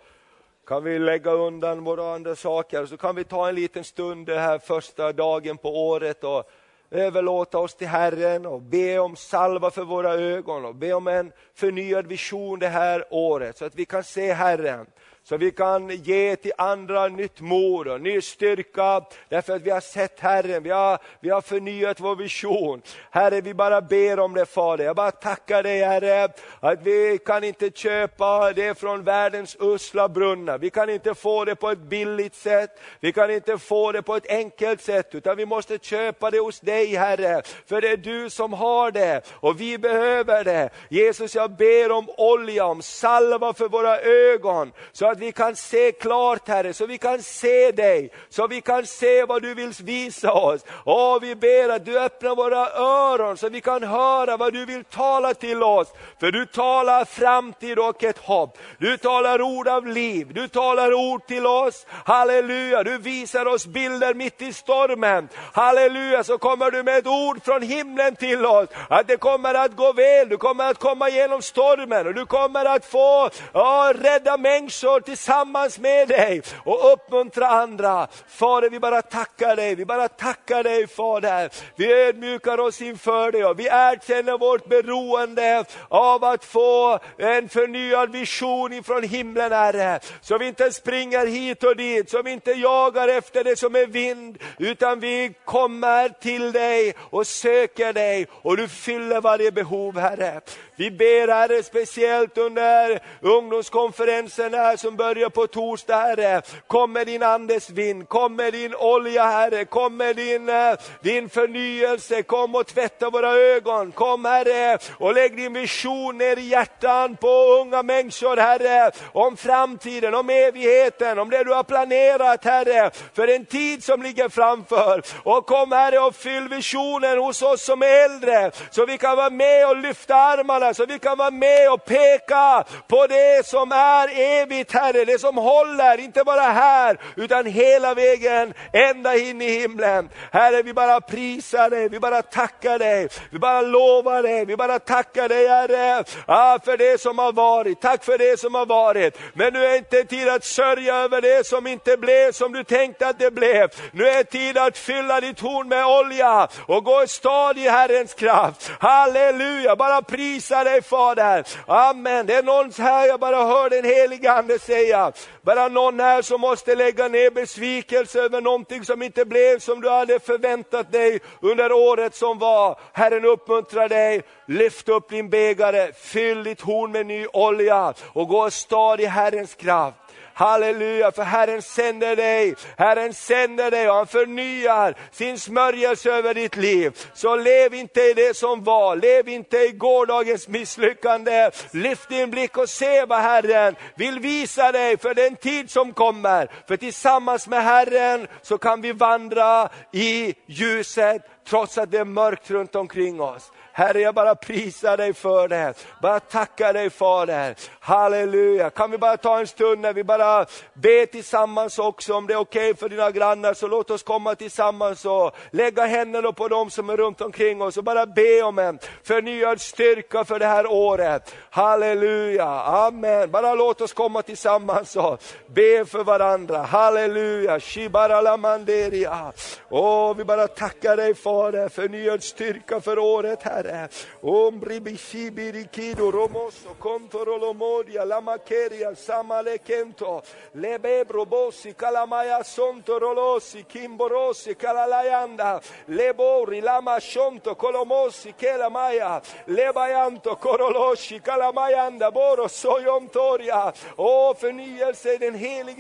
kan 0.67 0.85
vi 0.85 0.99
lägga 0.99 1.31
undan 1.31 1.85
våra 1.85 2.15
andra 2.15 2.37
saker, 2.37 2.87
så 2.87 2.97
kan 2.97 3.17
vi 3.17 3.25
ta 3.25 3.49
en 3.49 3.55
liten 3.55 3.85
stund 3.85 4.27
den 4.27 4.39
här 4.39 4.59
första 4.59 5.13
dagen 5.13 5.59
på 5.59 5.89
året 5.89 6.25
och 6.25 6.51
överlåta 6.91 7.59
oss 7.59 7.75
till 7.75 7.89
Herren 7.89 8.47
och 8.47 8.63
be 8.63 8.99
om 8.99 9.17
salva 9.17 9.71
för 9.71 9.85
våra 9.85 10.13
ögon 10.15 10.65
och 10.65 10.75
be 10.75 10.93
om 10.93 11.09
en 11.09 11.33
förnyad 11.55 12.07
vision 12.07 12.59
det 12.59 12.69
här 12.69 13.05
året 13.11 13.59
så 13.59 13.65
att 13.65 13.75
vi 13.75 13.85
kan 13.85 14.05
se 14.05 14.33
Herren 14.33 14.87
så 15.29 15.37
vi 15.37 15.51
kan 15.51 15.89
ge 15.89 16.37
till 16.37 16.53
andra 16.59 17.09
nytt 17.09 17.41
mod 17.41 17.89
och 17.89 18.01
ny 18.01 18.21
styrka, 18.21 19.05
därför 19.29 19.57
att 19.57 19.63
vi 19.63 19.71
har 19.71 19.81
sett 19.81 20.21
Herren, 20.21 20.63
vi 20.63 20.71
har, 20.71 20.99
vi 21.21 21.31
har 21.31 21.41
förnyat 21.41 22.01
vår 22.01 22.17
vision. 22.17 22.83
Herre, 23.11 23.41
vi 23.41 23.55
bara 23.55 23.81
ber 23.81 24.19
om 24.19 24.35
det 24.35 24.47
Fader. 24.47 24.85
Jag 24.85 24.97
bara 24.97 25.11
tackar 25.11 25.63
dig 25.63 25.85
Herre, 25.85 26.29
att 26.61 26.83
vi 26.83 27.19
kan 27.27 27.45
inte 27.45 27.71
köpa 27.71 28.53
det 28.53 28.79
från 28.79 29.05
världens 29.05 29.57
usla 29.61 30.09
brunnar. 30.09 30.59
Vi 30.59 30.71
kan 30.71 30.91
inte 30.91 31.15
få 31.15 31.45
det 31.45 31.55
på 31.57 31.71
ett 31.71 31.79
billigt 31.79 32.35
sätt, 32.35 32.81
vi 33.01 33.13
kan 33.13 33.31
inte 33.31 33.59
få 33.59 33.93
det 33.93 34.03
på 34.03 34.17
ett 34.17 34.31
enkelt 34.31 34.83
sätt, 34.83 35.15
utan 35.15 35.37
vi 35.37 35.47
måste 35.47 35.79
köpa 35.79 36.31
det 36.31 36.39
hos 36.39 36.61
dig 36.61 36.97
Herre, 36.97 37.43
för 37.67 37.81
det 37.81 37.89
är 37.89 37.97
du 37.97 38.31
som 38.31 38.53
har 38.53 38.91
det 38.91 39.21
och 39.35 39.61
vi 39.61 39.79
behöver 39.79 40.45
det. 40.45 40.71
Jesus, 40.89 41.35
jag 41.35 41.51
ber 41.51 41.93
om 41.93 42.09
olja, 42.17 42.65
om 42.65 42.83
salva 42.83 43.53
för 43.53 43.69
våra 43.69 44.01
ögon, 44.01 44.73
så 44.93 45.07
att 45.07 45.18
att 45.19 45.23
vi 45.23 45.33
kan 45.33 45.57
se 45.57 45.93
klart 45.93 46.49
Herre, 46.49 46.75
så 46.75 46.87
vi 46.87 46.99
kan 46.99 47.23
se 47.23 47.73
dig, 47.73 48.11
så 48.29 48.47
vi 48.47 48.61
kan 48.61 48.87
se 48.87 49.25
vad 49.25 49.43
du 49.43 49.55
vill 49.55 49.73
visa 49.83 50.33
oss. 50.33 50.61
Och 50.85 51.23
vi 51.23 51.35
ber 51.35 51.69
att 51.69 51.85
du 51.85 51.99
öppnar 51.99 52.37
våra 52.37 52.71
öron 52.71 53.37
så 53.37 53.49
vi 53.49 53.61
kan 53.61 53.83
höra 53.83 54.37
vad 54.37 54.53
du 54.53 54.65
vill 54.65 54.85
tala 54.85 55.35
till 55.35 55.63
oss. 55.63 55.89
För 56.21 56.33
du 56.33 56.47
talar 56.47 57.05
framtid 57.05 57.79
och 57.79 58.05
ett 58.05 58.19
hopp. 58.19 58.59
Du 58.79 58.97
talar 58.97 59.43
ord 59.43 59.69
av 59.69 59.87
liv, 59.87 60.35
du 60.35 60.49
talar 60.49 60.93
ord 60.95 61.27
till 61.27 61.47
oss. 61.47 61.87
Halleluja, 62.05 62.83
du 62.83 62.99
visar 62.99 63.47
oss 63.47 63.67
bilder 63.67 64.15
mitt 64.15 64.43
i 64.43 64.53
stormen. 64.53 65.29
Halleluja, 65.53 66.25
så 66.25 66.39
kommer 66.39 66.71
du 66.71 66.83
med 66.83 66.99
ett 66.99 67.07
ord 67.07 67.45
från 67.45 67.63
himlen 67.63 68.17
till 68.17 68.47
oss. 68.47 68.69
Att 68.89 69.09
det 69.09 69.17
kommer 69.17 69.55
att 69.55 69.77
gå 69.77 69.93
väl, 69.93 70.29
du 70.29 70.37
kommer 70.37 70.71
att 70.71 70.79
komma 70.79 71.09
igenom 71.09 71.43
stormen 71.43 72.07
och 72.07 72.15
du 72.15 72.27
kommer 72.27 72.65
att 72.65 72.85
få 72.85 73.31
ja, 73.53 73.93
rädda 73.97 74.37
människor 74.37 74.98
tillsammans 75.01 75.79
med 75.79 76.09
dig 76.09 76.43
och 76.65 76.93
uppmuntra 76.93 77.47
andra. 77.49 78.09
Fader, 78.29 78.71
vi 78.71 78.81
bara 78.81 79.03
tackar 79.03 79.57
dig, 79.57 79.75
vi 79.75 79.85
bara 79.85 80.09
tackar 80.09 80.63
dig 80.63 80.87
Fader. 80.87 81.51
Vi 81.77 81.93
ödmjukar 81.93 82.61
oss 82.61 82.83
inför 82.83 83.33
dig 83.33 83.45
och 83.45 83.61
vi 83.61 83.67
erkänner 83.67 84.39
vårt 84.39 84.69
beroende 84.69 85.65
av 85.89 86.25
att 86.25 86.45
få 86.45 86.99
en 87.19 87.49
förnyad 87.49 88.13
vision 88.13 88.73
ifrån 88.73 89.03
himlen 89.03 89.53
Herre. 89.53 90.01
Så 90.21 90.39
vi 90.39 90.47
inte 90.47 90.73
springer 90.73 91.27
hit 91.27 91.65
och 91.65 91.77
dit, 91.77 92.11
så 92.11 92.23
vi 92.23 92.31
inte 92.31 92.51
jagar 92.51 93.09
efter 93.09 93.45
det 93.45 93.59
som 93.59 93.75
är 93.75 93.87
vind, 93.87 94.39
utan 94.59 95.01
vi 95.01 95.35
kommer 95.45 96.09
till 96.09 96.53
dig 96.53 96.95
och 96.99 97.27
söker 97.27 97.93
dig 97.93 98.27
och 98.33 98.57
du 98.57 98.69
fyller 98.69 99.21
varje 99.21 99.53
behov 99.53 99.99
Herre. 99.99 100.41
Vi 100.79 100.91
ber 100.91 101.29
Herre 101.29 101.63
speciellt 101.63 102.39
under 102.39 103.01
ungdomskonferensen 103.21 104.55
här 104.55 104.77
som 104.77 104.97
börjar 104.97 105.29
på 105.29 105.47
torsdag 105.47 105.97
Herre. 105.97 106.43
Kom 106.67 106.93
med 106.93 107.07
din 107.07 107.23
andes 107.23 107.71
vind, 107.71 108.09
kom 108.09 108.37
med 108.37 108.53
din 108.53 108.75
olja 108.75 109.25
Herre, 109.25 109.65
kom 109.65 109.97
med 109.97 110.17
din, 110.17 110.49
eh, 110.49 110.75
din 111.03 111.29
förnyelse, 111.29 112.23
kom 112.23 112.55
och 112.55 112.67
tvätta 112.67 113.11
våra 113.11 113.33
ögon. 113.33 113.93
Kom 113.93 114.25
Herre 114.25 114.79
och 114.99 115.15
lägg 115.15 115.37
din 115.37 115.53
vision 115.53 116.19
ner 116.19 116.37
i 116.37 116.49
hjärtan 116.49 117.17
på 117.17 117.29
unga 117.61 117.83
människor 117.83 118.37
Herre. 118.37 118.91
Om 119.13 119.37
framtiden, 119.37 120.15
om 120.15 120.31
evigheten, 120.31 121.19
om 121.19 121.31
det 121.31 121.45
du 121.45 121.53
har 121.53 121.65
planerat 121.65 122.45
Herre, 122.45 122.91
för 123.15 123.29
en 123.29 123.45
tid 123.45 123.85
som 123.85 124.03
ligger 124.03 124.29
framför. 124.29 125.03
Och 125.23 125.47
kom 125.47 125.73
Herre 125.73 125.99
och 125.99 126.15
fyll 126.15 126.49
visionen 126.49 127.19
hos 127.19 127.43
oss 127.43 127.65
som 127.65 127.83
är 127.83 128.05
äldre, 128.05 128.51
så 128.71 128.87
vi 128.87 128.99
kan 128.99 129.17
vara 129.17 129.31
med 129.31 129.69
och 129.69 129.77
lyfta 129.77 130.15
armarna, 130.15 130.68
så 130.75 130.87
vi 130.87 130.99
kan 130.99 131.19
vara 131.19 131.31
med 131.31 131.73
och 131.73 131.85
peka 131.85 132.65
på 132.89 133.07
det 133.07 133.47
som 133.47 133.73
är 133.73 134.09
evigt 134.21 134.73
Herre, 134.73 135.05
det 135.05 135.21
som 135.21 135.37
håller, 135.37 136.01
inte 136.01 136.25
bara 136.25 136.41
här, 136.41 137.01
utan 137.17 137.47
hela 137.47 137.95
vägen 137.95 138.55
ända 138.73 139.17
in 139.17 139.43
i 139.43 139.51
himlen. 139.61 140.09
Herre, 140.33 140.63
vi 140.63 140.75
bara 140.75 141.01
prisar 141.01 141.71
dig, 141.71 141.89
vi 141.89 142.01
bara 142.01 142.23
tackar 142.23 142.79
dig, 142.79 143.09
vi 143.31 143.39
bara 143.39 143.63
lovar 143.63 144.23
dig, 144.23 144.45
vi 144.45 144.57
bara 144.57 144.79
tackar 144.79 145.29
dig 145.29 145.49
Herre, 145.49 146.05
ah, 146.27 146.59
för 146.65 146.77
det 146.77 147.01
som 147.01 147.19
har 147.19 147.33
varit. 147.33 147.81
Tack 147.81 148.05
för 148.05 148.19
det 148.19 148.41
som 148.41 148.55
har 148.55 148.67
varit. 148.67 149.19
Men 149.35 149.53
nu 149.53 149.65
är 149.65 149.77
inte 149.77 150.05
tid 150.05 150.29
att 150.29 150.45
sörja 150.45 150.97
över 150.97 151.21
det 151.21 151.47
som 151.47 151.67
inte 151.67 151.97
blev 151.97 152.33
som 152.33 152.53
du 152.53 152.65
tänkte 152.65 153.09
att 153.09 153.19
det 153.19 153.31
blev. 153.31 153.69
Nu 153.93 154.09
är 154.09 154.23
tid 154.23 154.59
att 154.59 154.79
fylla 154.79 155.21
ditt 155.21 155.41
horn 155.41 155.69
med 155.69 155.87
olja 155.87 156.49
och 156.67 156.85
gå 156.85 157.07
stad 157.07 157.59
i 157.59 157.69
Herrens 157.69 158.15
kraft. 158.15 158.71
Halleluja, 158.81 159.77
bara 159.77 160.03
prisa 160.03 160.58
dig 160.65 160.83
Fader. 160.83 161.45
Amen. 161.67 162.27
Det 162.27 162.35
är 162.35 162.43
någon 162.43 162.73
här, 162.79 163.07
jag 163.07 163.21
bara 163.21 163.45
hör 163.45 163.71
den 163.71 163.85
helige 163.85 164.33
Ande 164.33 164.59
säga, 164.59 165.13
bara 165.43 165.69
någon 165.69 166.01
här 166.01 166.23
som 166.23 166.41
måste 166.41 166.75
lägga 166.75 167.09
ner 167.09 167.31
besvikelse 167.31 168.21
över 168.21 168.41
någonting 168.41 168.85
som 168.85 169.03
inte 169.03 169.25
blev 169.25 169.59
som 169.59 169.81
du 169.81 169.91
hade 169.91 170.21
förväntat 170.21 170.93
dig 170.93 171.21
under 171.41 171.73
året 171.73 172.15
som 172.15 172.39
var. 172.39 172.79
Herren 172.93 173.25
uppmuntrar 173.25 173.89
dig, 173.89 174.23
lyft 174.47 174.89
upp 174.89 175.09
din 175.09 175.31
bägare, 175.31 175.93
fyll 175.93 176.45
ditt 176.45 176.61
horn 176.61 176.93
med 176.93 177.07
ny 177.07 177.27
olja 177.27 177.95
och 178.13 178.29
gå 178.29 178.51
stad 178.51 179.01
i 179.01 179.07
Herrens 179.07 179.55
kraft. 179.55 179.97
Halleluja, 180.39 181.13
för 181.13 181.23
Herren 181.23 181.63
sänder 181.63 182.17
dig, 182.17 182.55
Herren 182.77 183.15
sänder 183.15 183.71
dig 183.71 183.89
och 183.89 183.95
han 183.95 184.07
förnyar 184.07 184.95
sin 185.11 185.39
smörjelse 185.39 186.11
över 186.11 186.35
ditt 186.35 186.57
liv. 186.57 186.97
Så 187.15 187.37
lev 187.37 187.75
inte 187.75 188.01
i 188.01 188.15
det 188.15 188.37
som 188.37 188.65
var, 188.65 188.97
lev 188.97 189.29
inte 189.29 189.57
i 189.57 189.73
gårdagens 189.73 190.49
misslyckande. 190.49 191.51
Lyft 191.71 192.09
din 192.09 192.31
blick 192.31 192.57
och 192.57 192.69
se 192.69 193.05
vad 193.05 193.21
Herren 193.21 193.77
vill 193.97 194.19
visa 194.19 194.73
dig 194.73 194.97
för 194.97 195.15
den 195.15 195.37
tid 195.37 195.71
som 195.71 195.93
kommer. 195.93 196.51
För 196.69 196.77
tillsammans 196.77 197.49
med 197.49 197.65
Herren 197.65 198.27
så 198.43 198.59
kan 198.59 198.81
vi 198.81 198.93
vandra 198.93 199.69
i 199.93 200.35
ljuset 200.47 201.23
trots 201.49 201.79
att 201.79 201.91
det 201.91 201.99
är 201.99 202.05
mörkt 202.05 202.51
runt 202.51 202.75
omkring 202.75 203.21
oss. 203.21 203.53
Herre, 203.79 204.01
jag 204.01 204.15
bara 204.15 204.35
prisar 204.35 204.97
dig 204.97 205.15
för 205.15 205.49
det. 205.49 205.75
Bara 206.03 206.21
tackar 206.21 206.73
dig 206.73 206.91
Fader. 206.91 207.55
Halleluja. 207.81 208.71
Kan 208.71 208.91
vi 208.91 208.99
bara 208.99 209.17
ta 209.17 209.41
en 209.41 209.47
stund 209.47 209.81
när 209.81 209.93
vi 209.93 210.05
bara 210.05 210.47
ber 210.75 211.07
tillsammans 211.07 211.79
också, 211.79 212.15
om 212.15 212.27
det 212.27 212.33
är 212.33 212.39
okej 212.39 212.71
okay 212.71 212.75
för 212.75 212.89
dina 212.89 213.11
grannar, 213.11 213.55
så 213.55 213.67
låt 213.67 213.91
oss 213.91 214.03
komma 214.03 214.35
tillsammans 214.35 215.05
och 215.05 215.37
lägga 215.51 215.87
händerna 215.87 216.33
på 216.33 216.49
dem 216.49 216.71
som 216.71 216.91
är 216.91 216.97
runt 216.97 217.21
omkring 217.21 217.63
oss 217.63 217.77
och 217.77 217.85
bara 217.85 218.07
be 218.07 218.43
om 218.43 218.59
en 218.59 218.79
förnyad 219.05 219.61
styrka 219.61 220.25
för 220.25 220.39
det 220.39 220.47
här 220.47 220.67
året. 220.67 221.35
Halleluja, 221.51 222.49
amen. 222.61 223.31
Bara 223.31 223.55
låt 223.55 223.81
oss 223.81 223.93
komma 223.93 224.23
tillsammans 224.23 224.97
och 224.97 225.23
be 225.47 225.85
för 225.85 226.05
varandra. 226.05 226.59
Halleluja, 226.59 227.61
shibaralamanderia. 227.61 229.33
Åh, 229.69 230.17
vi 230.17 230.25
bara 230.25 230.47
tackar 230.49 230.97
dig 230.97 231.15
Fader, 231.15 231.69
förnyad 231.69 232.23
styrka 232.23 232.81
för 232.81 232.99
året 232.99 233.43
Herre. 233.43 233.68
Signore. 233.69 233.91
Ombri 234.21 234.81
bishibi 234.81 235.51
richidu 235.51 236.11
romosso 236.11 236.75
contro 236.79 237.37
l'omodia, 237.37 238.05
la 238.05 238.21
macheria, 238.21 238.95
samale 238.95 239.61
kento, 239.61 240.23
le 240.53 240.79
bebro 240.79 241.25
bossi, 241.27 241.75
calamaya 241.75 242.43
sonto 242.43 242.99
rolossi, 242.99 243.65
kimborossi, 243.67 244.57
calalayanda, 244.57 245.61
le 245.87 246.15
bori, 246.15 246.61
la 246.61 246.81
mascionto, 246.81 247.55
colomossi, 247.55 248.35
che 248.35 248.57
maia, 248.69 249.21
le 249.45 249.71
baianto, 249.73 250.37
korolossi, 250.37 251.21
calamayanda, 251.21 252.11
boro, 252.11 252.49
sojontoria, 252.49 253.73
o 253.97 254.35
förnyelse 254.35 255.15
i 255.15 255.77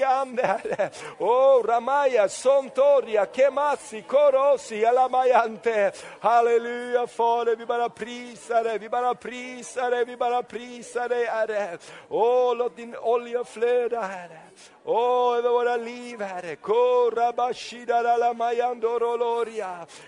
o 1.18 1.62
ramaya, 1.62 2.28
sontoria, 2.28 3.28
che 3.30 3.50
mazzi, 3.50 4.04
korossi, 4.04 4.84
alamaiante. 4.84 5.92
Halleluja 6.20 7.06
Fader, 7.06 7.56
vi 7.56 7.64
bara 7.64 7.77
bara 7.78 7.88
prisar 7.88 8.64
dig, 8.64 8.78
vi 8.78 8.88
bara 8.88 9.14
prisar 9.14 9.90
dig, 9.90 10.04
vi 10.04 10.16
bara 10.16 10.42
prisar 10.42 11.08
dig 11.08 11.24
Herre. 11.26 11.78
Åh, 12.08 12.56
låt 12.56 12.76
din 12.76 12.96
olja 12.96 13.44
flöda 13.44 14.02
Herre. 14.02 14.47
Åh, 14.84 15.36
över 15.38 15.50
våra 15.50 15.76
liv 15.76 16.20
Herre. 16.20 16.56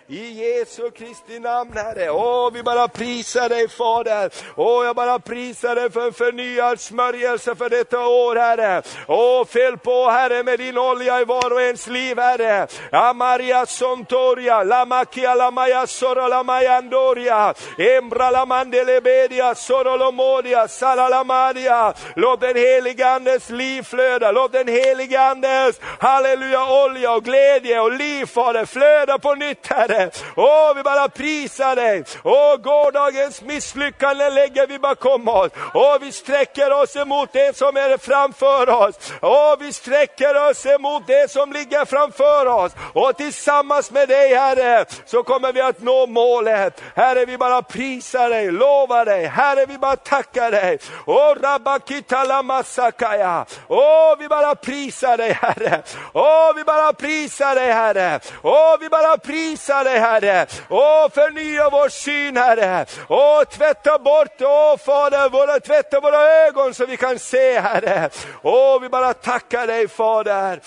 I 0.08 0.30
Jesu 0.30 0.90
Kristi 0.90 1.38
namn 1.38 1.72
Herre. 1.74 2.10
Åh, 2.10 2.50
vi 2.52 2.62
bara 2.62 2.88
prisar 2.88 3.48
dig 3.48 3.68
Fader. 3.68 4.30
Åh, 4.56 4.84
jag 4.84 4.96
bara 4.96 5.18
prisar 5.18 5.74
dig 5.74 5.90
för 5.90 6.06
en 6.06 6.12
förnyad 6.12 6.80
smörjelse 6.80 7.54
för 7.54 7.68
detta 7.68 8.06
år 8.06 8.36
Herre. 8.36 8.82
Åh, 9.08 9.44
fyll 9.44 9.78
på 9.78 10.10
Herre 10.10 10.42
med 10.42 10.58
din 10.58 10.78
olja 10.78 11.20
i 11.20 11.24
var 11.24 11.52
och 11.52 11.62
ens 11.62 11.86
liv 11.86 12.18
Herre. 12.18 12.66
Amaria 12.92 13.66
Sontoria, 13.66 14.62
Lamakia 14.62 15.34
Lamaya 15.34 15.86
soro 15.86 16.28
la 16.28 16.76
andoria. 16.76 17.54
Embra 17.78 18.30
la 18.30 18.46
mandelebedia 18.46 19.54
soro 19.54 19.96
lomodia. 19.96 20.68
sala 20.68 21.08
lamadia. 21.08 21.94
Låt 22.16 22.40
den 22.40 22.56
helige 22.56 23.08
Andes 23.08 23.50
liv 23.50 23.82
flöda. 23.82 24.32
Låt 24.40 24.52
den 24.52 24.68
helige 24.68 25.20
Andes, 25.20 25.80
halleluja, 25.98 26.84
olja 26.84 27.12
och 27.12 27.24
glädje 27.24 27.80
och 27.80 27.92
liv 27.92 28.26
Fader 28.26 28.66
flöda 28.66 29.18
på 29.18 29.34
nytt 29.34 29.66
Herre. 29.66 30.10
Åh, 30.36 30.74
vi 30.76 30.82
bara 30.82 31.08
prisar 31.08 31.76
dig. 31.76 32.04
Åh, 32.24 32.56
gårdagens 32.56 33.42
misslyckande 33.42 34.30
lägger 34.30 34.66
vi 34.66 34.78
bakom 34.78 35.28
oss. 35.28 35.50
Åh, 35.74 35.96
vi 36.00 36.12
sträcker 36.12 36.72
oss 36.72 36.96
emot 36.96 37.32
det 37.32 37.56
som 37.56 37.76
är 37.76 37.98
framför 37.98 38.68
oss. 38.68 38.94
Åh, 39.22 39.54
vi 39.58 39.72
sträcker 39.72 40.50
oss 40.50 40.66
emot 40.66 41.02
det 41.06 41.30
som 41.30 41.52
ligger 41.52 41.84
framför 41.84 42.46
oss. 42.46 42.72
Och 42.92 43.16
tillsammans 43.16 43.90
med 43.90 44.08
dig 44.08 44.34
Herre, 44.34 44.84
så 45.06 45.22
kommer 45.22 45.52
vi 45.52 45.60
att 45.60 45.82
nå 45.82 46.06
målet. 46.06 46.82
Herre, 46.94 47.24
vi 47.24 47.38
bara 47.38 47.62
prisar 47.62 48.30
dig, 48.30 48.50
lovar 48.50 49.04
dig. 49.04 49.26
Herre, 49.26 49.66
vi 49.66 49.78
bara 49.78 49.96
tackar 49.96 50.50
dig. 50.50 50.78
Åh, 51.06 51.34
Rabakitala 51.42 52.42
Åh, 53.68 54.16
vi 54.18 54.29
bara 54.30 54.54
prisar 54.54 55.16
dig 55.16 55.32
Herre. 55.32 55.82
Åh, 56.12 56.54
vi 56.56 56.64
bara 56.64 56.92
prisar 56.92 57.54
dig 57.54 57.72
Herre. 57.72 58.20
Åh, 58.42 58.76
vi 58.80 58.88
bara 58.88 59.16
prisar 59.16 59.84
dig 59.84 59.98
Herre. 59.98 60.46
Åh, 60.68 61.08
förnya 61.14 61.70
vår 61.70 61.88
syn 61.88 62.36
Herre. 62.36 62.86
Åh, 63.08 63.44
tvätta 63.44 63.98
bort, 63.98 64.40
åh 64.40 64.76
Fader, 64.76 65.28
våra, 65.28 65.60
tvätta 65.60 66.00
våra 66.00 66.22
ögon 66.46 66.74
så 66.74 66.86
vi 66.86 66.96
kan 66.96 67.18
se 67.18 67.60
Herre. 67.60 68.10
Åh, 68.42 68.80
vi 68.80 68.88
bara 68.88 69.14
tackar 69.14 69.66
dig 69.66 69.88
Fader. 69.88 70.60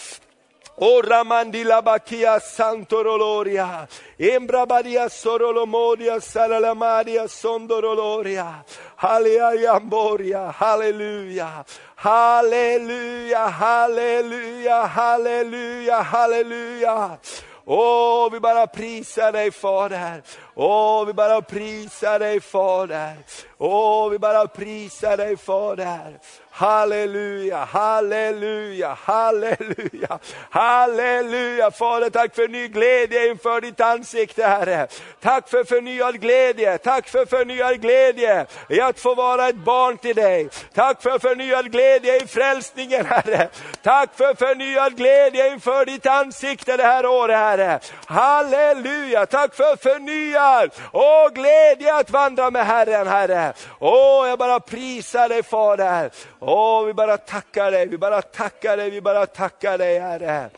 Ora 0.78 1.24
mandila 1.24 1.84
bakia 1.84 2.40
santoroloria, 2.40 3.88
embrabadia 4.20 5.08
sorolomoria 5.08 6.20
salalamadia 6.20 7.28
sondoroloria, 7.28 8.66
haleayamboria, 8.98 10.52
halleluja, 10.52 11.64
halleluja, 11.96 13.52
halleluja, 13.52 14.88
halleluja, 14.88 16.04
halleluja. 16.04 17.20
Åh, 17.66 18.26
oh, 18.26 18.30
vi 18.32 18.40
bara 18.40 18.68
prisar 18.68 19.32
dig 19.32 19.54
Fader. 19.54 20.22
Åh, 20.56 21.06
vi 21.06 21.14
bara 21.14 21.42
prisar 21.42 22.20
dig 22.20 22.40
Fader. 22.40 23.14
Åh, 23.58 24.10
vi 24.10 24.20
bara 24.20 24.48
prisar 24.48 25.18
dig 25.18 25.38
Fader. 25.38 26.20
Halleluja, 26.52 27.58
halleluja, 27.58 28.98
halleluja, 29.04 30.20
halleluja. 30.50 31.72
Fader, 31.72 32.10
tack 32.10 32.36
för 32.36 32.48
ny 32.48 32.68
glädje 32.68 33.30
inför 33.30 33.62
ditt 33.62 33.82
ansikte 33.82 34.44
Herre. 34.44 34.88
Tack 35.22 35.50
för 35.50 35.64
förnyad 35.64 36.22
glädje, 36.22 36.78
tack 36.78 37.08
för 37.08 37.26
förnyad 37.26 37.82
glädje 37.82 38.46
i 38.70 38.82
att 38.82 39.00
få 39.00 39.16
vara 39.16 39.50
ett 39.50 39.56
barn 39.56 39.98
till 39.98 40.16
dig. 40.16 40.50
Tack 40.74 41.02
för 41.02 41.20
förnyad 41.20 41.72
glädje 41.72 42.24
i 42.24 42.28
frälsningen 42.28 43.06
Herre. 43.06 43.50
Tack 43.84 44.10
för 44.16 44.36
förnyad 44.36 44.98
glädje 44.98 45.54
inför 45.54 45.86
ditt 45.86 46.06
ansikte 46.06 46.78
det 46.78 46.84
här 46.84 47.06
året 47.06 47.38
Herre. 47.38 47.80
Halleluja, 48.06 49.26
tack 49.26 49.56
för 49.56 49.76
förnyad 49.76 50.43
Åh 50.92 51.30
glädje 51.30 51.96
att 51.96 52.10
vandra 52.10 52.52
med 52.52 52.66
Herren 52.66 53.08
Herre. 53.08 53.54
Åh, 53.80 54.28
jag 54.28 54.40
bara 54.40 54.60
prisar 54.60 55.30
dig 55.30 55.44
Fader. 55.44 56.12
Åh, 56.40 56.86
vi 56.86 56.94
bara 56.94 57.18
tackar 57.18 57.72
dig, 57.72 57.88
vi 57.88 57.98
bara 57.98 58.22
tackar 58.22 58.78
dig, 58.78 58.90
vi 58.90 59.02
bara 59.02 59.26
tackar 59.26 59.78
dig 59.78 60.00
Herre. 60.00 60.50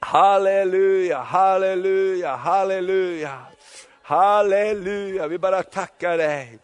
Halleluja, 0.00 1.18
halleluja, 1.18 2.36
halleluja. 2.36 3.38
Halleluja, 4.02 5.26
vi 5.26 5.38
bara 5.38 5.62
tackar 5.62 6.18
dig. 6.18 6.58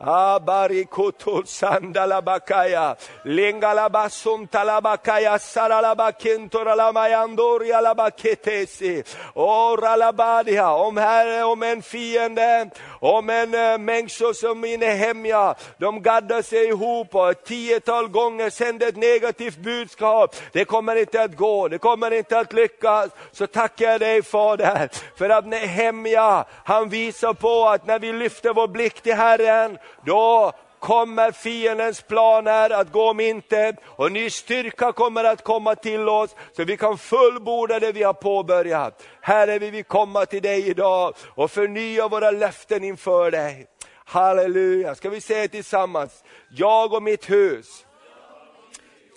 Abarikoto 0.00 1.44
sandalabakaya, 1.44 2.96
lingalabasumtalabakaya, 3.24 5.38
saralabakentoralamayandori 5.38 7.72
alabaketesi, 7.72 9.04
oralabadia, 9.34 10.70
om 10.70 10.96
Herre, 10.96 11.42
om 11.42 11.62
en 11.62 11.82
fiende, 11.82 12.70
om 13.00 13.30
en 13.30 13.54
eh, 13.54 13.72
äh, 13.72 13.78
människa 13.78 14.34
som 14.34 14.64
inne 14.64 14.86
hemja, 14.86 15.54
de 15.78 16.02
gaddar 16.02 16.42
sig 16.42 16.68
ihop 16.68 17.14
och 17.14 17.30
ett 17.30 17.44
tiotal 17.44 18.08
gånger 18.08 18.50
sänder 18.50 18.88
ett 18.88 18.96
negativt 18.96 19.58
budskap. 19.58 20.36
Det 20.52 20.64
kommer 20.64 20.96
inte 20.96 21.22
att 21.22 21.36
gå, 21.36 21.68
det 21.68 21.78
kommer 21.78 22.10
inte 22.10 22.38
att 22.38 22.52
lyckas. 22.52 23.10
Så 23.32 23.46
tackar 23.46 23.90
jag 23.90 24.00
dig 24.00 24.22
Fader, 24.22 24.88
för 25.16 25.30
att 25.30 25.46
Nehemja, 25.46 26.44
han 26.64 26.88
visar 26.88 27.32
på 27.32 27.68
att 27.68 27.86
när 27.86 27.98
vi 27.98 28.12
lyfter 28.12 28.54
vår 28.54 28.68
blick 28.68 29.00
till 29.00 29.14
Herren, 29.14 29.78
då 30.04 30.52
kommer 30.78 31.32
fiendens 31.32 32.02
planer 32.02 32.70
att 32.70 32.92
gå 32.92 33.10
om 33.10 33.20
intet 33.20 33.76
och 33.84 34.12
ny 34.12 34.30
styrka 34.30 34.92
kommer 34.92 35.24
att 35.24 35.44
komma 35.44 35.74
till 35.74 36.08
oss 36.08 36.36
så 36.56 36.64
vi 36.64 36.76
kan 36.76 36.98
fullborda 36.98 37.78
det 37.78 37.92
vi 37.92 38.02
har 38.02 38.12
påbörjat. 38.12 39.02
Herre, 39.20 39.58
vi 39.58 39.70
vill 39.70 39.84
komma 39.84 40.26
till 40.26 40.42
dig 40.42 40.68
idag 40.68 41.14
och 41.34 41.50
förnya 41.50 42.08
våra 42.08 42.30
löften 42.30 42.84
inför 42.84 43.30
dig. 43.30 43.66
Halleluja, 44.04 44.94
ska 44.94 45.10
vi 45.10 45.20
säga 45.20 45.48
tillsammans, 45.48 46.24
jag 46.50 46.92
och 46.92 47.02
mitt 47.02 47.30
hus, 47.30 47.86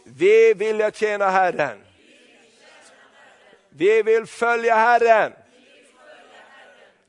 vi 0.04 0.54
vill 0.54 0.92
tjäna 0.94 1.30
Herren. 1.30 1.78
Vi 3.70 4.04
vill 4.04 4.26
följa 4.26 4.76
Herren. 4.76 5.32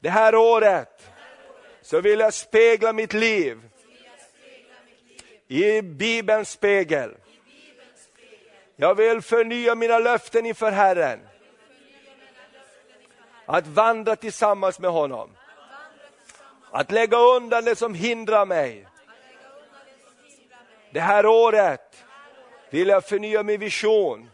Det 0.00 0.10
här 0.10 0.34
året 0.34 0.91
så 1.82 2.00
vill 2.00 2.20
jag 2.20 2.34
spegla 2.34 2.92
mitt 2.92 3.12
liv 3.12 3.60
i 5.48 5.82
Bibelns 5.82 6.50
spegel. 6.50 7.16
Jag 8.76 8.94
vill 8.94 9.22
förnya 9.22 9.74
mina 9.74 9.98
löften 9.98 10.46
inför 10.46 10.70
Herren. 10.70 11.20
Att 13.46 13.66
vandra 13.66 14.16
tillsammans 14.16 14.78
med 14.78 14.90
honom. 14.90 15.30
Att 16.70 16.90
lägga 16.90 17.16
undan 17.16 17.64
det 17.64 17.76
som 17.76 17.94
hindrar 17.94 18.46
mig. 18.46 18.86
Det 20.92 21.00
här 21.00 21.26
året 21.26 22.04
vill 22.70 22.88
jag 22.88 23.04
förnya 23.04 23.42
min 23.42 23.60
vision 23.60 24.30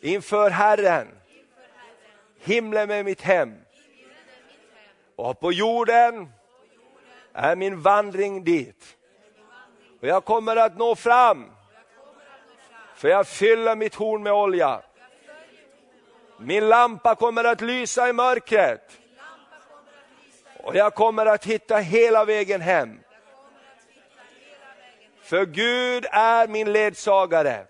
inför 0.00 0.50
Herren. 0.50 1.08
Himlen 2.40 2.90
är 2.90 3.04
mitt 3.04 3.20
hem. 3.20 3.54
Och 5.18 5.40
på 5.40 5.52
jorden 5.52 6.32
är 7.32 7.56
min 7.56 7.80
vandring 7.80 8.44
dit. 8.44 8.96
Och 10.00 10.08
jag 10.08 10.24
kommer 10.24 10.56
att 10.56 10.76
nå 10.76 10.94
fram. 10.94 11.50
För 12.94 13.08
jag 13.08 13.26
fyller 13.26 13.76
mitt 13.76 13.94
horn 13.94 14.22
med 14.22 14.32
olja. 14.32 14.82
Min 16.38 16.68
lampa 16.68 17.14
kommer 17.14 17.44
att 17.44 17.60
lysa 17.60 18.08
i 18.08 18.12
mörkret. 18.12 18.98
Och 20.64 20.76
jag 20.76 20.94
kommer 20.94 21.26
att 21.26 21.44
hitta 21.44 21.76
hela 21.76 22.24
vägen 22.24 22.60
hem. 22.60 23.00
För 25.22 25.46
Gud 25.46 26.06
är 26.10 26.48
min 26.48 26.72
ledsagare. 26.72 27.66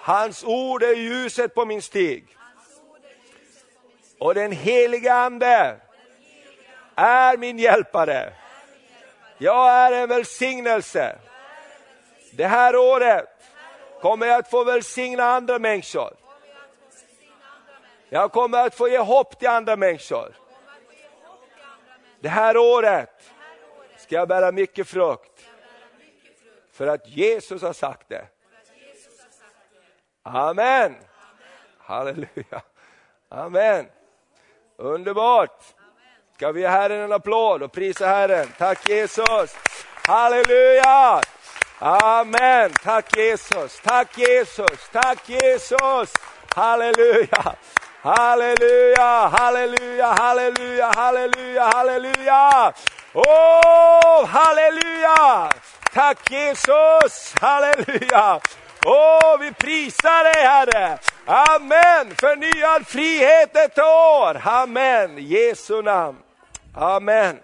Hans 0.00 0.44
ord 0.44 0.82
är 0.82 0.94
ljuset 0.94 1.54
på 1.54 1.64
min 1.64 1.82
stig. 1.82 2.37
Och 4.18 4.34
den 4.34 4.52
heliga 4.52 5.14
Ande 5.14 5.80
är 6.94 7.36
min 7.36 7.58
hjälpare. 7.58 8.32
Jag 9.38 9.70
är 9.70 9.92
en 9.92 10.08
välsignelse. 10.08 11.18
Det 12.32 12.46
här 12.46 12.76
året 12.76 13.28
kommer 14.00 14.26
jag 14.26 14.38
att 14.38 14.50
få 14.50 14.64
välsigna 14.64 15.24
andra 15.24 15.58
människor. 15.58 16.16
Jag 18.08 18.32
kommer 18.32 18.66
att 18.66 18.74
få 18.74 18.88
ge 18.88 18.98
hopp 18.98 19.38
till 19.38 19.48
andra 19.48 19.76
människor. 19.76 20.36
Det 22.20 22.28
här 22.28 22.56
året 22.56 23.30
ska 23.96 24.14
jag 24.14 24.28
bära 24.28 24.52
mycket 24.52 24.88
frukt. 24.88 25.44
För 26.72 26.86
att 26.86 27.08
Jesus 27.08 27.62
har 27.62 27.72
sagt 27.72 28.08
det. 28.08 28.26
Amen. 30.22 30.94
Halleluja. 31.78 32.62
Amen. 33.28 33.86
Underbart. 34.78 35.62
Ska 36.36 36.52
vi 36.52 36.60
ge 36.60 36.68
Herren 36.68 37.00
en 37.00 37.12
applåd 37.12 37.62
och 37.62 37.72
prisa 37.72 38.06
Herren. 38.06 38.48
Tack 38.58 38.88
Jesus. 38.88 39.56
Halleluja. 40.06 41.20
Amen. 41.78 42.70
Tack 42.82 43.16
Jesus. 43.16 43.80
Tack 43.80 44.18
Jesus. 44.18 44.88
Tack 44.92 45.28
Jesus. 45.28 46.12
Halleluja. 46.54 47.56
Halleluja, 48.02 49.28
halleluja, 49.28 50.06
halleluja, 50.06 50.92
halleluja, 50.96 51.64
halleluja. 51.64 52.72
Åh, 53.14 53.24
oh, 53.24 54.26
halleluja! 54.26 55.50
Tack 55.92 56.30
Jesus, 56.30 57.34
halleluja. 57.40 58.40
Åh, 58.86 59.34
oh, 59.34 59.40
vi 59.40 59.52
prisar 59.52 60.24
dig 60.24 60.44
Herre. 60.44 60.98
Amen! 61.24 62.14
Förnyad 62.16 62.86
frihet 62.86 63.56
ett 63.56 63.78
år. 63.78 64.48
Amen. 64.48 65.18
Jesu 65.18 65.82
namn. 65.82 66.18
Amen. 66.74 67.38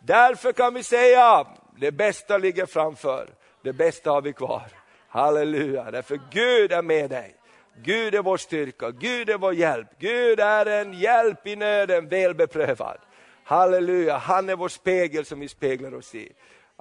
Därför 0.00 0.52
kan 0.52 0.74
vi 0.74 0.82
säga, 0.82 1.46
det 1.80 1.92
bästa 1.92 2.38
ligger 2.38 2.66
framför. 2.66 3.28
Det 3.62 3.72
bästa 3.72 4.10
har 4.10 4.22
vi 4.22 4.32
kvar. 4.32 4.62
Halleluja, 5.08 5.90
därför 5.90 6.20
Gud 6.30 6.72
är 6.72 6.82
med 6.82 7.10
dig. 7.10 7.36
Gud 7.76 8.14
är 8.14 8.22
vår 8.22 8.36
styrka, 8.36 8.90
Gud 8.90 9.30
är 9.30 9.38
vår 9.38 9.54
hjälp. 9.54 9.88
Gud 9.98 10.40
är 10.40 10.66
en 10.66 10.92
hjälp 10.92 11.46
i 11.46 11.56
nöden, 11.56 12.08
väl 12.08 12.34
beprövad. 12.34 12.98
Halleluja, 13.44 14.16
han 14.16 14.48
är 14.48 14.56
vår 14.56 14.68
spegel 14.68 15.24
som 15.24 15.40
vi 15.40 15.48
speglar 15.48 15.94
oss 15.94 16.14
i. 16.14 16.32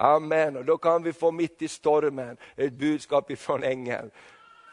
Amen, 0.04 0.58
och 0.58 0.66
då 0.66 0.78
kan 0.78 1.04
vi 1.04 1.14
få 1.14 1.32
mitt 1.32 1.62
i 1.62 1.68
stormen 1.68 2.38
ett 2.56 2.74
budskap 2.74 3.32
ifrån 3.32 3.64
ängeln. 3.64 4.12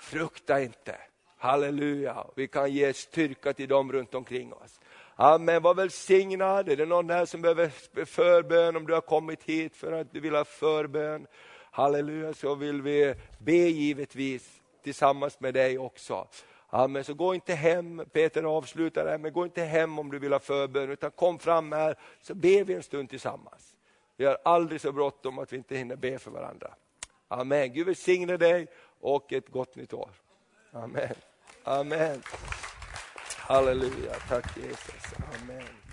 Frukta 0.01 0.61
inte, 0.61 0.97
halleluja. 1.39 2.27
Vi 2.37 2.49
kan 2.49 2.73
ge 2.73 2.93
styrka 2.93 3.53
till 3.53 3.69
dem 3.69 3.93
runt 3.93 4.15
omkring 4.15 4.53
oss. 4.53 4.81
Amen, 5.17 5.63
var 5.63 5.75
välsignad. 5.75 6.69
Är 6.69 6.77
det 6.77 6.87
någon 6.87 7.11
här 7.11 7.27
som 7.27 7.43
behöver 7.43 7.69
förbön, 8.05 8.77
om 8.77 8.87
du 8.87 8.95
har 8.95 9.01
kommit 9.01 9.43
hit 9.43 9.77
för 9.77 9.93
att 9.93 10.13
du 10.13 10.21
vill 10.21 10.35
ha 10.35 10.45
förbön. 10.45 11.27
Halleluja, 11.71 12.35
så 12.35 12.55
vill 12.55 12.83
vi 12.83 13.15
be 13.39 13.53
givetvis 13.53 14.63
tillsammans 14.85 15.41
med 15.41 15.55
dig 15.55 15.79
också. 15.79 16.29
Amen, 16.69 17.05
så 17.05 17.15
gå 17.15 17.35
inte 17.35 17.55
hem, 17.55 18.05
Peter 18.13 18.43
avslutar 18.43 19.05
det 19.05 19.11
här, 19.11 19.19
men 19.19 19.33
gå 19.33 19.45
inte 19.45 19.63
hem 19.63 19.99
om 19.99 20.11
du 20.11 20.19
vill 20.19 20.33
ha 20.33 20.41
förbön, 20.41 20.91
utan 20.91 21.11
kom 21.11 21.39
fram 21.39 21.73
här 21.73 21.97
så 22.21 22.35
ber 22.35 22.65
vi 22.65 22.75
en 22.75 22.83
stund 22.83 23.11
tillsammans. 23.11 23.78
Vi 24.19 24.25
har 24.25 24.39
aldrig 24.45 24.81
så 24.81 24.93
bråttom 24.93 25.39
att 25.39 25.53
vi 25.53 25.57
inte 25.57 25.77
hinner 25.77 25.97
be 25.97 26.19
för 26.19 26.31
varandra. 26.31 26.75
Amen, 27.29 27.73
Gud 27.73 27.87
välsigne 27.87 28.37
dig 28.37 28.67
och 29.01 29.33
ett 29.33 29.49
gott 29.49 29.77
nytt 29.77 29.93
år. 29.93 30.11
Amen. 30.73 31.15
Amen. 31.65 32.23
Halleluja, 33.37 34.15
tack 34.29 34.57
Jesus. 34.57 35.15
Amen. 35.43 35.88